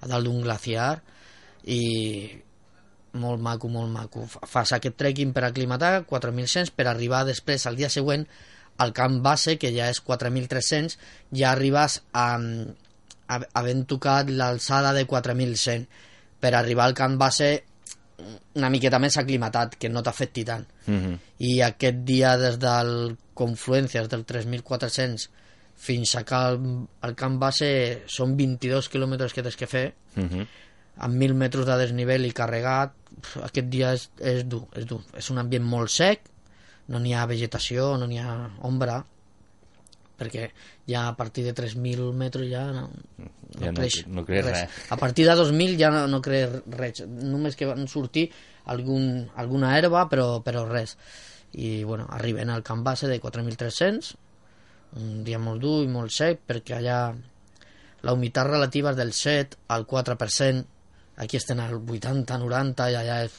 a, 0.00 0.06
dalt 0.08 0.24
d'un 0.26 0.40
glaciar 0.42 1.00
i 1.64 1.80
molt 3.20 3.40
maco, 3.42 3.68
molt 3.68 3.90
maco. 3.90 4.24
Fa- 4.30 4.46
Fas 4.46 4.72
aquest 4.76 4.96
trekking 4.96 5.32
per 5.34 5.44
aclimatar, 5.48 6.04
4.100, 6.06 6.70
per 6.76 6.86
arribar 6.88 7.24
després, 7.26 7.66
al 7.66 7.76
dia 7.76 7.88
següent, 7.90 8.26
al 8.80 8.92
camp 8.96 9.18
base, 9.22 9.56
que 9.60 9.72
ja 9.74 9.88
és 9.90 9.98
4.300, 10.06 10.94
ja 11.36 11.50
arribes 11.52 11.98
a, 12.12 12.28
a, 13.28 13.40
havent 13.58 13.82
tocat 13.90 14.30
l'alçada 14.30 14.92
de 14.96 15.06
4.100. 15.10 15.84
Per 16.40 16.54
arribar 16.56 16.86
al 16.86 16.94
camp 16.96 17.18
base 17.20 17.50
una 18.54 18.70
miqueta 18.72 18.98
més 19.00 19.16
aclimatat, 19.20 19.74
que 19.80 19.88
no 19.92 20.02
t'afecti 20.04 20.44
tant. 20.44 20.64
Mhm. 20.86 21.18
I 21.50 21.60
aquest 21.66 22.02
dia 22.08 22.36
des 22.40 22.58
del 22.60 23.16
Confluències 23.40 24.08
del 24.12 24.24
3.400 24.28 25.28
fins 25.80 26.12
a 26.18 26.24
cal, 26.28 26.58
al 27.00 27.14
camp 27.16 27.38
base 27.40 28.02
són 28.12 28.34
22 28.36 28.90
quilòmetres 28.92 29.32
que 29.32 29.42
tens 29.46 29.56
que 29.56 29.66
fer 29.70 29.86
Mhm. 30.16 30.46
amb 31.00 31.14
1.000 31.16 31.32
metres 31.34 31.64
de 31.64 31.76
desnivell 31.80 32.26
i 32.28 32.32
carregat 32.36 32.92
aquest 33.46 33.68
dia 33.72 33.94
és, 33.96 34.10
és 34.20 34.42
dur, 34.46 34.66
és 34.76 34.84
dur 34.86 35.00
és 35.16 35.30
un 35.32 35.38
ambient 35.40 35.64
molt 35.64 35.88
sec 35.88 36.26
no 36.88 36.98
n'hi 37.00 37.14
ha 37.14 37.24
vegetació, 37.30 37.96
no 37.96 38.06
n'hi 38.10 38.18
ha 38.18 38.50
ombra 38.66 38.98
perquè 40.20 40.50
ja 40.86 41.06
a 41.08 41.16
partir 41.16 41.44
de 41.46 41.54
3.000 41.54 42.12
metres 42.12 42.50
ja 42.50 42.66
no, 42.72 42.90
no, 43.16 43.30
Ja 43.60 43.70
no- 43.72 43.80
creix, 43.80 44.06
no 44.06 44.24
creix 44.26 44.44
res. 44.44 44.68
a 44.90 44.96
partir 45.00 45.24
de 45.26 45.34
2.000 45.38 45.78
ja 45.80 45.88
no, 45.90 46.06
no 46.08 46.20
creix 46.20 46.50
res 46.68 47.00
només 47.08 47.56
que 47.56 47.64
van 47.70 47.88
sortir 47.88 48.30
algun, 48.66 49.30
alguna 49.36 49.78
herba 49.78 50.08
però, 50.10 50.42
però 50.44 50.66
res 50.68 50.98
i 51.52 51.82
bueno, 51.84 52.06
arriben 52.10 52.50
al 52.50 52.62
camp 52.62 52.84
base 52.84 53.08
de 53.08 53.18
4.300 53.20 54.14
un 54.96 55.22
dia 55.24 55.38
molt 55.38 55.60
dur 55.62 55.84
i 55.84 55.88
molt 55.88 56.10
sec 56.10 56.40
perquè 56.48 56.78
allà 56.80 57.14
la 58.02 58.12
humitat 58.16 58.46
relativa 58.48 58.90
és 58.90 58.96
del 58.96 59.12
7 59.12 59.58
al 59.68 59.86
4% 59.86 60.64
aquí 61.20 61.36
estem 61.36 61.60
al 61.60 61.76
80-90 61.78 62.90
i 62.90 62.96
allà 62.96 63.18
és 63.26 63.34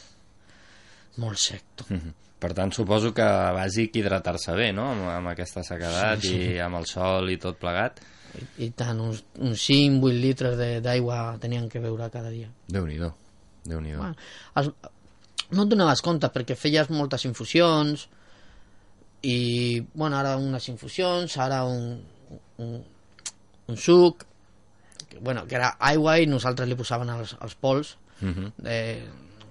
molt 1.18 1.38
sec 1.38 1.64
tot. 1.76 1.89
Mhm. 1.89 2.14
Per 2.41 2.54
tant, 2.58 2.72
suposo 2.74 3.12
que 3.14 3.22
bàsic 3.54 3.95
hidratar-se 3.99 4.54
bé, 4.58 4.72
no?, 4.74 4.88
amb, 4.91 5.04
amb 5.14 5.28
aquesta 5.30 5.62
sequedat 5.64 6.22
Sí, 6.24 6.30
sí. 6.30 6.38
i 6.56 6.60
amb 6.60 6.76
el 6.80 6.86
sol 6.89 7.30
i 7.30 7.38
tot 7.38 7.60
plegat. 7.62 7.99
i 8.58 8.70
tant, 8.72 8.97
uns, 9.04 9.24
uns 9.43 9.60
5-8 9.68 10.22
litres 10.24 10.58
d'aigua 10.82 11.38
tenien 11.41 11.68
que 11.70 11.80
beure 11.84 12.10
cada 12.10 12.30
dia 12.32 12.47
Déu-n'hi-do, 12.68 13.10
Déu-n'hi-do. 13.66 13.97
bueno, 13.97 14.16
es, 14.56 14.70
no 15.52 15.64
et 15.64 15.70
donaves 15.70 16.02
compte 16.02 16.30
perquè 16.32 16.56
feies 16.56 16.89
moltes 16.89 17.26
infusions 17.28 18.08
i 19.24 19.80
bueno, 19.93 20.17
ara 20.17 20.36
unes 20.38 20.67
infusions 20.69 21.36
ara 21.38 21.63
un, 21.65 22.01
un, 22.57 22.84
un 23.67 23.78
suc 23.78 24.24
que, 25.09 25.19
bueno, 25.19 25.45
que 25.47 25.55
era 25.55 25.76
aigua 25.80 26.17
i 26.19 26.26
nosaltres 26.26 26.67
li 26.69 26.76
posaven 26.80 27.09
els, 27.09 27.36
els 27.41 27.55
pols 27.55 27.97
Mhm. 28.22 28.51
de, 28.61 28.76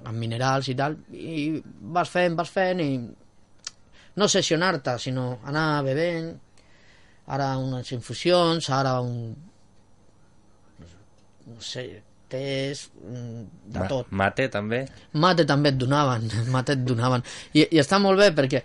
amb 0.06 0.16
minerals 0.18 0.68
i 0.70 0.74
tal 0.78 0.94
i 1.10 1.60
vas 1.92 2.08
fent, 2.08 2.36
vas 2.38 2.48
fent 2.54 2.78
i 2.80 2.90
no 4.16 4.28
sessionar-te 4.28 4.94
sinó 5.02 5.40
anar 5.44 5.82
bevent 5.84 6.28
ara 7.26 7.56
unes 7.58 7.90
infusions 7.92 8.68
ara 8.70 9.00
un 9.00 9.34
no 11.46 11.60
sé 11.60 12.02
tés 12.30 12.90
de 12.94 13.78
Ma- 13.80 13.88
tot 13.90 14.06
Mate, 14.14 14.46
també? 14.48 14.84
mate 15.18 15.44
també 15.46 15.72
et 15.72 15.78
donaven, 15.80 16.28
mate 16.54 16.76
et 16.76 16.84
donaven. 16.86 17.24
I, 17.58 17.64
I 17.74 17.80
està 17.82 17.98
molt 17.98 18.20
bé 18.22 18.28
perquè 18.36 18.62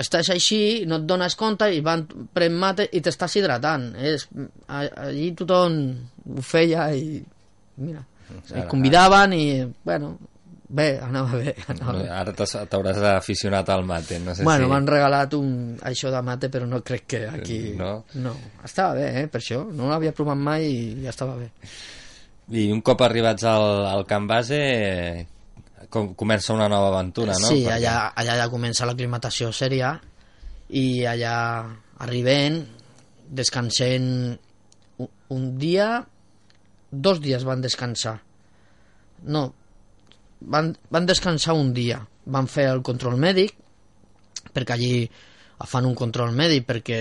estàs 0.00 0.30
així, 0.32 0.60
no 0.88 0.98
et 1.00 1.06
dones 1.08 1.36
compte 1.38 1.68
i 1.72 1.80
van 1.84 2.04
pren 2.34 2.54
mate 2.58 2.88
i 2.92 3.02
t'estàs 3.04 3.38
hidratant. 3.38 3.90
És, 4.00 4.28
allí 4.68 5.30
tothom 5.38 5.80
ho 6.34 6.44
feia 6.44 6.88
i 6.96 7.18
mira, 7.84 8.04
i 8.50 8.60
Ara- 8.60 8.68
convidaven 8.70 9.34
i 9.36 9.44
bueno, 9.84 10.14
bé, 10.74 10.88
anava 11.02 11.38
bé. 11.38 11.54
Anava 11.72 11.98
bé. 11.98 12.06
Ara 12.10 12.34
t'hauràs 12.34 13.00
aficionat 13.14 13.68
al 13.74 13.84
mate, 13.86 14.18
no 14.24 14.34
sé 14.34 14.46
bueno, 14.46 14.66
si... 14.66 14.72
m'han 14.72 14.88
regalat 14.90 15.36
un, 15.38 15.50
això 15.86 16.12
de 16.14 16.22
mate, 16.26 16.50
però 16.52 16.68
no 16.70 16.80
crec 16.86 17.06
que 17.14 17.24
aquí... 17.28 17.60
No? 17.78 17.96
no. 18.22 18.34
Estava 18.64 18.96
bé, 18.98 19.10
eh, 19.22 19.26
per 19.30 19.42
això. 19.42 19.64
No 19.70 19.90
l'havia 19.92 20.14
provat 20.16 20.40
mai 20.40 20.66
i 20.70 21.04
ja 21.04 21.12
estava 21.14 21.36
bé. 21.40 21.50
I 22.54 22.68
un 22.72 22.82
cop 22.84 23.00
arribats 23.06 23.46
al, 23.48 23.86
al 23.88 24.04
camp 24.08 24.26
base, 24.28 24.58
eh, 24.60 25.26
com, 25.94 26.10
comença 26.18 26.52
una 26.54 26.66
nova 26.68 26.90
aventura, 26.92 27.36
no? 27.38 27.48
Sí, 27.52 27.62
Perquè- 27.62 27.76
allà, 27.78 27.96
allà 28.18 28.36
ja 28.42 28.50
comença 28.52 28.86
l'aclimatació 28.88 29.52
sèria 29.54 29.94
i 30.74 31.04
allà 31.06 31.36
arribem, 32.04 32.58
descansem 33.30 34.08
un, 34.98 35.10
un 35.36 35.44
dia, 35.58 35.88
dos 36.90 37.20
dies 37.22 37.44
van 37.46 37.62
descansar. 37.62 38.16
No, 39.30 39.44
van, 40.40 40.74
van 40.90 41.06
descansar 41.06 41.54
un 41.56 41.72
dia. 41.76 42.00
Van 42.24 42.48
fer 42.48 42.66
el 42.72 42.82
control 42.84 43.16
mèdic, 43.20 43.54
perquè 44.54 44.74
allí 44.76 44.96
fan 45.64 45.86
un 45.88 45.94
control 45.96 46.34
mèdic, 46.36 46.66
perquè 46.68 47.00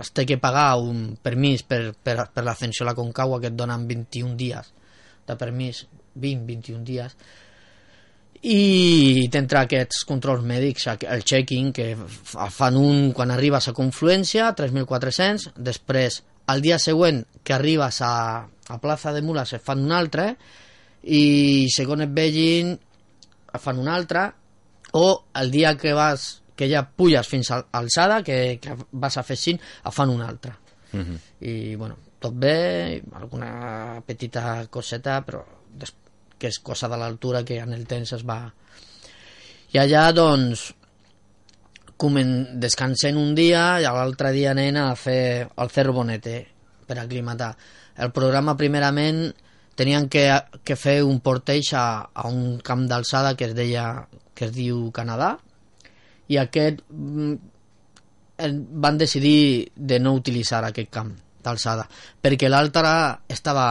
es 0.00 0.12
té 0.12 0.26
que 0.28 0.36
pagar 0.40 0.76
un 0.82 1.14
permís 1.22 1.62
per, 1.64 1.94
per, 1.94 2.26
per 2.32 2.44
l'ascensió 2.44 2.84
a 2.84 2.90
la 2.90 2.96
Concagua 2.98 3.40
que 3.40 3.48
et 3.52 3.56
donen 3.56 3.86
21 3.88 4.34
dies 4.36 4.72
de 5.26 5.36
permís, 5.40 5.86
20-21 6.20 6.82
dies, 6.86 7.16
i 8.42 9.28
t'entra 9.32 9.64
aquests 9.64 10.04
controls 10.08 10.44
mèdics, 10.46 10.86
el 11.08 11.24
checking, 11.24 11.72
que 11.72 11.92
fan 12.52 12.78
un 12.80 13.12
quan 13.16 13.32
arribes 13.32 13.68
a 13.68 13.74
Confluència, 13.76 14.52
3.400, 14.58 15.52
després, 15.56 16.22
el 16.52 16.64
dia 16.64 16.78
següent 16.82 17.22
que 17.42 17.54
arribes 17.56 18.00
a, 18.04 18.14
a 18.46 18.78
Plaza 18.82 19.12
de 19.14 19.22
Mules, 19.22 19.54
et 19.56 19.64
fan 19.64 19.84
un 19.84 19.94
altre, 19.96 20.32
i 21.06 21.66
segons 21.74 22.02
et 22.02 22.12
vegin, 22.12 22.74
et 22.76 23.62
fan 23.62 23.78
un 23.82 23.88
altre, 23.88 24.26
o 24.96 25.06
el 25.40 25.50
dia 25.50 25.76
que 25.78 25.94
vas 25.96 26.26
que 26.56 26.70
ja 26.70 26.86
puges 26.88 27.28
fins 27.28 27.50
a 27.52 27.60
alçada, 27.76 28.22
que, 28.24 28.58
que 28.62 28.74
vas 28.92 29.18
a 29.20 29.24
fer 29.26 29.36
5, 29.36 29.70
et 29.84 29.94
fan 29.94 30.10
un 30.10 30.22
altre. 30.24 30.54
Mhm. 30.96 31.18
I, 31.44 31.74
bueno, 31.76 31.98
tot 32.18 32.34
bé, 32.34 33.02
alguna 33.20 34.00
petita 34.06 34.64
coseta, 34.72 35.20
però 35.26 35.42
des, 35.68 35.92
que 36.38 36.50
és 36.52 36.58
cosa 36.62 36.88
de 36.92 36.98
l'altura 37.00 37.44
que 37.44 37.60
en 37.62 37.72
el 37.76 37.86
temps 37.86 38.12
es 38.16 38.24
va... 38.26 38.40
I 39.74 39.80
allà, 39.82 40.10
doncs, 40.14 40.68
comen... 41.96 42.60
descansem 42.62 43.16
un 43.20 43.34
dia 43.34 43.80
i 43.80 43.88
l'altre 43.88 44.32
dia 44.36 44.52
anem 44.52 44.78
a 44.82 44.92
fer 44.96 45.48
el 45.48 45.72
Cerro 45.72 45.96
Bonete 45.96 46.36
per 46.86 47.00
aclimatar. 47.02 47.54
El 47.98 48.12
programa, 48.14 48.54
primerament, 48.56 49.24
tenien 49.76 50.08
que, 50.08 50.28
que 50.64 50.76
fer 50.76 51.02
un 51.04 51.20
porteig 51.20 51.68
a, 51.76 51.86
a 52.12 52.28
un 52.28 52.58
camp 52.64 52.86
d'alçada 52.88 53.34
que 53.36 53.50
es 53.50 53.54
deia 53.56 54.06
que 54.36 54.48
es 54.48 54.54
diu 54.56 54.88
Canadà 54.96 55.34
i 56.32 56.40
aquest 56.40 56.80
mm, 56.88 57.36
van 58.82 58.98
decidir 58.98 59.72
de 59.76 60.00
no 60.00 60.16
utilitzar 60.16 60.64
aquest 60.64 60.90
camp 60.92 61.12
d'alçada 61.44 61.86
perquè 62.22 62.50
l'altre 62.50 62.90
estava 63.32 63.68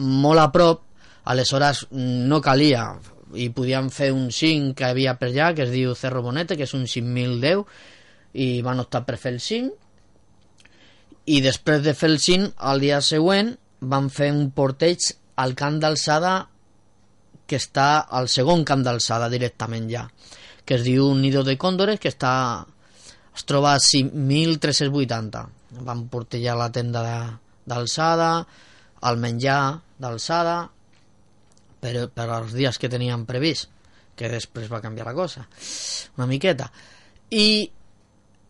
molt 0.00 0.42
a 0.42 0.48
prop 0.52 0.83
aleshores 1.24 1.86
no 1.90 2.40
calia. 2.44 2.94
I 3.34 3.48
podíem 3.50 3.88
fer 3.90 4.12
un 4.14 4.28
5 4.30 4.76
que 4.78 4.86
havia 4.86 5.16
per 5.18 5.32
allà 5.32 5.54
que 5.56 5.64
es 5.66 5.72
diu 5.74 5.96
Cerro 5.98 6.22
Bonete 6.22 6.56
que 6.56 6.68
és 6.68 6.74
un 6.76 6.84
5.010 6.86 7.64
i 8.34 8.62
van 8.62 8.82
optar 8.82 9.02
per 9.06 9.16
fer 9.18 9.34
el 9.34 9.40
5 9.42 9.72
i 11.34 11.40
després 11.40 11.82
de 11.82 11.94
fer 11.96 12.10
el 12.12 12.18
5 12.20 12.52
al 12.70 12.82
dia 12.84 13.00
següent 13.02 13.54
van 13.80 14.10
fer 14.12 14.30
un 14.32 14.50
porteig 14.54 15.08
al 15.40 15.54
camp 15.58 15.80
d'alçada 15.82 16.34
que 17.48 17.58
està 17.60 18.04
al 18.18 18.28
segon 18.32 18.64
camp 18.68 18.84
d'alçada 18.84 19.30
directament 19.32 19.88
ja 19.90 20.04
que 20.64 20.78
es 20.78 20.84
diu 20.84 21.10
Nido 21.16 21.42
de 21.44 21.56
Cóndores 21.60 22.00
que 22.00 22.12
està 22.12 22.34
es 23.34 23.46
troba 23.48 23.74
a 23.74 23.82
5.380 23.82 25.44
van 25.88 26.06
portejar 26.12 26.58
la 26.60 26.70
tenda 26.72 27.02
d'alçada 27.66 28.30
el 29.10 29.18
menjar 29.20 29.80
d'alçada 29.98 30.56
per, 31.84 32.08
per 32.08 32.28
als 32.32 32.54
dies 32.56 32.80
que 32.80 32.88
teníem 32.88 33.26
previst 33.28 33.68
que 34.16 34.30
després 34.32 34.70
va 34.72 34.82
canviar 34.82 35.08
la 35.10 35.16
cosa 35.16 35.44
una 36.16 36.28
miqueta 36.30 36.70
i 37.34 37.48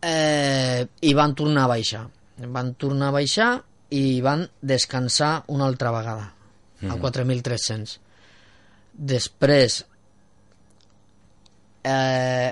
eh, 0.05 0.81
i 1.01 1.13
van 1.17 1.35
tornar 1.35 1.65
a 1.65 1.73
baixar 1.73 2.05
van 2.55 2.73
tornar 2.79 3.09
a 3.09 3.17
baixar 3.17 3.49
i 3.95 4.21
van 4.23 4.45
descansar 4.61 5.33
una 5.53 5.67
altra 5.67 5.91
vegada 5.95 6.29
mm. 6.81 6.91
a 6.91 6.97
4.300 7.01 7.97
després 9.11 9.81
eh, 11.83 12.51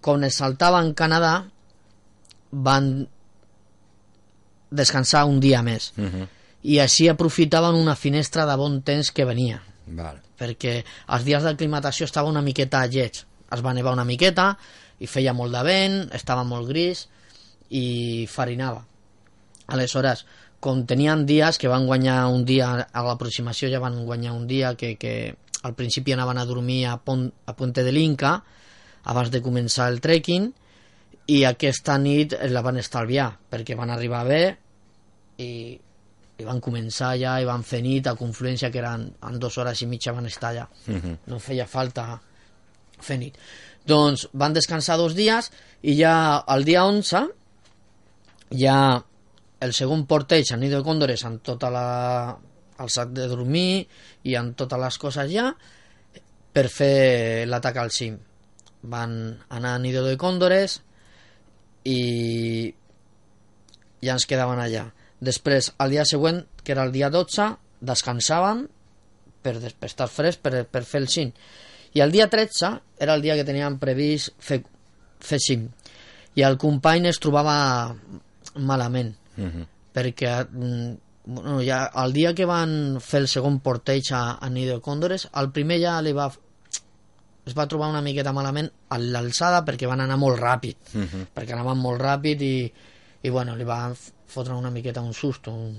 quan 0.00 0.26
es 0.26 0.42
saltava 0.42 0.82
en 0.82 0.92
Canadà 0.98 1.34
van 2.50 2.92
descansar 4.70 5.26
un 5.26 5.40
dia 5.40 5.62
més 5.62 5.92
Uh 5.96 6.04
-huh. 6.04 6.28
I 6.62 6.78
així 6.80 7.08
aprofitaven 7.08 7.78
una 7.78 7.96
finestra 7.96 8.46
de 8.46 8.56
bon 8.60 8.80
temps 8.82 9.12
que 9.12 9.28
venia. 9.28 9.62
Vale. 9.90 10.20
perquè 10.40 10.78
els 11.12 11.24
dies 11.26 11.42
d'aclimatació 11.44 12.06
estava 12.06 12.30
una 12.30 12.40
miqueta 12.40 12.86
lleig. 12.88 13.18
Es 13.52 13.60
va 13.60 13.74
nevar 13.76 13.92
una 13.92 14.06
miqueta 14.08 14.54
i 15.00 15.08
feia 15.10 15.34
molt 15.36 15.52
de 15.52 15.62
vent, 15.66 15.96
estava 16.16 16.44
molt 16.48 16.68
gris 16.70 17.08
i 17.76 18.26
farinava. 18.30 18.80
Aleshores, 19.74 20.24
com 20.60 20.84
tenien 20.86 21.26
dies 21.26 21.58
que 21.58 21.68
van 21.68 21.84
guanyar 21.88 22.22
un 22.32 22.46
dia 22.48 22.70
a 22.84 23.04
l'aproximació 23.04 23.68
ja 23.72 23.82
van 23.82 23.98
guanyar 24.06 24.32
un 24.36 24.46
dia 24.46 24.74
que, 24.76 24.94
que 24.96 25.34
al 25.62 25.74
principi 25.76 26.12
anaven 26.12 26.38
a 26.38 26.46
dormir 26.48 26.86
a, 26.86 26.96
Pont, 26.96 27.28
a 27.46 27.56
Puente 27.56 27.84
de 27.84 27.92
l'Inca 27.92 28.38
abans 29.10 29.30
de 29.32 29.40
començar 29.44 29.88
el 29.92 30.00
trekking 30.04 30.50
i 31.32 31.44
aquesta 31.48 31.96
nit 32.00 32.34
la 32.52 32.64
van 32.64 32.80
estalviar 32.80 33.30
perquè 33.50 33.76
van 33.76 33.92
arribar 33.92 34.24
bé 34.28 34.42
i, 35.40 35.80
i 36.40 36.46
van 36.46 36.60
començar 36.64 37.12
ja 37.20 37.36
i 37.40 37.48
van 37.48 37.62
fer 37.66 37.82
nit 37.84 38.06
a 38.08 38.16
Confluència 38.18 38.70
que 38.72 38.80
eren 38.80 39.06
en 39.28 39.38
dues 39.42 39.58
hores 39.60 39.82
i 39.82 39.88
mitja 39.90 40.14
van 40.16 40.26
estar 40.26 40.52
allà. 40.52 40.66
Uh 40.86 40.94
-huh. 40.94 41.16
no 41.26 41.38
feia 41.38 41.66
falta 41.66 42.20
fer 43.00 43.18
nit. 43.18 43.36
Doncs 43.86 44.28
van 44.32 44.52
descansar 44.52 44.96
dos 44.96 45.14
dies 45.14 45.50
i 45.82 45.96
ja 45.96 46.44
el 46.48 46.64
dia 46.64 46.84
11 46.84 47.28
ja 48.50 49.04
el 49.60 49.72
segon 49.72 50.06
porteig 50.06 50.52
a 50.52 50.56
Nido 50.56 50.78
de 50.78 50.84
Cóndores 50.84 51.24
amb 51.24 51.42
tota 51.42 51.70
la 51.70 52.38
el 52.78 52.88
sac 52.88 53.10
de 53.10 53.26
dormir 53.28 53.86
i 54.22 54.34
amb 54.34 54.56
totes 54.56 54.80
les 54.80 54.98
coses 54.98 55.30
ja 55.30 55.54
per 56.52 56.68
fer 56.68 57.46
l'atac 57.46 57.76
al 57.76 57.90
cim. 57.90 58.18
Van 58.82 59.38
anar 59.48 59.74
a 59.74 59.78
Nido 59.78 60.04
de 60.04 60.16
Cóndores 60.16 60.80
i 61.84 62.74
ja 64.02 64.12
ens 64.12 64.26
quedaven 64.26 64.58
allà 64.58 64.92
després 65.20 65.72
el 65.78 65.90
dia 65.90 66.04
següent 66.04 66.44
que 66.64 66.72
era 66.72 66.84
el 66.84 66.92
dia 66.92 67.10
12 67.10 67.50
descansàvem 67.80 68.66
per, 69.42 69.54
per 69.78 69.88
estar 69.88 70.08
fresc 70.08 70.40
per, 70.42 70.64
per 70.68 70.82
fer 70.84 71.00
el 71.02 71.08
cim 71.08 71.32
i 71.94 72.00
el 72.00 72.12
dia 72.12 72.28
13 72.30 72.70
era 72.98 73.14
el 73.14 73.22
dia 73.22 73.34
que 73.36 73.44
teníem 73.44 73.78
previst 73.78 74.32
fer, 74.38 74.62
fer 75.20 75.38
cim 75.40 75.68
i 76.34 76.42
el 76.46 76.56
company 76.58 77.06
es 77.08 77.18
trobava 77.18 77.94
malament 78.56 79.16
Uh 79.38 79.44
-huh. 79.46 79.66
perquè 79.94 80.46
mm, 80.50 80.96
bueno, 81.24 81.60
ja, 81.62 81.90
el 82.04 82.12
dia 82.12 82.34
que 82.34 82.44
van 82.44 82.98
fer 83.00 83.20
el 83.20 83.28
segon 83.28 83.60
porteig 83.60 84.12
a, 84.12 84.36
a 84.40 84.50
Nido 84.50 84.74
de 84.74 84.80
Cóndores, 84.80 85.28
el 85.34 85.50
primer 85.52 85.80
ja 85.80 86.00
li 86.02 86.12
va 86.12 86.30
es 87.46 87.54
va 87.56 87.66
trobar 87.66 87.88
una 87.88 88.02
miqueta 88.02 88.32
malament 88.32 88.70
a 88.90 88.98
l'alçada 88.98 89.64
perquè 89.64 89.86
van 89.88 90.00
anar 90.00 90.18
molt 90.18 90.38
ràpid 90.38 90.76
Uh 90.94 91.00
-huh. 91.02 91.26
perquè 91.34 91.52
anaven 91.52 91.78
molt 91.78 92.00
ràpid 92.00 92.42
i, 92.42 92.72
i 93.22 93.30
bueno, 93.30 93.56
li 93.56 93.64
va 93.64 93.90
f- 93.92 94.12
fotre 94.30 94.54
una 94.54 94.70
miqueta 94.70 95.02
un 95.02 95.14
susto 95.14 95.52
un... 95.52 95.74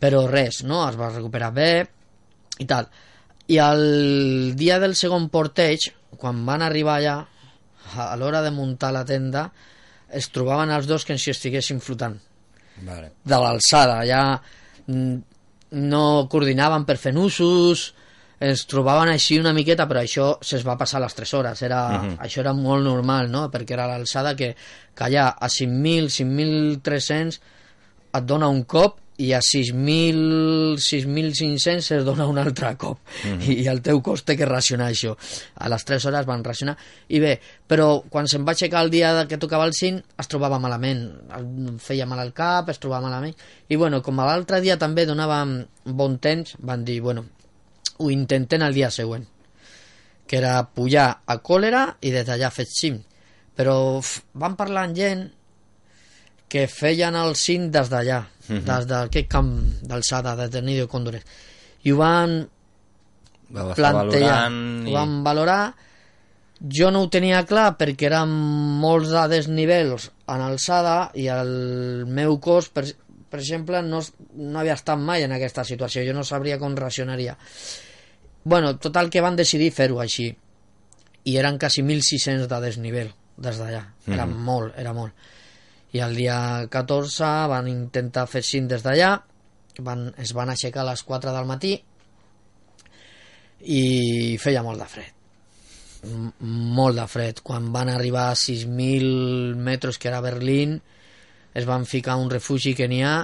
però 0.00 0.24
res, 0.30 0.62
no? 0.64 0.82
es 0.88 0.96
va 1.00 1.12
recuperar 1.12 1.52
bé 1.54 1.70
i 2.60 2.66
tal 2.70 2.88
i 3.52 3.60
el 3.60 4.54
dia 4.56 4.80
del 4.80 4.96
segon 4.96 5.28
porteig 5.32 5.90
quan 6.16 6.44
van 6.48 6.64
arribar 6.64 6.98
allà 6.98 7.16
a 8.00 8.14
l'hora 8.16 8.40
de 8.44 8.52
muntar 8.54 8.92
la 8.96 9.04
tenda 9.04 9.48
es 10.08 10.30
trobaven 10.32 10.72
els 10.72 10.88
dos 10.88 11.04
que 11.04 11.18
si 11.18 11.32
estiguessin 11.34 11.82
flotant 11.84 12.16
Vale. 12.86 13.12
de 13.22 13.38
l'alçada 13.38 14.00
ja 14.08 14.22
mm, 14.86 15.16
no 15.84 16.04
coordinaven 16.30 16.86
per 16.88 16.96
fer 17.02 17.12
nusos 17.14 17.92
es 18.40 18.66
trobaven 18.66 19.08
així 19.12 19.38
una 19.38 19.52
miqueta 19.54 19.86
però 19.88 20.00
això 20.02 20.38
se'ls 20.42 20.64
va 20.66 20.76
passar 20.78 20.98
a 20.98 21.04
les 21.04 21.14
3 21.14 21.34
hores 21.34 21.62
era, 21.62 21.80
Mhm. 22.02 22.18
això 22.20 22.40
era 22.40 22.52
molt 22.52 22.82
normal 22.84 23.30
no? 23.30 23.50
perquè 23.50 23.72
era 23.72 23.86
l'alçada 23.86 24.34
que, 24.36 24.54
que 24.94 25.04
allà 25.04 25.28
a 25.38 25.48
5.000 25.48 26.08
5.300 26.10 27.40
et 28.14 28.24
dona 28.24 28.48
un 28.48 28.64
cop 28.64 28.98
i 29.18 29.32
a 29.32 29.38
6.000 29.40 30.74
6.500 30.76 31.90
es 31.94 32.04
dona 32.04 32.26
un 32.26 32.38
altre 32.38 32.72
cop 32.76 32.98
Mhm. 33.24 33.40
I, 33.48 33.52
i 33.62 33.66
el 33.70 33.80
teu 33.82 34.00
cos 34.02 34.24
té 34.24 34.36
que 34.36 34.44
racionar 34.46 34.90
això 34.90 35.14
a 35.54 35.68
les 35.68 35.84
3 35.84 36.04
hores 36.06 36.26
van 36.26 36.42
racionar 36.44 36.76
i 37.08 37.20
bé, 37.20 37.38
però 37.68 38.02
quan 38.10 38.26
se'n 38.26 38.44
va 38.44 38.52
aixecar 38.52 38.82
el 38.82 38.90
dia 38.90 39.26
que 39.28 39.38
tocava 39.38 39.64
el 39.66 39.72
cint 39.72 40.02
es 40.18 40.26
trobava 40.28 40.58
malament 40.58 41.04
feia 41.78 42.06
mal 42.06 42.18
al 42.18 42.32
cap, 42.32 42.68
es 42.70 42.78
trobava 42.82 43.02
malament 43.06 43.36
i 43.68 43.76
bueno, 43.76 44.02
com 44.02 44.16
l'altre 44.16 44.60
dia 44.60 44.76
també 44.78 45.06
donava 45.06 45.44
bon 45.84 46.18
temps, 46.18 46.56
van 46.58 46.84
dir 46.84 47.00
bueno 47.00 47.24
ho 47.98 48.10
intenten 48.10 48.62
el 48.62 48.74
dia 48.74 48.90
següent 48.90 49.26
que 50.26 50.38
era 50.38 50.56
pujar 50.74 51.20
a 51.26 51.38
còlera 51.44 51.96
i 52.00 52.10
des 52.10 52.26
d'allà 52.26 52.50
fer 52.50 52.66
cim 52.66 53.02
però 53.56 54.00
van 54.34 54.56
parlar 54.56 54.84
amb 54.88 54.96
gent 54.96 55.24
que 56.48 56.66
feien 56.68 57.14
el 57.16 57.34
cim 57.36 57.70
des 57.70 57.88
d'allà 57.90 58.22
Mhm. 58.48 58.64
des 58.68 58.86
d'aquest 58.86 59.28
camp 59.30 59.52
d'alçada 59.82 60.34
des 60.36 60.50
de 60.50 60.60
Nido 60.62 60.82
de 60.84 60.88
Cóndores 60.92 61.22
i 61.82 61.92
ho 61.92 61.96
van 61.96 62.48
plantejar, 63.50 63.94
valorant 63.94 64.86
ho 64.86 64.90
i- 64.90 64.92
van 64.92 65.24
valorar. 65.24 65.74
Jo 66.60 66.90
no 66.90 67.02
ho 67.02 67.08
tenia 67.10 67.44
clar 67.46 67.76
perquè 67.78 68.06
eren 68.08 68.28
molts 68.80 69.10
de 69.10 69.22
desnivels 69.28 70.10
en 70.28 70.40
alçada 70.40 71.10
i 71.14 71.26
el 71.28 72.04
meu 72.06 72.38
cos 72.40 72.68
per, 72.70 72.84
per 73.34 73.40
exemple 73.42 73.80
no, 73.82 73.98
no 74.38 74.60
havia 74.60 74.76
estat 74.78 75.00
mai 75.02 75.24
en 75.26 75.32
aquesta 75.34 75.64
situació 75.66 76.04
jo 76.06 76.12
no 76.14 76.22
sabria 76.22 76.54
com 76.62 76.76
reaccionaria. 76.78 77.34
Bueno, 78.44 78.76
total 78.78 79.10
que 79.10 79.22
van 79.24 79.34
decidir 79.34 79.72
fer-ho 79.74 79.98
així 79.98 80.28
i 81.26 81.34
eren 81.40 81.58
quasi 81.58 81.82
1.600 81.82 82.46
de 82.46 82.60
desnivell 82.62 83.10
des 83.34 83.58
d'allà, 83.58 83.80
era 84.06 84.26
Mhm. 84.26 84.44
molt, 84.46 84.78
era 84.78 84.92
molt. 84.94 85.14
I 85.90 85.98
el 86.06 86.14
dia 86.14 86.68
14 86.70 87.48
van 87.50 87.66
intentar 87.66 88.28
fer 88.30 88.44
cim 88.46 88.68
des 88.70 88.84
d'allà 88.84 89.16
van, 89.82 90.14
es 90.16 90.32
van 90.32 90.50
aixecar 90.50 90.82
a 90.82 90.90
les 90.92 91.02
4 91.02 91.32
del 91.34 91.50
matí 91.50 91.74
i 93.66 94.38
feia 94.38 94.62
molt 94.62 94.78
de 94.78 94.86
fred. 94.86 95.12
Molt 96.38 96.98
de 97.00 97.06
fred. 97.08 97.40
Quan 97.42 97.72
van 97.72 97.88
arribar 97.88 98.30
a 98.30 98.36
6.000 98.36 99.56
metres 99.56 99.98
que 99.98 100.06
era 100.06 100.20
Berlín 100.20 100.82
es 101.54 101.64
van 101.64 101.86
ficar 101.86 102.16
un 102.20 102.30
refugi 102.30 102.74
que 102.74 102.88
n'hi 102.90 103.02
ha 103.06 103.16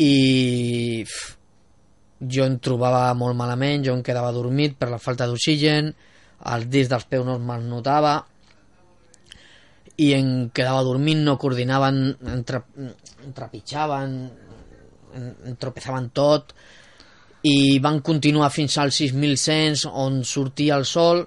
i 0.00 1.04
jo 2.20 2.44
em 2.46 2.58
trobava 2.62 3.08
molt 3.18 3.36
malament 3.36 3.84
jo 3.86 3.94
em 3.96 4.02
quedava 4.06 4.32
dormit 4.32 4.76
per 4.78 4.90
la 4.90 5.00
falta 5.02 5.26
d'oxigen 5.26 5.92
els 6.54 6.68
dits 6.72 6.88
dels 6.88 7.06
peus 7.10 7.26
no 7.26 7.38
me'ls 7.38 7.66
notava 7.68 8.18
i 10.00 10.12
em 10.16 10.48
quedava 10.56 10.80
dormint, 10.86 11.20
no 11.26 11.36
coordinaven, 11.36 11.98
em, 12.24 12.44
tra 12.48 12.62
em 12.78 13.32
trepitjaven, 13.36 14.14
em, 15.18 15.26
em 15.50 15.58
tropezaven 15.60 16.08
tot 16.16 16.54
i 17.44 17.80
van 17.84 18.00
continuar 18.04 18.48
fins 18.54 18.78
al 18.80 18.92
6100 18.92 19.84
on 19.90 20.22
sortia 20.24 20.78
el 20.80 20.86
sol 20.88 21.26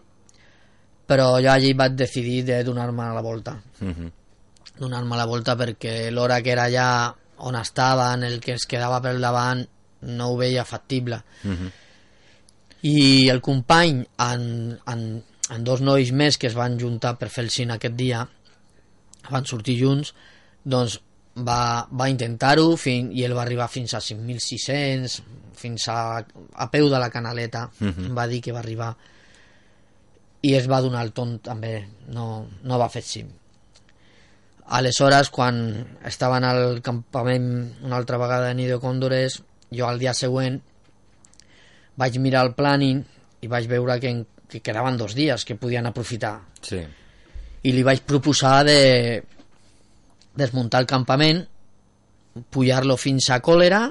però 1.10 1.36
jo 1.44 1.52
allí 1.52 1.74
vaig 1.78 1.98
decidir 2.00 2.44
de 2.48 2.64
donar-me 2.64 3.14
la 3.14 3.22
volta 3.22 3.60
Uh 3.84 3.90
-huh. 3.90 4.12
Donar-me 4.80 5.16
la 5.18 5.26
volta 5.26 5.56
perquè 5.56 6.10
l'hora 6.12 6.42
que 6.42 6.52
era 6.52 6.64
allà 6.66 7.14
on 7.38 7.56
estaven, 7.56 8.24
el 8.24 8.40
que 8.40 8.54
es 8.54 8.66
quedava 8.66 9.02
per 9.02 9.18
davant 9.20 9.66
no 10.02 10.28
ho 10.30 10.38
veia 10.38 10.64
factible 10.66 11.22
Uh 11.46 11.50
-huh. 11.52 11.72
i 12.82 13.30
el 13.30 13.40
company 13.42 14.06
en, 14.20 14.80
en, 14.88 15.24
en 15.50 15.64
dos 15.64 15.82
nois 15.82 16.12
més 16.12 16.38
que 16.38 16.48
es 16.48 16.54
van 16.56 16.80
juntar 16.80 17.18
per 17.18 17.30
fer 17.30 17.44
el 17.46 17.50
cine 17.50 17.74
aquest 17.74 17.96
dia 17.96 18.28
van 19.30 19.46
sortir 19.46 19.78
junts 19.82 20.14
doncs 20.64 21.00
va, 21.38 21.88
va 21.92 22.10
intentar-ho 22.10 22.76
fin- 22.78 23.12
i 23.12 23.24
ell 23.24 23.34
va 23.36 23.42
arribar 23.44 23.68
fins 23.70 23.94
a 23.94 24.00
5.600 24.02 25.22
fins 25.56 25.88
a, 25.88 26.26
a 26.56 26.72
peu 26.72 26.90
de 26.90 27.00
la 27.00 27.10
canaleta 27.10 27.70
Mhm. 27.80 28.06
em 28.06 28.16
va 28.18 28.28
dir 28.28 28.42
que 28.42 28.52
va 28.52 28.60
arribar 28.60 28.96
i 30.42 30.54
es 30.56 30.68
va 30.68 30.82
donar 30.82 31.04
el 31.04 31.12
ton 31.14 31.40
també 31.40 31.88
no, 32.08 32.48
no 32.64 32.78
va 32.80 32.90
fer 32.90 33.02
cim 33.02 33.28
aleshores 34.68 35.30
quan 35.30 35.58
estaven 36.06 36.44
al 36.48 36.82
campament 36.82 37.48
una 37.84 37.98
altra 37.98 38.18
vegada 38.18 38.48
de 38.48 38.56
Nido 38.56 38.80
Còndores 38.80 39.42
jo 39.74 39.88
al 39.88 40.00
dia 40.00 40.14
següent 40.14 40.62
vaig 42.00 42.18
mirar 42.20 42.46
el 42.48 42.54
planning 42.56 43.04
i 43.44 43.50
vaig 43.52 43.68
veure 43.68 44.00
que, 44.00 44.10
en, 44.10 44.24
que 44.50 44.62
quedaven 44.62 44.98
dos 44.98 45.16
dies 45.16 45.46
que 45.46 45.56
podien 45.60 45.86
aprofitar 45.86 46.40
Sí. 46.64 46.80
i 47.64 47.72
li 47.76 47.84
vaig 47.84 48.02
proposar 48.08 48.64
de 48.66 49.24
desmuntar 50.36 50.82
el 50.82 50.88
campament 50.88 51.44
pujar-lo 52.50 52.96
fins 52.98 53.30
a 53.30 53.42
còlera 53.44 53.84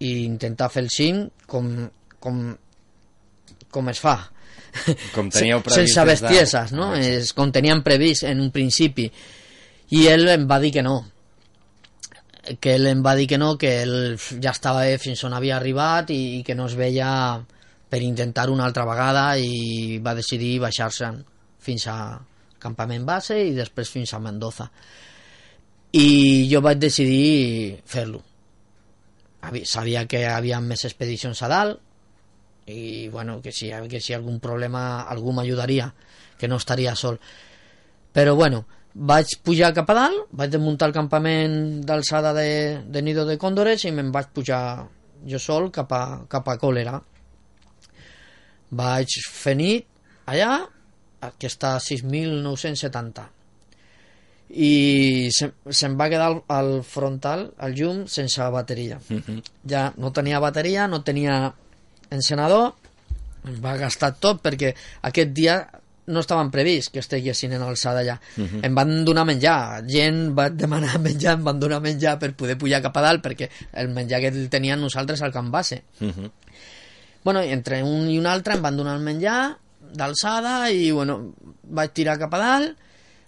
i 0.00 0.24
intentar 0.24 0.68
fer 0.72 0.82
el 0.82 0.90
cim 0.90 1.22
com, 1.46 1.70
com, 2.18 2.42
com 3.70 3.88
es 3.88 4.00
fa 4.02 4.18
Com 5.14 5.30
teníeu 5.30 5.60
previst 5.64 5.76
sense 5.80 6.04
bestieses 6.06 6.72
no? 6.76 6.92
És 6.96 7.32
com 7.32 7.52
teníem 7.52 7.80
previst 7.86 8.26
en 8.28 8.40
un 8.42 8.50
principi 8.50 9.08
ell 10.06 10.28
em 10.30 10.46
va 10.50 10.60
dir 10.62 10.70
que 10.74 10.82
no. 10.86 10.98
Que 12.60 12.76
em 12.76 13.02
va 13.02 13.14
dir 13.18 13.26
que 13.30 13.38
no 13.38 13.56
que 13.58 13.72
ell 13.82 14.16
ja 14.42 14.52
estava 14.54 14.86
bé 14.86 14.98
fins 15.02 15.24
on 15.26 15.34
havia 15.34 15.56
arribat 15.58 16.12
que 16.46 16.54
no 16.54 16.66
es 16.70 16.76
veia 16.78 17.10
per 17.90 18.00
intentar 18.06 18.48
una 18.50 18.64
altra 18.64 18.86
vegada 18.86 19.36
i 19.36 19.98
va 19.98 20.14
decidir 20.14 20.60
baixar-se 20.62 21.10
fins 21.60 21.86
a 21.90 21.98
campament 22.62 23.04
base 23.04 23.36
i 23.48 23.52
després 23.56 23.90
fins 23.90 24.14
a 24.14 24.22
Mendoza. 24.22 24.70
I 25.92 26.46
jo 26.50 26.60
vaig 26.62 26.78
decidir 26.78 27.80
fer-lo. 27.84 28.22
Sabia 29.64 30.04
que 30.06 30.20
hi 30.20 30.28
havia 30.28 30.60
més 30.60 30.84
expedicions 30.86 31.42
a 31.42 31.48
dalt 31.48 31.86
bueno, 33.10 33.40
que 33.42 33.52
si, 33.52 33.70
que 33.88 34.00
si 34.00 34.14
algun 34.14 34.40
problema 34.40 35.02
algú 35.02 35.32
m'ajudaria 35.32 35.92
que 36.38 36.48
no 36.48 36.56
estaria 36.56 36.94
sol. 36.94 37.18
Però 38.12 38.34
bueno 38.34 38.66
vaig 38.94 39.36
pujar 39.46 39.70
cap 39.74 39.90
a 39.90 39.94
dalt 39.94 40.32
vaig 40.34 40.50
desmuntar 40.50 40.88
el 40.90 40.94
campament 40.94 41.54
d'alçada 41.86 42.32
de, 42.34 42.82
de 42.86 43.02
Nido 43.02 43.24
de 43.26 43.38
Còndores 43.38 43.84
i 43.86 43.92
me'n 43.94 44.10
vaig 44.12 44.32
pujar 44.34 44.86
jo 45.26 45.38
sol 45.38 45.70
cap 45.70 45.92
a, 45.92 46.02
cap 46.28 46.48
a 46.48 46.56
Còlera. 46.58 46.96
Vaig 48.70 49.18
fer 49.30 49.56
nit 49.58 49.86
allà 50.30 50.62
que 51.38 51.50
està 51.50 51.74
a 51.76 51.82
6.970 51.82 53.26
i 54.50 55.30
se, 55.30 55.50
se'm 55.70 55.94
va 55.98 56.08
quedar 56.10 56.30
al, 56.30 56.40
al 56.50 56.70
frontal 56.82 57.50
el 57.66 57.76
llum 57.78 58.06
sense 58.10 58.42
bateria. 58.50 58.98
Mhm. 59.08 59.42
ja 59.64 59.92
no 59.96 60.10
tenia 60.12 60.40
bateria, 60.40 60.88
no 60.88 61.02
tenia 61.02 61.52
encenedor, 62.10 62.72
em 63.46 63.60
va 63.62 63.76
gastar 63.76 64.16
tot 64.18 64.42
perquè 64.42 64.74
aquest 65.02 65.30
dia 65.32 65.60
no 66.06 66.20
estaven 66.20 66.50
previst 66.50 66.92
que 66.92 67.00
estiguessin 67.02 67.52
en 67.52 67.62
alçada 67.62 68.00
allà. 68.02 68.18
Mhm. 68.36 68.64
Em 68.66 68.74
van 68.74 69.04
donar 69.04 69.24
menjar, 69.24 69.84
gent 69.86 70.36
va 70.36 70.48
demanar 70.50 70.98
menjar, 71.06 71.38
em 71.38 71.44
van 71.44 71.60
donar 71.60 71.80
menjar 71.80 72.18
per 72.18 72.34
poder 72.34 72.58
pujar 72.58 72.82
cap 72.82 72.96
a 72.96 73.06
dalt 73.08 73.24
perquè 73.24 73.50
el 73.72 73.88
menjar 73.88 74.20
que 74.20 74.32
el 74.32 74.48
tenien 74.50 74.80
nosaltres 74.80 75.22
al 75.22 75.32
camp 75.32 75.50
base. 75.50 75.82
Uh 76.00 76.08
-huh. 76.08 76.30
Bueno, 77.22 77.42
entre 77.42 77.82
un 77.82 78.08
i 78.08 78.18
un 78.18 78.26
altre 78.26 78.54
em 78.54 78.62
van 78.62 78.76
donar 78.76 78.96
el 78.96 79.02
menjar 79.02 79.58
d'alçada 79.92 80.70
i 80.70 80.90
bueno, 80.90 81.34
vaig 81.62 81.92
tirar 81.92 82.18
cap 82.18 82.34
a 82.34 82.38
dalt 82.38 82.76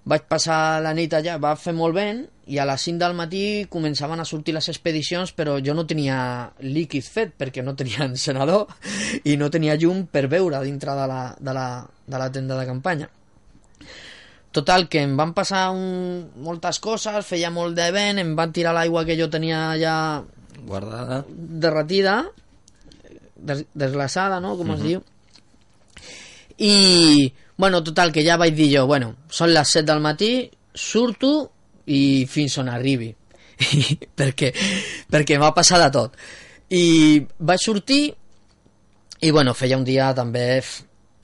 vaig 0.05 0.25
passar 0.27 0.83
la 0.83 0.93
nit 0.95 1.12
allà, 1.14 1.37
va 1.39 1.55
fer 1.55 1.75
molt 1.77 1.95
vent 1.95 2.25
i 2.51 2.59
a 2.59 2.66
les 2.66 2.83
5 2.89 2.99
del 2.99 3.14
matí 3.14 3.43
començaven 3.70 4.18
a 4.18 4.27
sortir 4.27 4.55
les 4.57 4.66
expedicions 4.73 5.31
però 5.37 5.61
jo 5.62 5.77
no 5.79 5.85
tenia 5.87 6.51
líquid 6.59 7.07
fet 7.07 7.37
perquè 7.39 7.62
no 7.62 7.77
tenia 7.79 8.03
encenedor 8.11 8.66
i 9.25 9.37
no 9.39 9.51
tenia 9.51 9.79
llum 9.79 10.07
per 10.11 10.27
veure 10.33 10.62
dintre 10.64 10.97
de 10.99 11.07
la, 11.07 11.23
de 11.39 11.55
la, 11.55 11.66
de 12.12 12.20
la 12.20 12.30
tenda 12.32 12.60
de 12.60 12.68
campanya 12.68 13.08
Total, 14.52 14.84
que 14.92 15.00
em 15.00 15.14
van 15.16 15.32
passar 15.32 15.70
un, 15.72 16.26
moltes 16.44 16.76
coses, 16.84 17.24
feia 17.24 17.48
molt 17.50 17.72
de 17.72 17.86
vent, 17.94 18.20
em 18.20 18.34
van 18.36 18.52
tirar 18.52 18.74
l'aigua 18.76 19.06
que 19.08 19.16
jo 19.16 19.30
tenia 19.32 19.70
allà 19.70 19.94
Guardada. 20.68 21.22
derretida, 21.64 22.18
des, 23.34 23.64
desglaçada, 23.72 24.40
no?, 24.44 24.58
com 24.58 24.68
uh 24.68 24.74
-huh. 24.74 24.76
es 24.76 24.82
diu. 24.82 25.02
I, 26.58 27.32
bueno, 27.56 27.82
total, 27.82 28.12
que 28.12 28.22
ja 28.22 28.36
vaig 28.36 28.54
dir 28.54 28.76
jo, 28.76 28.86
bueno, 28.86 29.16
són 29.28 29.54
les 29.54 29.68
7 29.68 29.86
del 29.86 30.00
matí, 30.00 30.50
surto 30.74 31.50
i 31.86 32.26
fins 32.28 32.58
on 32.58 32.68
arribi. 32.68 33.14
perquè 34.18 34.52
perquè 35.10 35.38
m'ha 35.38 35.54
passat 35.54 35.80
de 35.80 35.90
tot. 35.90 36.16
I 36.68 37.26
vaig 37.38 37.58
sortir 37.58 38.14
i, 39.20 39.30
bueno, 39.30 39.54
feia 39.54 39.78
un 39.78 39.84
dia 39.84 40.12
també 40.14 40.60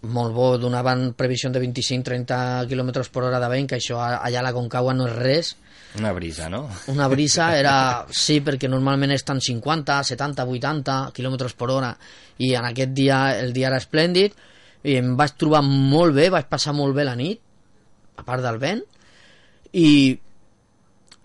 molt 0.02 0.34
bo, 0.34 0.50
donaven 0.62 1.12
previsió 1.18 1.50
de 1.50 1.62
25-30 1.62 2.68
km 2.70 2.92
per 3.10 3.24
hora 3.24 3.40
de 3.42 3.48
vent, 3.50 3.66
que 3.70 3.78
això 3.80 3.98
allà 3.98 4.42
a 4.42 4.46
la 4.46 4.54
Concagua 4.54 4.94
no 4.94 5.08
és 5.08 5.16
res, 5.16 5.56
Una 5.96 6.12
brisa, 6.12 6.48
no? 6.50 6.68
una 6.92 7.08
brisa 7.08 7.56
era... 7.56 8.04
Sí, 8.12 8.42
perquè 8.44 8.68
normalment 8.68 9.14
estan 9.14 9.40
50, 9.40 9.96
70, 10.04 10.44
80 10.44 10.96
quilòmetres 11.16 11.54
per 11.56 11.70
hora 11.72 11.94
i 12.44 12.52
en 12.54 12.66
aquest 12.68 12.92
dia 12.94 13.22
el 13.40 13.54
dia 13.56 13.70
era 13.70 13.80
esplèndid 13.80 14.36
i 14.84 14.98
em 15.00 15.14
vaig 15.16 15.34
trobar 15.40 15.62
molt 15.64 16.14
bé, 16.14 16.28
vaig 16.30 16.46
passar 16.50 16.76
molt 16.76 16.94
bé 16.94 17.06
la 17.08 17.16
nit 17.18 17.40
a 18.20 18.26
part 18.26 18.44
del 18.44 18.60
vent 18.60 18.84
i 19.72 19.88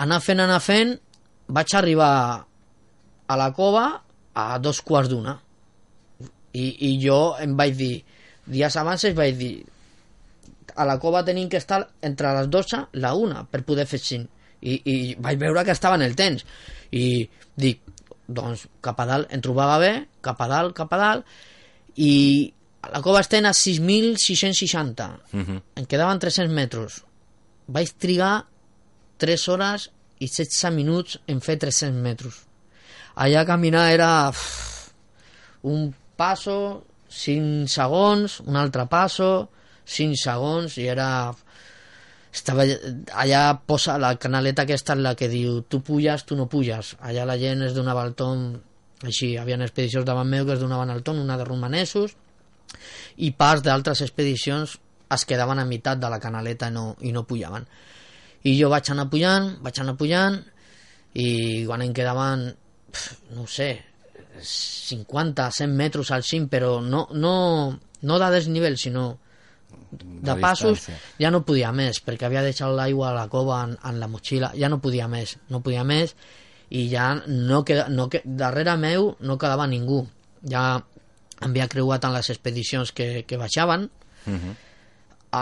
anar 0.04 0.22
fent, 0.24 0.42
anar 0.42 0.62
fent 0.64 0.96
vaig 1.54 1.76
arribar 1.76 2.14
a 3.28 3.38
la 3.40 3.52
cova 3.54 3.86
a 4.34 4.48
dos 4.64 4.80
quarts 4.82 5.12
d'una 5.12 5.36
i, 6.54 6.66
i 6.88 6.96
jo 7.04 7.36
em 7.44 7.58
vaig 7.60 7.76
dir 7.78 7.96
dies 8.46 8.76
abans 8.78 9.04
es 9.08 9.16
vaig 9.16 9.38
dir 9.38 9.54
a 10.76 10.86
la 10.86 10.98
cova 11.00 11.24
tenim 11.26 11.50
que 11.50 11.60
estar 11.62 11.84
entre 12.02 12.34
les 12.38 12.50
12 12.50 12.80
i 12.94 13.04
la 13.04 13.14
1 13.16 13.46
per 13.52 13.64
poder 13.68 13.86
fer 13.90 14.00
cinc 14.02 14.30
i, 14.64 14.80
i 14.86 14.96
vaig 15.20 15.40
veure 15.40 15.64
que 15.68 15.76
estava 15.76 15.98
en 16.00 16.06
el 16.06 16.16
temps. 16.16 16.46
I 16.92 17.28
dic 17.60 17.82
doncs 18.28 18.66
cap 18.82 19.00
a 19.04 19.06
dalt 19.06 19.34
em 19.36 19.42
trobava 19.44 19.80
bé 19.82 19.94
cap 20.24 20.40
a 20.42 20.48
dalt, 20.48 20.76
cap 20.78 20.94
a 20.96 21.00
dalt 21.02 21.26
i 22.00 22.54
a 22.84 22.92
la 22.92 23.02
cova 23.04 23.22
estem 23.24 23.46
a 23.46 23.54
6.660 23.56 25.10
Uh 25.34 25.40
-huh. 25.40 25.62
em 25.76 25.86
quedaven 25.86 26.20
300 26.20 26.54
metres. 26.54 27.04
Vaig 27.68 27.92
trigar 27.98 28.46
3 29.18 29.48
hores 29.48 29.92
i 30.20 30.28
16 30.28 30.72
minuts 30.72 31.20
en 31.28 31.40
fer 31.42 31.58
300 31.58 32.02
metres. 32.02 32.42
Allà 33.16 33.46
caminar 33.46 33.92
era 33.92 34.30
uf, 34.30 34.92
un 35.62 35.94
passo 36.16 36.84
5 37.14 37.70
segons, 37.72 38.40
un 38.48 38.58
altre 38.60 38.88
passo 38.90 39.30
5 39.86 40.18
segons 40.18 40.78
i 40.82 40.88
era 40.90 41.08
estava 42.34 42.66
allà 43.22 43.42
posa 43.68 44.00
la 44.02 44.16
canaleta 44.18 44.64
aquesta 44.64 44.96
en 44.98 45.04
la 45.06 45.14
que 45.16 45.30
diu 45.30 45.62
tu 45.70 45.84
puges, 45.86 46.26
tu 46.26 46.38
no 46.40 46.48
puges 46.50 46.96
allà 47.02 47.28
la 47.30 47.38
gent 47.38 47.62
es 47.68 47.76
donava 47.78 48.06
el 48.08 48.16
tom 48.18 48.54
així, 49.04 49.34
hi 49.34 49.38
havia 49.38 49.60
expedicions 49.62 50.08
davant 50.08 50.30
meu 50.30 50.48
que 50.48 50.56
es 50.56 50.64
donaven 50.64 50.90
el 50.90 51.04
tom 51.04 51.20
una 51.22 51.38
de 51.38 51.46
romanesos 51.46 52.16
i 53.18 53.32
parts 53.38 53.62
d'altres 53.66 54.02
expedicions 54.02 54.78
es 55.14 55.26
quedaven 55.30 55.60
a 55.60 55.66
meitat 55.66 56.00
de 56.02 56.10
la 56.10 56.20
canaleta 56.20 56.70
no, 56.74 56.96
i 57.02 57.12
no 57.14 57.26
pujaven. 57.28 57.66
I 58.44 58.56
jo 58.58 58.70
vaig 58.72 58.90
anar 58.92 59.10
pujant, 59.12 59.54
vaig 59.64 59.80
anar 59.80 59.96
pujant 60.00 60.40
i 61.14 61.64
quan 61.68 61.84
em 61.86 61.94
quedaven 61.94 62.48
no 63.38 63.46
sé 63.50 63.70
50, 64.42 65.52
100 65.52 65.76
metres 65.76 66.12
al 66.12 66.24
cim 66.24 66.48
però 66.50 66.82
no, 66.82 67.08
no, 67.14 67.80
no 68.02 68.20
de 68.20 68.30
desnivell 68.32 68.78
sinó 68.78 69.18
de 69.94 70.34
De 70.34 70.36
passos 70.42 70.80
distància. 70.80 70.98
ja 71.20 71.30
no 71.32 71.44
podia 71.46 71.72
més 71.72 72.00
perquè 72.04 72.26
havia 72.26 72.42
deixat 72.46 72.72
l'aigua 72.74 73.10
a 73.12 73.14
la 73.14 73.28
cova 73.30 73.64
en, 73.64 73.78
en 73.84 74.00
la 74.00 74.08
motxilla 74.08 74.52
ja 74.58 74.70
no 74.70 74.80
podia 74.82 75.08
més, 75.08 75.38
no 75.50 75.62
podia 75.62 75.84
més 75.84 76.16
i 76.70 76.88
ja 76.90 77.14
no 77.28 77.64
queda, 77.64 77.88
no, 77.90 78.10
darrere 78.24 78.76
meu 78.78 79.16
no 79.20 79.38
quedava 79.38 79.68
ningú 79.68 80.08
ja 80.50 80.82
havia 81.42 81.68
creuat 81.68 82.06
en 82.06 82.14
les 82.14 82.30
expedicions 82.30 82.92
que, 82.92 83.24
que 83.28 83.38
baixaven 83.38 83.90
Uh 84.26 84.32
-huh. 84.32 84.56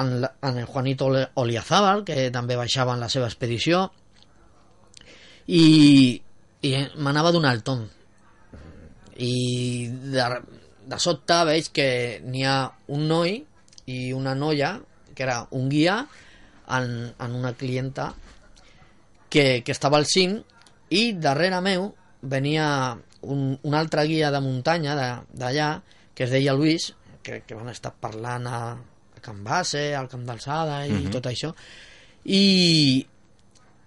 en, 0.02 0.26
en 0.42 0.58
el 0.58 0.66
Juanito 0.66 1.06
Oliazábal 1.36 2.04
que 2.04 2.32
també 2.32 2.56
baixava 2.56 2.94
en 2.96 3.00
la 3.00 3.10
seva 3.10 3.28
expedició 3.28 3.92
i, 5.48 6.22
i 6.62 6.72
m'anava 6.98 7.30
a 7.30 7.32
donar 7.32 7.54
el 7.54 7.62
tom 7.62 7.88
i 9.22 9.88
de, 10.14 10.26
de 10.90 10.98
sobte 11.00 11.38
veig 11.48 11.70
que 11.76 11.88
n'hi 12.26 12.44
ha 12.48 12.58
un 12.96 13.08
noi 13.10 13.38
i 13.92 14.00
una 14.18 14.34
noia, 14.36 14.74
que 15.16 15.24
era 15.24 15.44
un 15.52 15.70
guia, 15.70 16.00
en, 16.72 17.12
en 17.20 17.36
una 17.36 17.52
clienta 17.60 18.14
que, 19.30 19.62
que 19.64 19.72
estava 19.72 19.98
al 20.00 20.06
cim 20.08 20.38
i 20.92 21.12
darrere 21.20 21.60
meu 21.64 21.90
venia 22.22 22.66
un, 23.22 23.58
un 23.62 23.76
altre 23.78 24.06
guia 24.10 24.32
de 24.32 24.40
muntanya 24.42 24.96
de- 24.96 25.40
d'allà 25.40 25.70
que 26.16 26.26
es 26.26 26.32
deia 26.34 26.54
Luis, 26.54 26.92
que, 27.24 27.42
que 27.46 27.56
van 27.56 27.70
estar 27.70 27.94
parlant 27.94 28.48
a, 28.48 28.62
a 28.74 29.22
Can 29.22 29.44
Base, 29.46 29.92
al 29.96 30.08
Camp 30.10 30.24
d'Alçada 30.26 30.82
i 30.88 30.92
Mhm. 30.96 31.12
tot 31.14 31.28
això 31.30 31.52
i, 32.26 33.06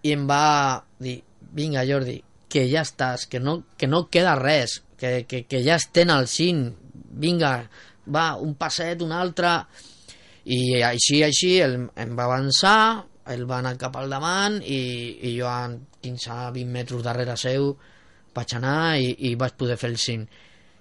i 0.02 0.12
em 0.12 0.26
va 0.28 0.84
dir 0.98 1.18
vinga 1.54 1.84
Jordi, 1.86 2.20
que 2.48 2.66
ja 2.70 2.82
estàs 2.86 3.26
que 3.30 3.40
no, 3.40 3.62
que 3.76 3.86
no 3.86 4.06
queda 4.10 4.36
res 4.38 4.82
que, 4.98 5.24
que, 5.28 5.44
que 5.46 5.62
ja 5.64 5.76
estem 5.76 6.10
al 6.10 6.28
cim 6.28 6.66
vinga, 7.14 7.68
va, 8.06 8.36
un 8.36 8.54
passet, 8.58 9.02
un 9.02 9.12
altre 9.12 9.64
i 10.44 10.82
així, 10.84 11.22
així, 11.24 11.58
el, 11.64 11.76
em 11.96 12.16
va 12.18 12.26
avançar 12.28 13.04
ell 13.32 13.46
va 13.48 13.58
anar 13.62 13.76
cap 13.80 13.94
al 13.96 14.10
davant 14.12 14.58
i, 14.60 14.80
i 15.24 15.36
jo 15.38 15.46
a 15.48 15.70
15-20 16.04 16.66
metres 16.68 17.04
darrere 17.06 17.36
seu 17.40 17.70
vaig 18.36 18.52
anar 18.58 18.98
i, 19.00 19.14
i 19.30 19.34
vaig 19.40 19.54
poder 19.56 19.78
fer 19.80 19.88
el 19.94 19.96
cim 20.02 20.26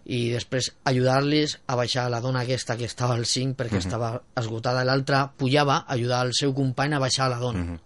i 0.03 0.34
després 0.34 0.68
ajudar-los 0.89 1.53
a 1.72 1.78
baixar 1.80 2.09
la 2.11 2.20
dona 2.20 2.41
aquesta 2.43 2.76
que 2.76 2.89
estava 2.89 3.16
al 3.16 3.24
cim 3.30 3.53
perquè 3.55 3.78
Mhm. 3.80 3.86
estava 3.86 4.09
esgotada 4.36 4.84
l'altra 4.84 5.30
pujava 5.32 5.78
a 5.86 5.93
ajudar 5.95 6.26
el 6.26 6.34
seu 6.36 6.51
company 6.53 6.93
a 6.97 6.99
baixar 6.99 7.30
la 7.32 7.39
dona 7.39 7.59
Mhm. 7.64 7.80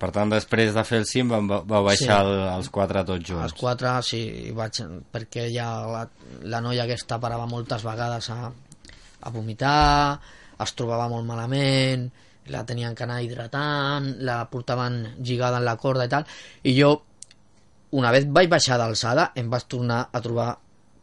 Per 0.00 0.08
tant, 0.14 0.30
després 0.32 0.72
de 0.72 0.82
fer 0.88 1.02
el 1.02 1.06
cim, 1.08 1.28
vau, 1.28 1.60
vau 1.68 1.84
baixar 1.84 2.22
sí. 2.24 2.36
els 2.54 2.70
quatre 2.72 3.02
tots 3.04 3.26
junts. 3.26 3.50
Els 3.50 3.56
quatre, 3.58 3.92
sí, 4.06 4.20
i 4.48 4.54
vaig, 4.56 4.80
perquè 5.12 5.44
ja 5.52 5.68
la, 5.90 6.06
la 6.48 6.62
noia 6.64 6.86
aquesta 6.86 7.18
parava 7.20 7.48
moltes 7.50 7.84
vegades 7.84 8.30
a, 8.32 8.48
a 8.48 9.32
vomitar, 9.34 10.16
es 10.60 10.72
trobava 10.78 11.10
molt 11.12 11.28
malament, 11.28 12.08
la 12.50 12.64
tenien 12.64 12.96
que 12.96 13.04
anar 13.04 13.20
hidratant, 13.22 14.08
la 14.24 14.40
portaven 14.50 15.02
lligada 15.20 15.60
en 15.60 15.68
la 15.68 15.76
corda 15.80 16.08
i 16.08 16.12
tal, 16.16 16.24
i 16.64 16.74
jo, 16.78 16.94
una 18.00 18.14
vegada 18.14 18.38
vaig 18.40 18.50
baixar 18.56 18.80
d'alçada, 18.80 19.30
em 19.36 19.52
vaig 19.52 19.68
tornar 19.68 20.06
a 20.08 20.24
trobar 20.24 20.50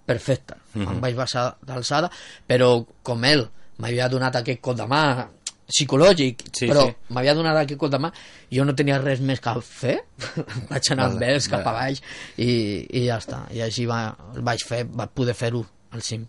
perfecta. 0.08 0.58
Mhm. 0.74 0.96
Em 0.96 1.02
vaig 1.04 1.16
baixar 1.16 1.52
d'alçada, 1.62 2.10
però 2.48 2.86
com 3.04 3.24
ell 3.30 3.46
m'havia 3.78 4.10
donat 4.10 4.40
aquest 4.40 4.62
cop 4.64 4.78
de 4.80 4.88
mà 4.90 5.28
psicològic, 5.68 6.44
Sí, 6.56 6.68
però 6.70 6.86
sí. 6.88 6.96
m'havia 7.14 7.34
donat 7.36 7.58
aquest 7.62 7.80
cop 7.80 7.92
de 7.92 8.00
mà, 8.00 8.12
jo 8.54 8.64
no 8.66 8.76
tenia 8.76 8.98
res 9.02 9.20
més 9.20 9.42
que 9.44 9.54
fer, 9.62 9.98
vaig 10.72 10.92
anar 10.94 11.10
amb 11.10 11.20
Vale, 11.20 11.34
ells 11.36 11.48
cap 11.52 11.66
a 11.66 11.72
vale. 11.74 11.78
baix 11.78 12.02
i, 12.38 12.52
i 13.02 13.06
ja 13.08 13.18
està, 13.20 13.44
i 13.52 13.62
així 13.66 13.86
va, 13.90 14.02
vaig 14.40 14.64
fer, 14.68 14.86
vaig 14.88 15.12
poder 15.14 15.36
fer-ho 15.36 15.66
al 15.92 16.02
cim. 16.04 16.26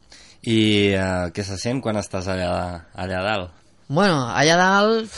I 0.48 0.58
uh, 0.94 1.30
què 1.34 1.42
se 1.46 1.56
sent 1.58 1.80
quan 1.82 1.96
estàs 1.98 2.28
allà, 2.30 2.50
allà 2.94 3.22
dalt? 3.26 3.54
Bueno, 3.88 4.26
allà 4.36 4.56
dalt 4.60 5.14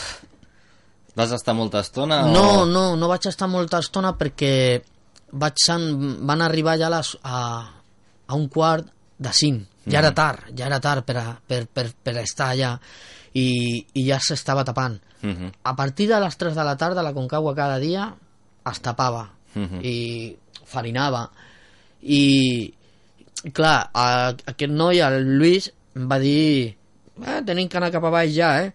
Vas 1.18 1.32
estar 1.34 1.52
molta 1.58 1.80
estona? 1.82 2.22
no, 2.30 2.62
o... 2.62 2.66
no, 2.66 2.94
no 2.96 3.08
vaig 3.10 3.26
estar 3.28 3.48
molta 3.50 3.80
estona 3.82 4.12
perquè 4.16 4.80
vaig 5.32 5.58
san, 5.60 5.82
van 6.26 6.40
arribar 6.42 6.76
ja 6.78 6.86
a, 6.88 6.92
les, 6.94 7.10
a, 7.26 7.40
a 8.30 8.38
un 8.38 8.46
quart 8.48 8.86
de 9.18 9.32
cinc. 9.34 9.66
Ja 9.90 9.98
era 9.98 10.10
Mhm. 10.10 10.14
tard, 10.14 10.40
ja 10.56 10.66
era 10.66 10.78
tard 10.80 11.04
per, 11.04 11.16
a, 11.18 11.26
per, 11.46 11.66
per, 11.66 11.86
per 12.02 12.14
estar 12.22 12.50
allà 12.54 12.74
i, 13.34 13.86
i 13.94 14.06
ja 14.08 14.18
s'estava 14.20 14.64
tapant. 14.64 14.98
Mhm. 15.22 15.52
A 15.64 15.76
partir 15.76 16.08
de 16.08 16.18
les 16.20 16.36
3 16.36 16.54
de 16.56 16.64
la 16.64 16.76
tarda 16.76 17.02
la 17.02 17.12
Concagua 17.12 17.54
cada 17.54 17.78
dia 17.78 18.14
es 18.70 18.80
tapava 18.80 19.30
Mhm. 19.54 19.80
i 19.82 20.36
farinava 20.64 21.24
i 22.02 22.72
clar, 23.52 23.90
a, 23.92 24.28
aquest 24.30 24.70
noi, 24.72 25.00
el 25.02 25.24
Lluís 25.40 25.72
em 25.96 26.06
va 26.08 26.18
dir 26.22 26.76
eh, 27.26 27.40
tenim 27.46 27.68
que 27.68 27.76
anar 27.80 27.90
cap 27.90 28.04
a 28.06 28.12
baix 28.14 28.30
ja 28.36 28.52
eh? 28.62 28.72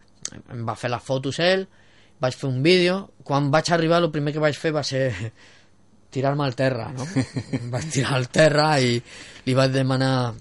em 0.51 0.65
va 0.67 0.75
fer 0.75 0.89
les 0.91 1.01
fotos 1.05 1.39
ell 1.39 1.63
vaig 2.19 2.35
fer 2.35 2.49
un 2.49 2.61
vídeo 2.63 2.97
quan 3.23 3.47
vaig 3.53 3.71
arribar 3.71 4.01
el 4.03 4.11
primer 4.11 4.33
que 4.33 4.43
vaig 4.43 4.57
fer 4.59 4.73
va 4.75 4.83
ser 4.83 5.13
tirar-me 6.11 6.43
al 6.43 6.55
terra 6.59 6.89
no? 6.91 7.07
em 7.55 7.71
vaig 7.73 7.87
tirar 7.91 8.17
al 8.19 8.27
terra 8.27 8.67
i 8.83 8.99
li 9.45 9.53
vaig 9.55 9.71
demanar 9.71 10.33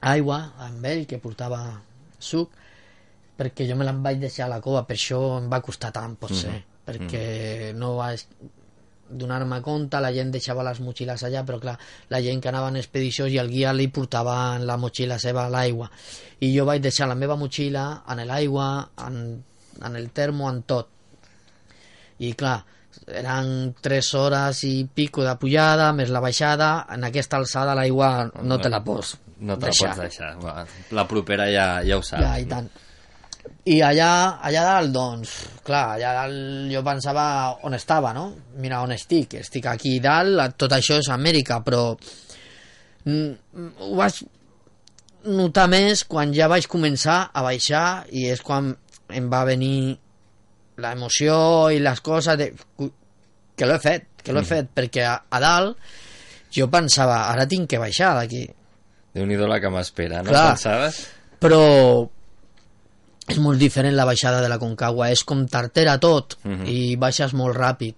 aigua 0.00 0.52
amb 0.68 0.84
ell 0.86 1.06
que 1.10 1.18
portava 1.18 1.60
suc 2.18 2.54
perquè 3.36 3.66
jo 3.68 3.76
me 3.76 3.84
l'en 3.84 4.02
vaig 4.02 4.18
deixar 4.20 4.46
a 4.46 4.54
la 4.56 4.60
cova 4.64 4.84
per 4.86 4.96
això 4.96 5.38
em 5.38 5.48
va 5.52 5.60
costar 5.60 5.92
tant 5.92 6.16
potser 6.16 6.50
Mhm. 6.50 6.62
perquè 6.86 7.74
no 7.74 7.96
vaig 7.96 8.20
donar-me 9.08 9.60
compte, 9.62 10.00
la 10.00 10.10
gent 10.12 10.32
deixava 10.32 10.64
les 10.64 10.80
motxilles 10.80 11.22
allà, 11.22 11.44
però 11.46 11.60
clar, 11.60 11.78
la 12.10 12.20
gent 12.20 12.40
que 12.42 12.48
anava 12.48 12.68
en 12.72 12.76
expedicions 12.80 13.30
i 13.30 13.38
el 13.38 13.48
guia 13.48 13.72
li 13.72 13.86
portava 13.86 14.56
en 14.56 14.66
la 14.66 14.76
motxilla 14.76 15.16
seva 15.18 15.48
l'aigua. 15.48 15.88
I 16.40 16.48
jo 16.56 16.64
vaig 16.66 16.82
deixar 16.82 17.06
la 17.06 17.14
meva 17.14 17.36
motxilla 17.36 18.02
en 18.08 18.26
l'aigua, 18.26 18.88
en, 19.06 19.44
en 19.84 19.96
el 19.96 20.10
termo, 20.10 20.50
en 20.50 20.62
tot. 20.62 20.88
I 22.18 22.32
clar, 22.32 22.64
eren 23.06 23.74
3 23.80 24.14
hores 24.14 24.64
i 24.64 24.88
pico 24.92 25.22
de 25.22 25.36
pujada, 25.36 25.92
més 25.92 26.10
la 26.10 26.20
baixada, 26.24 26.86
en 26.90 27.04
aquesta 27.04 27.36
alçada 27.36 27.74
l'aigua 27.76 28.30
no 28.42 28.58
te 28.58 28.68
la 28.72 28.82
pots 28.82 29.18
No 29.38 29.54
te 29.58 29.66
la 29.66 29.70
deixar. 29.70 29.90
pots 29.94 30.00
deixar. 30.00 30.66
La 30.90 31.06
propera 31.06 31.46
ja, 31.52 31.82
ja 31.84 31.98
ho 31.98 32.02
saps. 32.02 32.22
Ja, 32.24 32.38
i 32.40 32.46
tant. 32.46 32.70
I 33.66 33.80
allà, 33.82 34.38
allà 34.42 34.62
dalt, 34.62 34.90
doncs, 34.94 35.32
clar, 35.66 35.96
allà 35.96 36.12
dalt 36.20 36.70
jo 36.72 36.82
pensava 36.86 37.24
on 37.66 37.74
estava, 37.74 38.12
no? 38.14 38.28
Mira 38.62 38.80
on 38.82 38.92
estic, 38.94 39.34
estic 39.40 39.66
aquí 39.66 39.98
dalt, 40.00 40.56
tot 40.56 40.72
això 40.76 40.98
és 41.02 41.08
Amèrica, 41.10 41.60
però 41.66 41.96
mm, 43.04 43.68
ho 43.82 43.94
vaig 43.98 44.20
notar 45.26 45.66
més 45.70 46.04
quan 46.06 46.32
ja 46.34 46.46
vaig 46.50 46.68
començar 46.70 47.30
a 47.34 47.42
baixar 47.42 48.04
i 48.14 48.28
és 48.30 48.42
quan 48.46 48.70
em 49.10 49.30
va 49.30 49.44
venir 49.48 49.96
la 50.82 50.92
emoció 50.94 51.68
i 51.74 51.80
les 51.82 52.00
coses 52.04 52.36
de, 52.38 52.50
que 53.56 53.66
l'ho 53.66 53.74
he 53.78 53.82
fet, 53.82 54.06
que 54.22 54.32
l'ho 54.32 54.40
he 54.42 54.44
Mhm. 54.44 54.48
fet, 54.50 54.68
perquè 54.74 55.06
a, 55.06 55.16
a 55.30 55.40
dalt 55.40 55.76
jo 56.52 56.68
pensava, 56.70 57.26
ara 57.32 57.46
tinc 57.46 57.68
que 57.70 57.78
baixar 57.78 58.14
d'aquí, 58.14 58.44
Déu-n'hi-do 59.16 59.46
la 59.48 59.58
que 59.60 59.70
m'espera, 59.72 60.22
no 60.22 60.28
Clar. 60.30 60.50
pensaves? 60.54 61.06
però 61.40 62.06
és 63.28 63.38
molt 63.42 63.58
diferent 63.58 63.94
la 63.96 64.04
baixada 64.06 64.40
de 64.40 64.48
la 64.48 64.58
Concagua, 64.58 65.10
és 65.10 65.24
com 65.24 65.46
tartera 65.46 65.98
tot 65.98 66.36
Mhm. 66.44 66.66
i 66.66 66.96
baixes 66.96 67.34
molt 67.34 67.56
ràpid. 67.56 67.94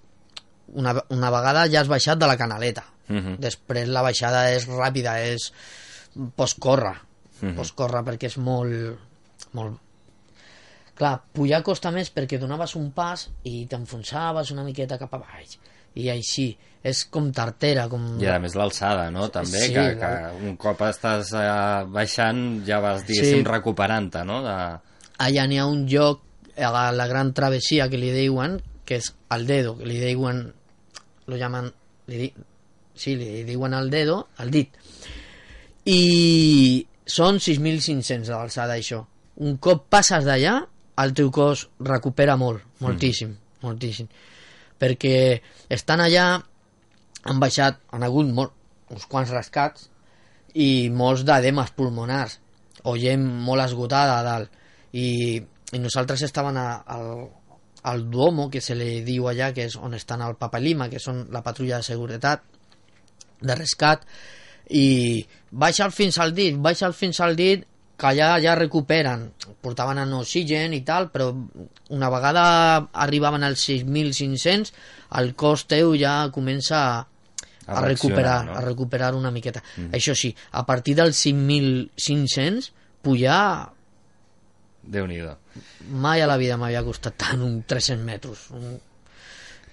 Una, 0.75 0.95
una 1.11 1.31
vegada 1.31 1.67
ja 1.69 1.81
has 1.81 1.89
baixat 1.89 2.19
de 2.19 2.27
la 2.27 2.37
canaleta, 2.37 2.85
Mhm. 3.09 3.39
després 3.41 3.89
la 3.89 4.03
baixada 4.03 4.51
és 4.53 4.67
ràpida, 4.69 5.19
és 5.23 5.53
pots 6.37 6.55
córrer, 6.55 6.97
Mhm. 7.41 7.55
pots 7.57 7.73
córrer 7.73 8.03
perquè 8.05 8.27
és 8.27 8.39
molt, 8.39 8.99
molt... 9.53 9.79
Clar, 10.99 11.21
pujar 11.33 11.63
costa 11.63 11.93
més 11.95 12.11
perquè 12.13 12.41
donaves 12.41 12.75
un 12.75 12.91
pas 12.91 13.29
i 13.45 13.67
t'enfonsaves 13.71 14.51
una 14.51 14.65
miqueta 14.65 14.99
cap 14.99 15.13
a 15.15 15.19
baix 15.23 15.53
i 15.95 16.09
així, 16.11 16.57
és 16.83 17.05
com 17.11 17.31
tartera 17.33 17.89
com... 17.89 18.21
I 18.21 18.27
a 18.27 18.39
més 18.43 18.55
l'alçada, 18.59 19.09
no? 19.11 19.29
També, 19.31 19.61
Sí, 19.61 19.73
que, 19.75 19.85
que 19.99 20.11
un 20.49 20.57
cop 20.57 20.81
estàs 20.89 21.31
eh, 21.39 21.85
baixant 21.87 22.65
ja 22.67 22.81
vas, 22.81 23.07
diguéssim, 23.07 23.45
Sí. 23.45 23.49
recuperant-te, 23.49 24.25
no? 24.25 24.43
De... 24.43 24.57
allà 25.25 25.47
n'hi 25.47 25.59
ha 25.59 25.67
un 25.67 25.87
lloc 25.91 26.23
a 26.59 26.91
la 26.93 27.07
gran 27.11 27.33
travessia 27.35 27.89
que 27.91 28.01
li 28.01 28.11
diuen 28.15 28.59
que 28.89 28.99
és 28.99 29.13
el 29.35 29.47
dedo, 29.47 29.77
que 29.79 29.87
li 29.87 29.99
diuen 30.01 30.47
lo 31.29 31.37
llaman 31.37 31.69
li 32.09 32.23
di, 32.23 32.29
sí, 32.97 33.17
li 33.21 33.45
diuen 33.45 33.75
el 33.77 33.91
dedo, 33.93 34.23
el 34.41 34.51
dit. 34.51 34.73
I 35.85 36.87
són 37.05 37.37
6.500 37.37 38.31
d'alçada 38.33 38.79
això. 38.79 39.03
Un 39.45 39.59
cop 39.63 39.85
passes 39.93 40.25
d'allà 40.25 40.57
el 40.99 41.13
teu 41.15 41.29
cos 41.31 41.69
recupera 41.85 42.35
molt, 42.41 42.65
moltíssim 42.83 43.37
moltíssim. 43.63 44.09
Perquè 44.79 45.41
estan 45.73 46.03
allà 46.03 46.27
han 47.29 47.41
baixat, 47.43 47.81
han 47.93 48.07
hagut 48.07 48.29
molt, 48.31 48.55
uns 48.95 49.07
quants 49.11 49.33
rescats 49.35 49.89
i 50.55 50.89
molts 50.95 51.25
d'edemes 51.29 51.75
pulmonars 51.77 52.39
o 52.89 52.95
gent 52.97 53.25
molt 53.27 53.67
esgotada 53.67 54.19
a 54.19 54.25
dalt 54.25 54.58
i, 54.93 55.37
i 55.73 55.79
nosaltres 55.83 56.23
estàvem 56.27 56.57
a, 56.57 56.69
al, 56.87 57.29
al 57.93 58.05
Duomo 58.11 58.49
que 58.51 58.61
se 58.65 58.75
li 58.75 59.03
diu 59.07 59.29
allà 59.29 59.53
que 59.55 59.67
és 59.69 59.77
on 59.77 59.95
estan 59.95 60.23
el 60.25 60.37
Papa 60.41 60.61
Lima 60.61 60.89
que 60.89 61.01
són 61.03 61.27
la 61.35 61.43
patrulla 61.43 61.81
de 61.81 61.89
seguretat 61.89 62.43
de 63.41 63.55
rescat 63.55 64.07
i 64.75 65.25
baixa'l 65.51 65.93
fins 65.95 66.19
al 66.21 66.35
dit 66.37 66.57
baixa'l 66.57 66.97
fins 66.97 67.21
al 67.25 67.37
dit 67.39 67.65
que 67.99 68.07
allà 68.07 68.37
ja 68.43 68.55
recuperen 68.55 69.29
portaven 69.65 69.99
en 69.99 70.13
oxigen 70.15 70.75
i 70.77 70.83
tal 70.87 71.09
però 71.11 71.31
una 71.91 72.11
vegada 72.11 72.45
arribaven 72.93 73.43
als 73.47 73.65
6.500 73.69 74.73
el 75.21 75.33
cos 75.35 75.67
teu 75.71 75.95
ja 75.99 76.29
comença 76.35 76.83
a, 76.89 77.07
A 77.69 77.79
a, 77.79 77.81
recuperar 77.85 78.45
no? 78.47 78.55
a 78.57 78.61
recuperar 78.65 79.15
una 79.15 79.31
miqueta 79.31 79.63
Mm. 79.77 79.91
això 79.95 80.15
sí, 80.15 80.35
a 80.53 80.65
partir 80.67 80.95
dels 80.97 81.19
5.500 81.27 82.71
pujar 83.03 83.73
Déu-n'hi-do. 84.89 85.35
mai 85.91 86.23
a 86.23 86.27
la 86.31 86.37
vida 86.41 86.57
m'havia 86.57 86.83
costat 86.87 87.17
tant 87.21 87.43
un 87.45 87.63
300 87.69 88.05
metres 88.07 88.47
un... 88.57 88.79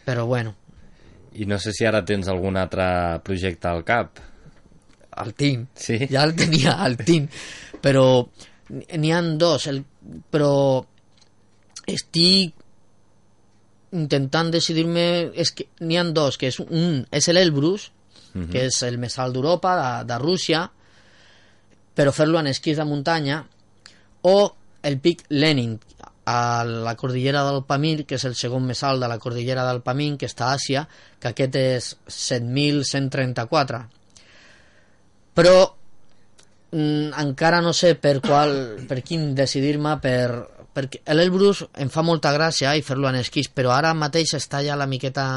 però 0.05 0.25
bueno 0.27 0.55
I 1.35 1.45
no 1.45 1.57
sé 1.59 1.71
si 1.75 1.85
ara 1.85 2.03
tens 2.05 2.27
algun 2.31 2.55
altre 2.57 2.85
projecte 3.23 3.67
al 3.67 3.83
cap. 3.83 4.19
el 5.23 5.33
tinc. 5.33 5.69
Sí. 5.75 5.97
Ja 6.11 6.23
el 6.23 6.33
tenia, 6.35 6.77
el 6.85 6.95
tinc. 6.97 7.29
Però 7.83 8.05
n'hi 8.69 9.11
han 9.11 9.37
dos, 9.37 9.67
el, 9.67 9.81
però 10.31 10.83
estic 11.87 12.53
intentant 13.95 14.49
decidir-me... 14.51 15.05
És 15.35 15.51
que 15.55 15.67
n'hi 15.81 15.97
han 15.99 16.13
dos, 16.15 16.37
que 16.39 16.47
és 16.51 16.59
un 16.63 17.05
és 17.11 17.27
l'Elbrus, 17.31 17.91
Mhm. 18.35 18.49
que 18.51 18.65
és 18.67 18.81
el 18.83 18.97
més 18.99 19.13
alt 19.19 19.31
d'Europa, 19.33 19.75
de, 19.79 20.07
de 20.09 20.17
Rússia, 20.19 20.65
però 21.95 22.11
fer-lo 22.11 22.39
en 22.41 22.47
esquís 22.51 22.75
de 22.75 22.83
muntanya, 22.83 23.37
o 24.27 24.55
el 24.85 24.99
pic 25.01 25.25
Lenin, 25.33 25.79
a 26.25 26.63
la 26.65 26.95
cordillera 26.97 27.43
del 27.45 27.63
Pamir, 27.69 28.05
que 28.09 28.15
és 28.17 28.23
el 28.25 28.33
segon 28.37 28.63
més 28.65 28.79
alt 28.87 29.01
de 29.03 29.07
la 29.11 29.19
cordillera 29.21 29.65
del 29.67 29.83
Pamir, 29.85 30.15
que 30.17 30.25
està 30.29 30.47
a 30.49 30.55
Àsia, 30.57 30.87
que 31.21 31.29
aquest 31.33 31.55
és 31.59 31.89
7.134. 32.09 33.83
Però 35.35 35.55
mm, 36.71 37.11
encara 37.21 37.61
no 37.61 37.73
sé 37.77 37.95
per 37.99 38.19
qual, 38.23 38.55
per 38.89 39.01
quin 39.05 39.33
decidir-me, 39.37 39.97
per, 40.01 40.29
perquè 40.75 41.01
l'Elbrus 41.13 41.65
em 41.83 41.91
fa 41.93 42.01
molta 42.07 42.31
gràcia 42.35 42.73
i 42.79 42.83
fer-lo 42.85 43.09
en 43.11 43.19
esquís, 43.21 43.49
però 43.53 43.73
ara 43.75 43.93
mateix 43.93 44.33
està 44.39 44.63
ja 44.65 44.77
la 44.79 44.87
miqueta 44.89 45.27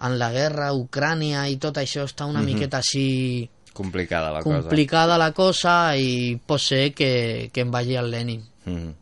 en 0.00 0.18
la 0.18 0.30
guerra, 0.32 0.72
Ucrània 0.76 1.46
i 1.52 1.56
tot 1.60 1.76
això 1.80 2.04
està 2.08 2.26
una 2.26 2.40
Mhm. 2.40 2.46
miqueta 2.52 2.78
així 2.78 3.48
Complicada 3.72 4.32
la 4.32 4.42
cosa. 4.42 4.60
complicada 4.62 5.16
la 5.18 5.32
cosa 5.32 5.96
i 5.96 6.36
pot 6.44 6.60
ser 6.60 6.92
que, 6.92 7.50
que 7.52 7.60
em 7.60 7.70
vagi 7.70 7.96
al 7.96 8.10
Lenin. 8.10 8.42
Mhm. 8.70 8.94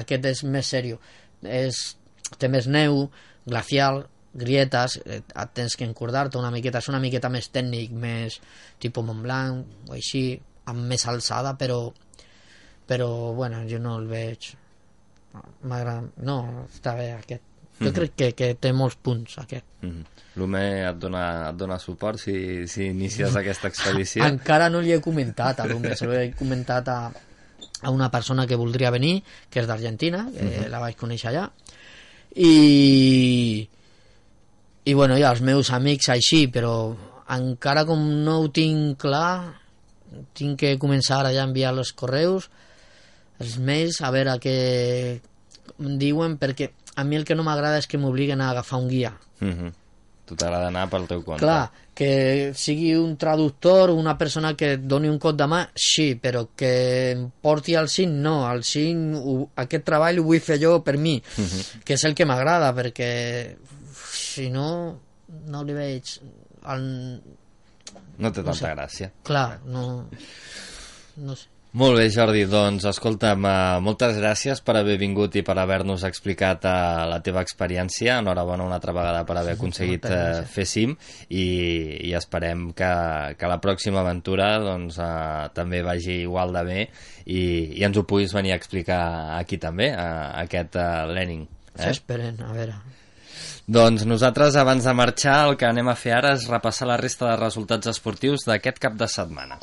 Aquest 0.00 0.24
és 0.26 0.42
més 0.44 0.66
seriós. 0.66 0.98
És, 1.42 1.96
té 2.38 2.48
més 2.48 2.66
neu, 2.66 3.10
glacial, 3.46 4.06
grietes, 4.34 4.96
eh, 5.06 5.20
et 5.22 5.52
tens 5.54 5.76
que 5.76 5.84
encordar-te 5.86 6.38
una 6.38 6.50
miqueta, 6.50 6.78
és 6.78 6.88
una 6.88 6.98
miqueta 6.98 7.28
més 7.30 7.50
tècnic, 7.52 7.92
més 7.92 8.40
tipus 8.82 9.04
Montblanc 9.04 9.90
o 9.90 9.92
així, 9.94 10.40
amb 10.66 10.86
més 10.90 11.06
alçada, 11.06 11.56
però 11.56 11.92
però, 12.86 13.32
bueno, 13.34 13.62
jo 13.68 13.78
no 13.78 13.94
el 13.98 14.06
veig 14.06 14.50
m'agrada, 15.64 16.02
no, 16.26 16.66
està 16.68 16.94
bé 16.98 17.12
aquest 17.12 17.42
jo 17.80 17.88
Mhm. 17.88 17.94
crec 17.94 18.12
que, 18.14 18.32
que 18.34 18.54
té 18.54 18.72
molts 18.72 18.96
punts 18.96 19.38
aquest 19.38 19.64
Mhm. 19.82 20.04
L'Ume 20.36 20.88
et 20.88 20.96
dona, 20.98 21.50
et 21.50 21.56
dona 21.56 21.78
suport 21.78 22.18
si, 22.18 22.66
si 22.68 22.86
inicies 22.86 23.34
aquesta 23.36 23.68
expedició? 23.72 24.24
Encara 24.24 24.68
no 24.68 24.80
li 24.80 24.92
he 24.92 25.00
comentat 25.00 25.60
a 25.60 25.66
l'Ume, 25.66 25.94
se 25.96 26.06
l'he 26.06 26.32
comentat 26.34 26.88
a, 26.88 27.12
a 27.84 27.90
una 27.92 28.10
persona 28.10 28.46
que 28.48 28.56
voldria 28.56 28.90
venir, 28.90 29.22
que 29.50 29.60
és 29.60 29.66
d'Argentina, 29.68 30.26
que 30.32 30.44
Mhm. 30.44 30.70
la 30.72 30.80
vaig 30.80 30.96
conèixer 30.96 31.30
allà, 31.30 31.50
i 32.34 33.68
i 34.86 34.92
bueno, 34.92 35.16
ja 35.16 35.30
els 35.32 35.40
meus 35.40 35.70
amics 35.72 36.10
així, 36.12 36.46
però 36.52 36.94
encara 37.32 37.86
com 37.88 38.02
no 38.24 38.40
ho 38.42 38.48
tinc 38.52 38.98
clar, 39.00 39.54
tinc 40.36 40.58
que 40.60 40.74
començar 40.78 41.20
ara 41.22 41.32
ja 41.32 41.40
a 41.40 41.48
enviar 41.48 41.72
els 41.72 41.92
correus, 41.96 42.50
els 43.40 43.56
mails, 43.58 44.02
a 44.04 44.10
veure 44.12 44.36
què 44.42 45.20
em 45.80 45.94
diuen, 45.98 46.36
perquè 46.38 46.68
a 46.96 47.04
mi 47.04 47.16
el 47.16 47.24
que 47.24 47.34
no 47.34 47.42
m'agrada 47.46 47.78
és 47.80 47.88
que 47.88 47.98
m'obliguen 47.98 48.42
a 48.44 48.50
agafar 48.50 48.78
un 48.78 48.88
guia. 48.88 49.14
Mhm. 49.40 49.72
Tu 50.24 50.34
t'agrada 50.40 50.68
anar 50.70 50.86
pel 50.88 51.04
teu 51.06 51.20
compte. 51.22 51.42
Clar, 51.44 51.70
que 51.94 52.52
sigui 52.56 52.94
un 52.96 53.16
traductor, 53.20 53.90
una 53.92 54.16
persona 54.16 54.54
que 54.56 54.72
et 54.78 54.80
doni 54.88 55.08
un 55.12 55.18
cop 55.20 55.36
de 55.36 55.44
mà, 55.46 55.58
sí, 55.76 56.14
però 56.16 56.46
que 56.56 56.70
em 57.12 57.26
porti 57.44 57.74
al 57.76 57.90
cim, 57.92 58.14
no. 58.24 58.46
Al 58.48 58.64
cim, 58.64 59.12
aquest 59.60 59.84
treball 59.84 60.18
ho 60.18 60.24
vull 60.24 60.40
fer 60.40 60.56
jo 60.62 60.78
per 60.82 60.96
mi, 60.96 61.18
Mhm. 61.36 61.84
que 61.84 61.94
és 61.94 62.04
el 62.04 62.14
que 62.14 62.24
m'agrada, 62.24 62.72
perquè 62.74 63.56
si 63.94 64.48
no, 64.50 64.98
no 65.46 65.62
li 65.62 65.74
veig... 65.76 66.16
El... 66.72 67.20
No 68.16 68.30
té 68.32 68.40
No 68.40 68.52
tanta 68.52 68.54
sé. 68.54 68.72
gràcia. 68.74 69.10
Clar, 69.22 69.60
no... 69.66 70.08
No 71.16 71.36
sé. 71.36 71.48
Molt 71.74 71.96
bé, 71.98 72.04
Jordi, 72.14 72.44
doncs 72.46 72.84
escolta'm, 72.86 73.46
eh, 73.50 73.78
moltes 73.82 74.14
gràcies 74.20 74.60
per 74.62 74.76
haver 74.78 74.94
vingut 75.00 75.34
i 75.34 75.42
per 75.42 75.56
haver-nos 75.58 76.04
explicat 76.06 76.62
eh, 76.70 76.74
la 77.10 77.16
teva 77.18 77.42
experiència. 77.42 78.20
Enhorabona 78.22 78.62
una 78.62 78.76
altra 78.78 78.92
vegada 78.94 79.24
per 79.26 79.34
haver 79.40 79.56
aconseguit 79.56 80.04
eh, 80.06 80.44
fer 80.46 80.68
cim 80.70 80.92
i, 81.26 81.46
i 82.06 82.12
esperem 82.14 82.68
que, 82.78 82.90
que 83.40 83.50
la 83.50 83.58
pròxima 83.58 84.04
aventura 84.04 84.52
doncs, 84.62 85.00
eh, 85.02 85.48
també 85.56 85.80
vagi 85.82 86.20
igual 86.20 86.54
de 86.54 86.62
bé 86.68 86.84
i, 86.84 87.40
i 87.74 87.82
ens 87.82 87.98
ho 87.98 88.04
puguis 88.06 88.36
venir 88.38 88.54
a 88.54 88.58
explicar 88.60 89.00
aquí 89.40 89.58
també, 89.58 89.88
a 89.90 90.44
aquest 90.44 90.78
eh, 90.78 90.86
Lenin. 91.10 91.42
Eh? 91.74 91.88
Esperen, 91.90 92.38
a 92.38 92.52
veure... 92.54 92.76
Doncs 93.66 94.04
nosaltres, 94.06 94.54
abans 94.60 94.86
de 94.86 94.94
marxar, 94.94 95.40
el 95.48 95.58
que 95.58 95.66
anem 95.66 95.90
a 95.90 95.96
fer 95.98 96.14
ara 96.20 96.36
és 96.38 96.46
repassar 96.52 96.86
la 96.86 97.00
resta 97.02 97.32
de 97.32 97.34
resultats 97.40 97.90
esportius 97.90 98.46
d'aquest 98.46 98.78
cap 98.78 98.94
de 99.00 99.10
setmana. 99.10 99.58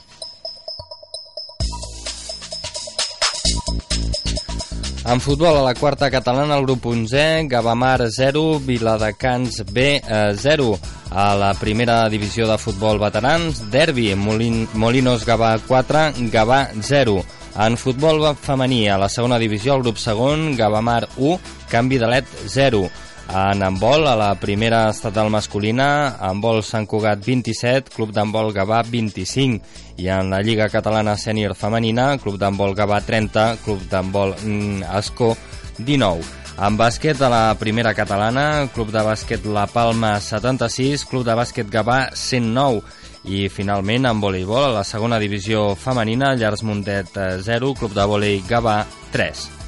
En 5.03 5.19
futbol, 5.19 5.57
a 5.57 5.63
la 5.65 5.73
quarta 5.73 6.11
catalana, 6.11 6.55
el 6.55 6.63
grup 6.63 6.85
11, 6.85 7.47
Gavamar 7.49 8.05
0, 8.11 8.61
Viladecans 8.63 9.63
B 9.71 9.95
eh, 9.97 10.33
0. 10.37 10.79
A 11.11 11.35
la 11.35 11.53
primera 11.55 12.07
divisió 12.07 12.47
de 12.47 12.57
futbol 12.57 12.99
veterans, 13.01 13.65
Derbi, 13.71 14.13
Molin, 14.15 14.67
Molinos 14.73 15.25
Gavà 15.25 15.57
4, 15.67 16.29
Gavà 16.31 16.69
0. 16.79 17.17
En 17.65 17.75
futbol 17.75 18.23
femení, 18.39 18.85
a 18.87 18.97
la 19.01 19.09
segona 19.09 19.41
divisió, 19.41 19.75
el 19.75 19.83
grup 19.83 19.97
segon, 19.99 20.53
Gavamar 20.55 21.09
1, 21.17 21.39
Canvi 21.71 21.97
de 21.97 22.07
LED 22.07 22.35
0. 22.47 22.85
En 23.31 23.63
handbol, 23.63 24.09
a 24.11 24.15
la 24.19 24.35
primera 24.35 24.89
estatal 24.91 25.29
masculina, 25.31 26.17
handbol 26.19 26.57
Sant 26.67 26.83
Cugat 26.83 27.21
27, 27.23 27.93
Club 27.95 28.11
d'handbol 28.11 28.51
Gavà 28.51 28.81
25. 28.83 29.61
I 30.03 30.09
en 30.11 30.33
la 30.33 30.41
Lliga 30.43 30.67
Catalana 30.67 31.13
Sènior 31.15 31.55
Femenina, 31.55 32.17
Club 32.19 32.35
d'handbol 32.41 32.75
Gavà 32.75 32.99
30, 33.07 33.45
Club 33.63 33.85
d'handbol 33.87 34.35
mm, 34.35 34.83
Escó 34.99 35.29
19. 35.79 36.27
En 36.59 36.75
bàsquet, 36.75 37.23
a 37.23 37.31
la 37.31 37.55
primera 37.55 37.95
catalana, 37.95 38.67
Club 38.75 38.91
de 38.91 39.05
bàsquet 39.07 39.47
La 39.47 39.63
Palma 39.71 40.17
76, 40.19 41.07
Club 41.07 41.23
de 41.23 41.37
bàsquet 41.39 41.71
Gavà 41.71 42.01
109. 42.11 42.83
I 43.31 43.47
finalment, 43.47 44.11
en 44.11 44.19
voleibol, 44.19 44.67
a 44.73 44.75
la 44.81 44.83
segona 44.83 45.23
divisió 45.23 45.69
femenina, 45.79 46.35
Llars 46.35 46.67
Muntet 46.67 47.15
eh, 47.15 47.31
0, 47.47 47.73
Club 47.79 47.95
de 47.95 48.11
vòlei 48.11 48.43
Gavà 48.43 48.81
3. 49.15 49.60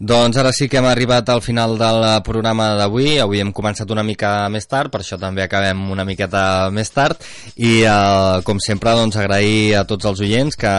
Doncs 0.00 0.38
ara 0.40 0.48
sí 0.56 0.64
que 0.64 0.78
hem 0.80 0.86
arribat 0.88 1.28
al 1.28 1.42
final 1.44 1.74
del 1.76 1.98
programa 2.24 2.70
d'avui. 2.78 3.18
Avui 3.20 3.42
hem 3.42 3.50
començat 3.52 3.90
una 3.92 4.00
mica 4.00 4.48
més 4.48 4.64
tard, 4.64 4.88
per 4.88 5.02
això 5.02 5.18
també 5.20 5.42
acabem 5.44 5.76
una 5.92 6.06
miqueta 6.08 6.70
més 6.72 6.88
tard. 6.88 7.20
I, 7.60 7.82
eh, 7.84 8.40
com 8.48 8.56
sempre, 8.64 8.94
doncs, 8.96 9.18
agrair 9.20 9.76
a 9.76 9.84
tots 9.84 10.08
els 10.08 10.22
oients 10.24 10.56
que 10.56 10.72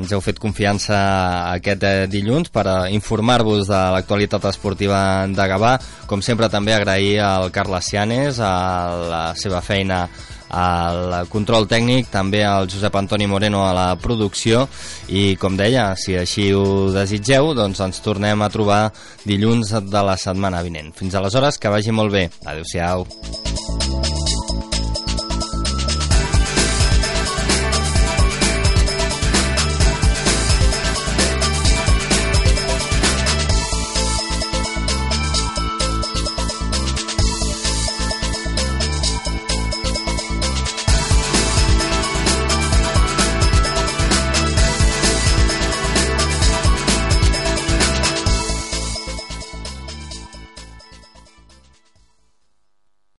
ens 0.00 0.14
heu 0.16 0.24
fet 0.24 0.40
confiança 0.40 0.96
aquest 1.52 1.84
eh, 1.84 2.06
dilluns 2.08 2.48
per 2.48 2.64
eh, 2.64 2.94
informar-vos 2.96 3.68
de 3.68 3.82
l'actualitat 3.98 4.48
esportiva 4.48 5.26
de 5.28 5.50
Gavà. 5.52 5.76
Com 6.08 6.24
sempre, 6.24 6.48
també 6.48 6.72
agrair 6.72 7.18
al 7.20 7.52
Carles 7.52 7.92
Cianes, 7.92 8.40
a 8.40 8.54
la 9.12 9.24
seva 9.36 9.60
feina 9.60 10.06
al 10.50 11.28
control 11.32 11.68
tècnic, 11.70 12.10
també 12.12 12.44
al 12.46 12.68
Josep 12.70 12.96
Antoni 12.96 13.26
Moreno 13.30 13.64
a 13.66 13.72
la 13.76 13.86
producció 14.00 14.66
i 15.08 15.36
com 15.40 15.56
deia, 15.56 15.92
si 15.96 16.18
així 16.18 16.50
ho 16.54 16.90
desitgeu 16.94 17.54
doncs 17.54 17.80
ens 17.84 18.02
tornem 18.04 18.42
a 18.42 18.50
trobar 18.52 18.82
dilluns 19.24 19.74
de 19.84 20.04
la 20.04 20.18
setmana 20.20 20.62
vinent. 20.62 20.92
Fins 20.96 21.14
aleshores, 21.14 21.58
que 21.58 21.72
vagi 21.72 21.94
molt 21.94 22.12
bé. 22.14 22.28
Adéu-siau. 22.44 23.06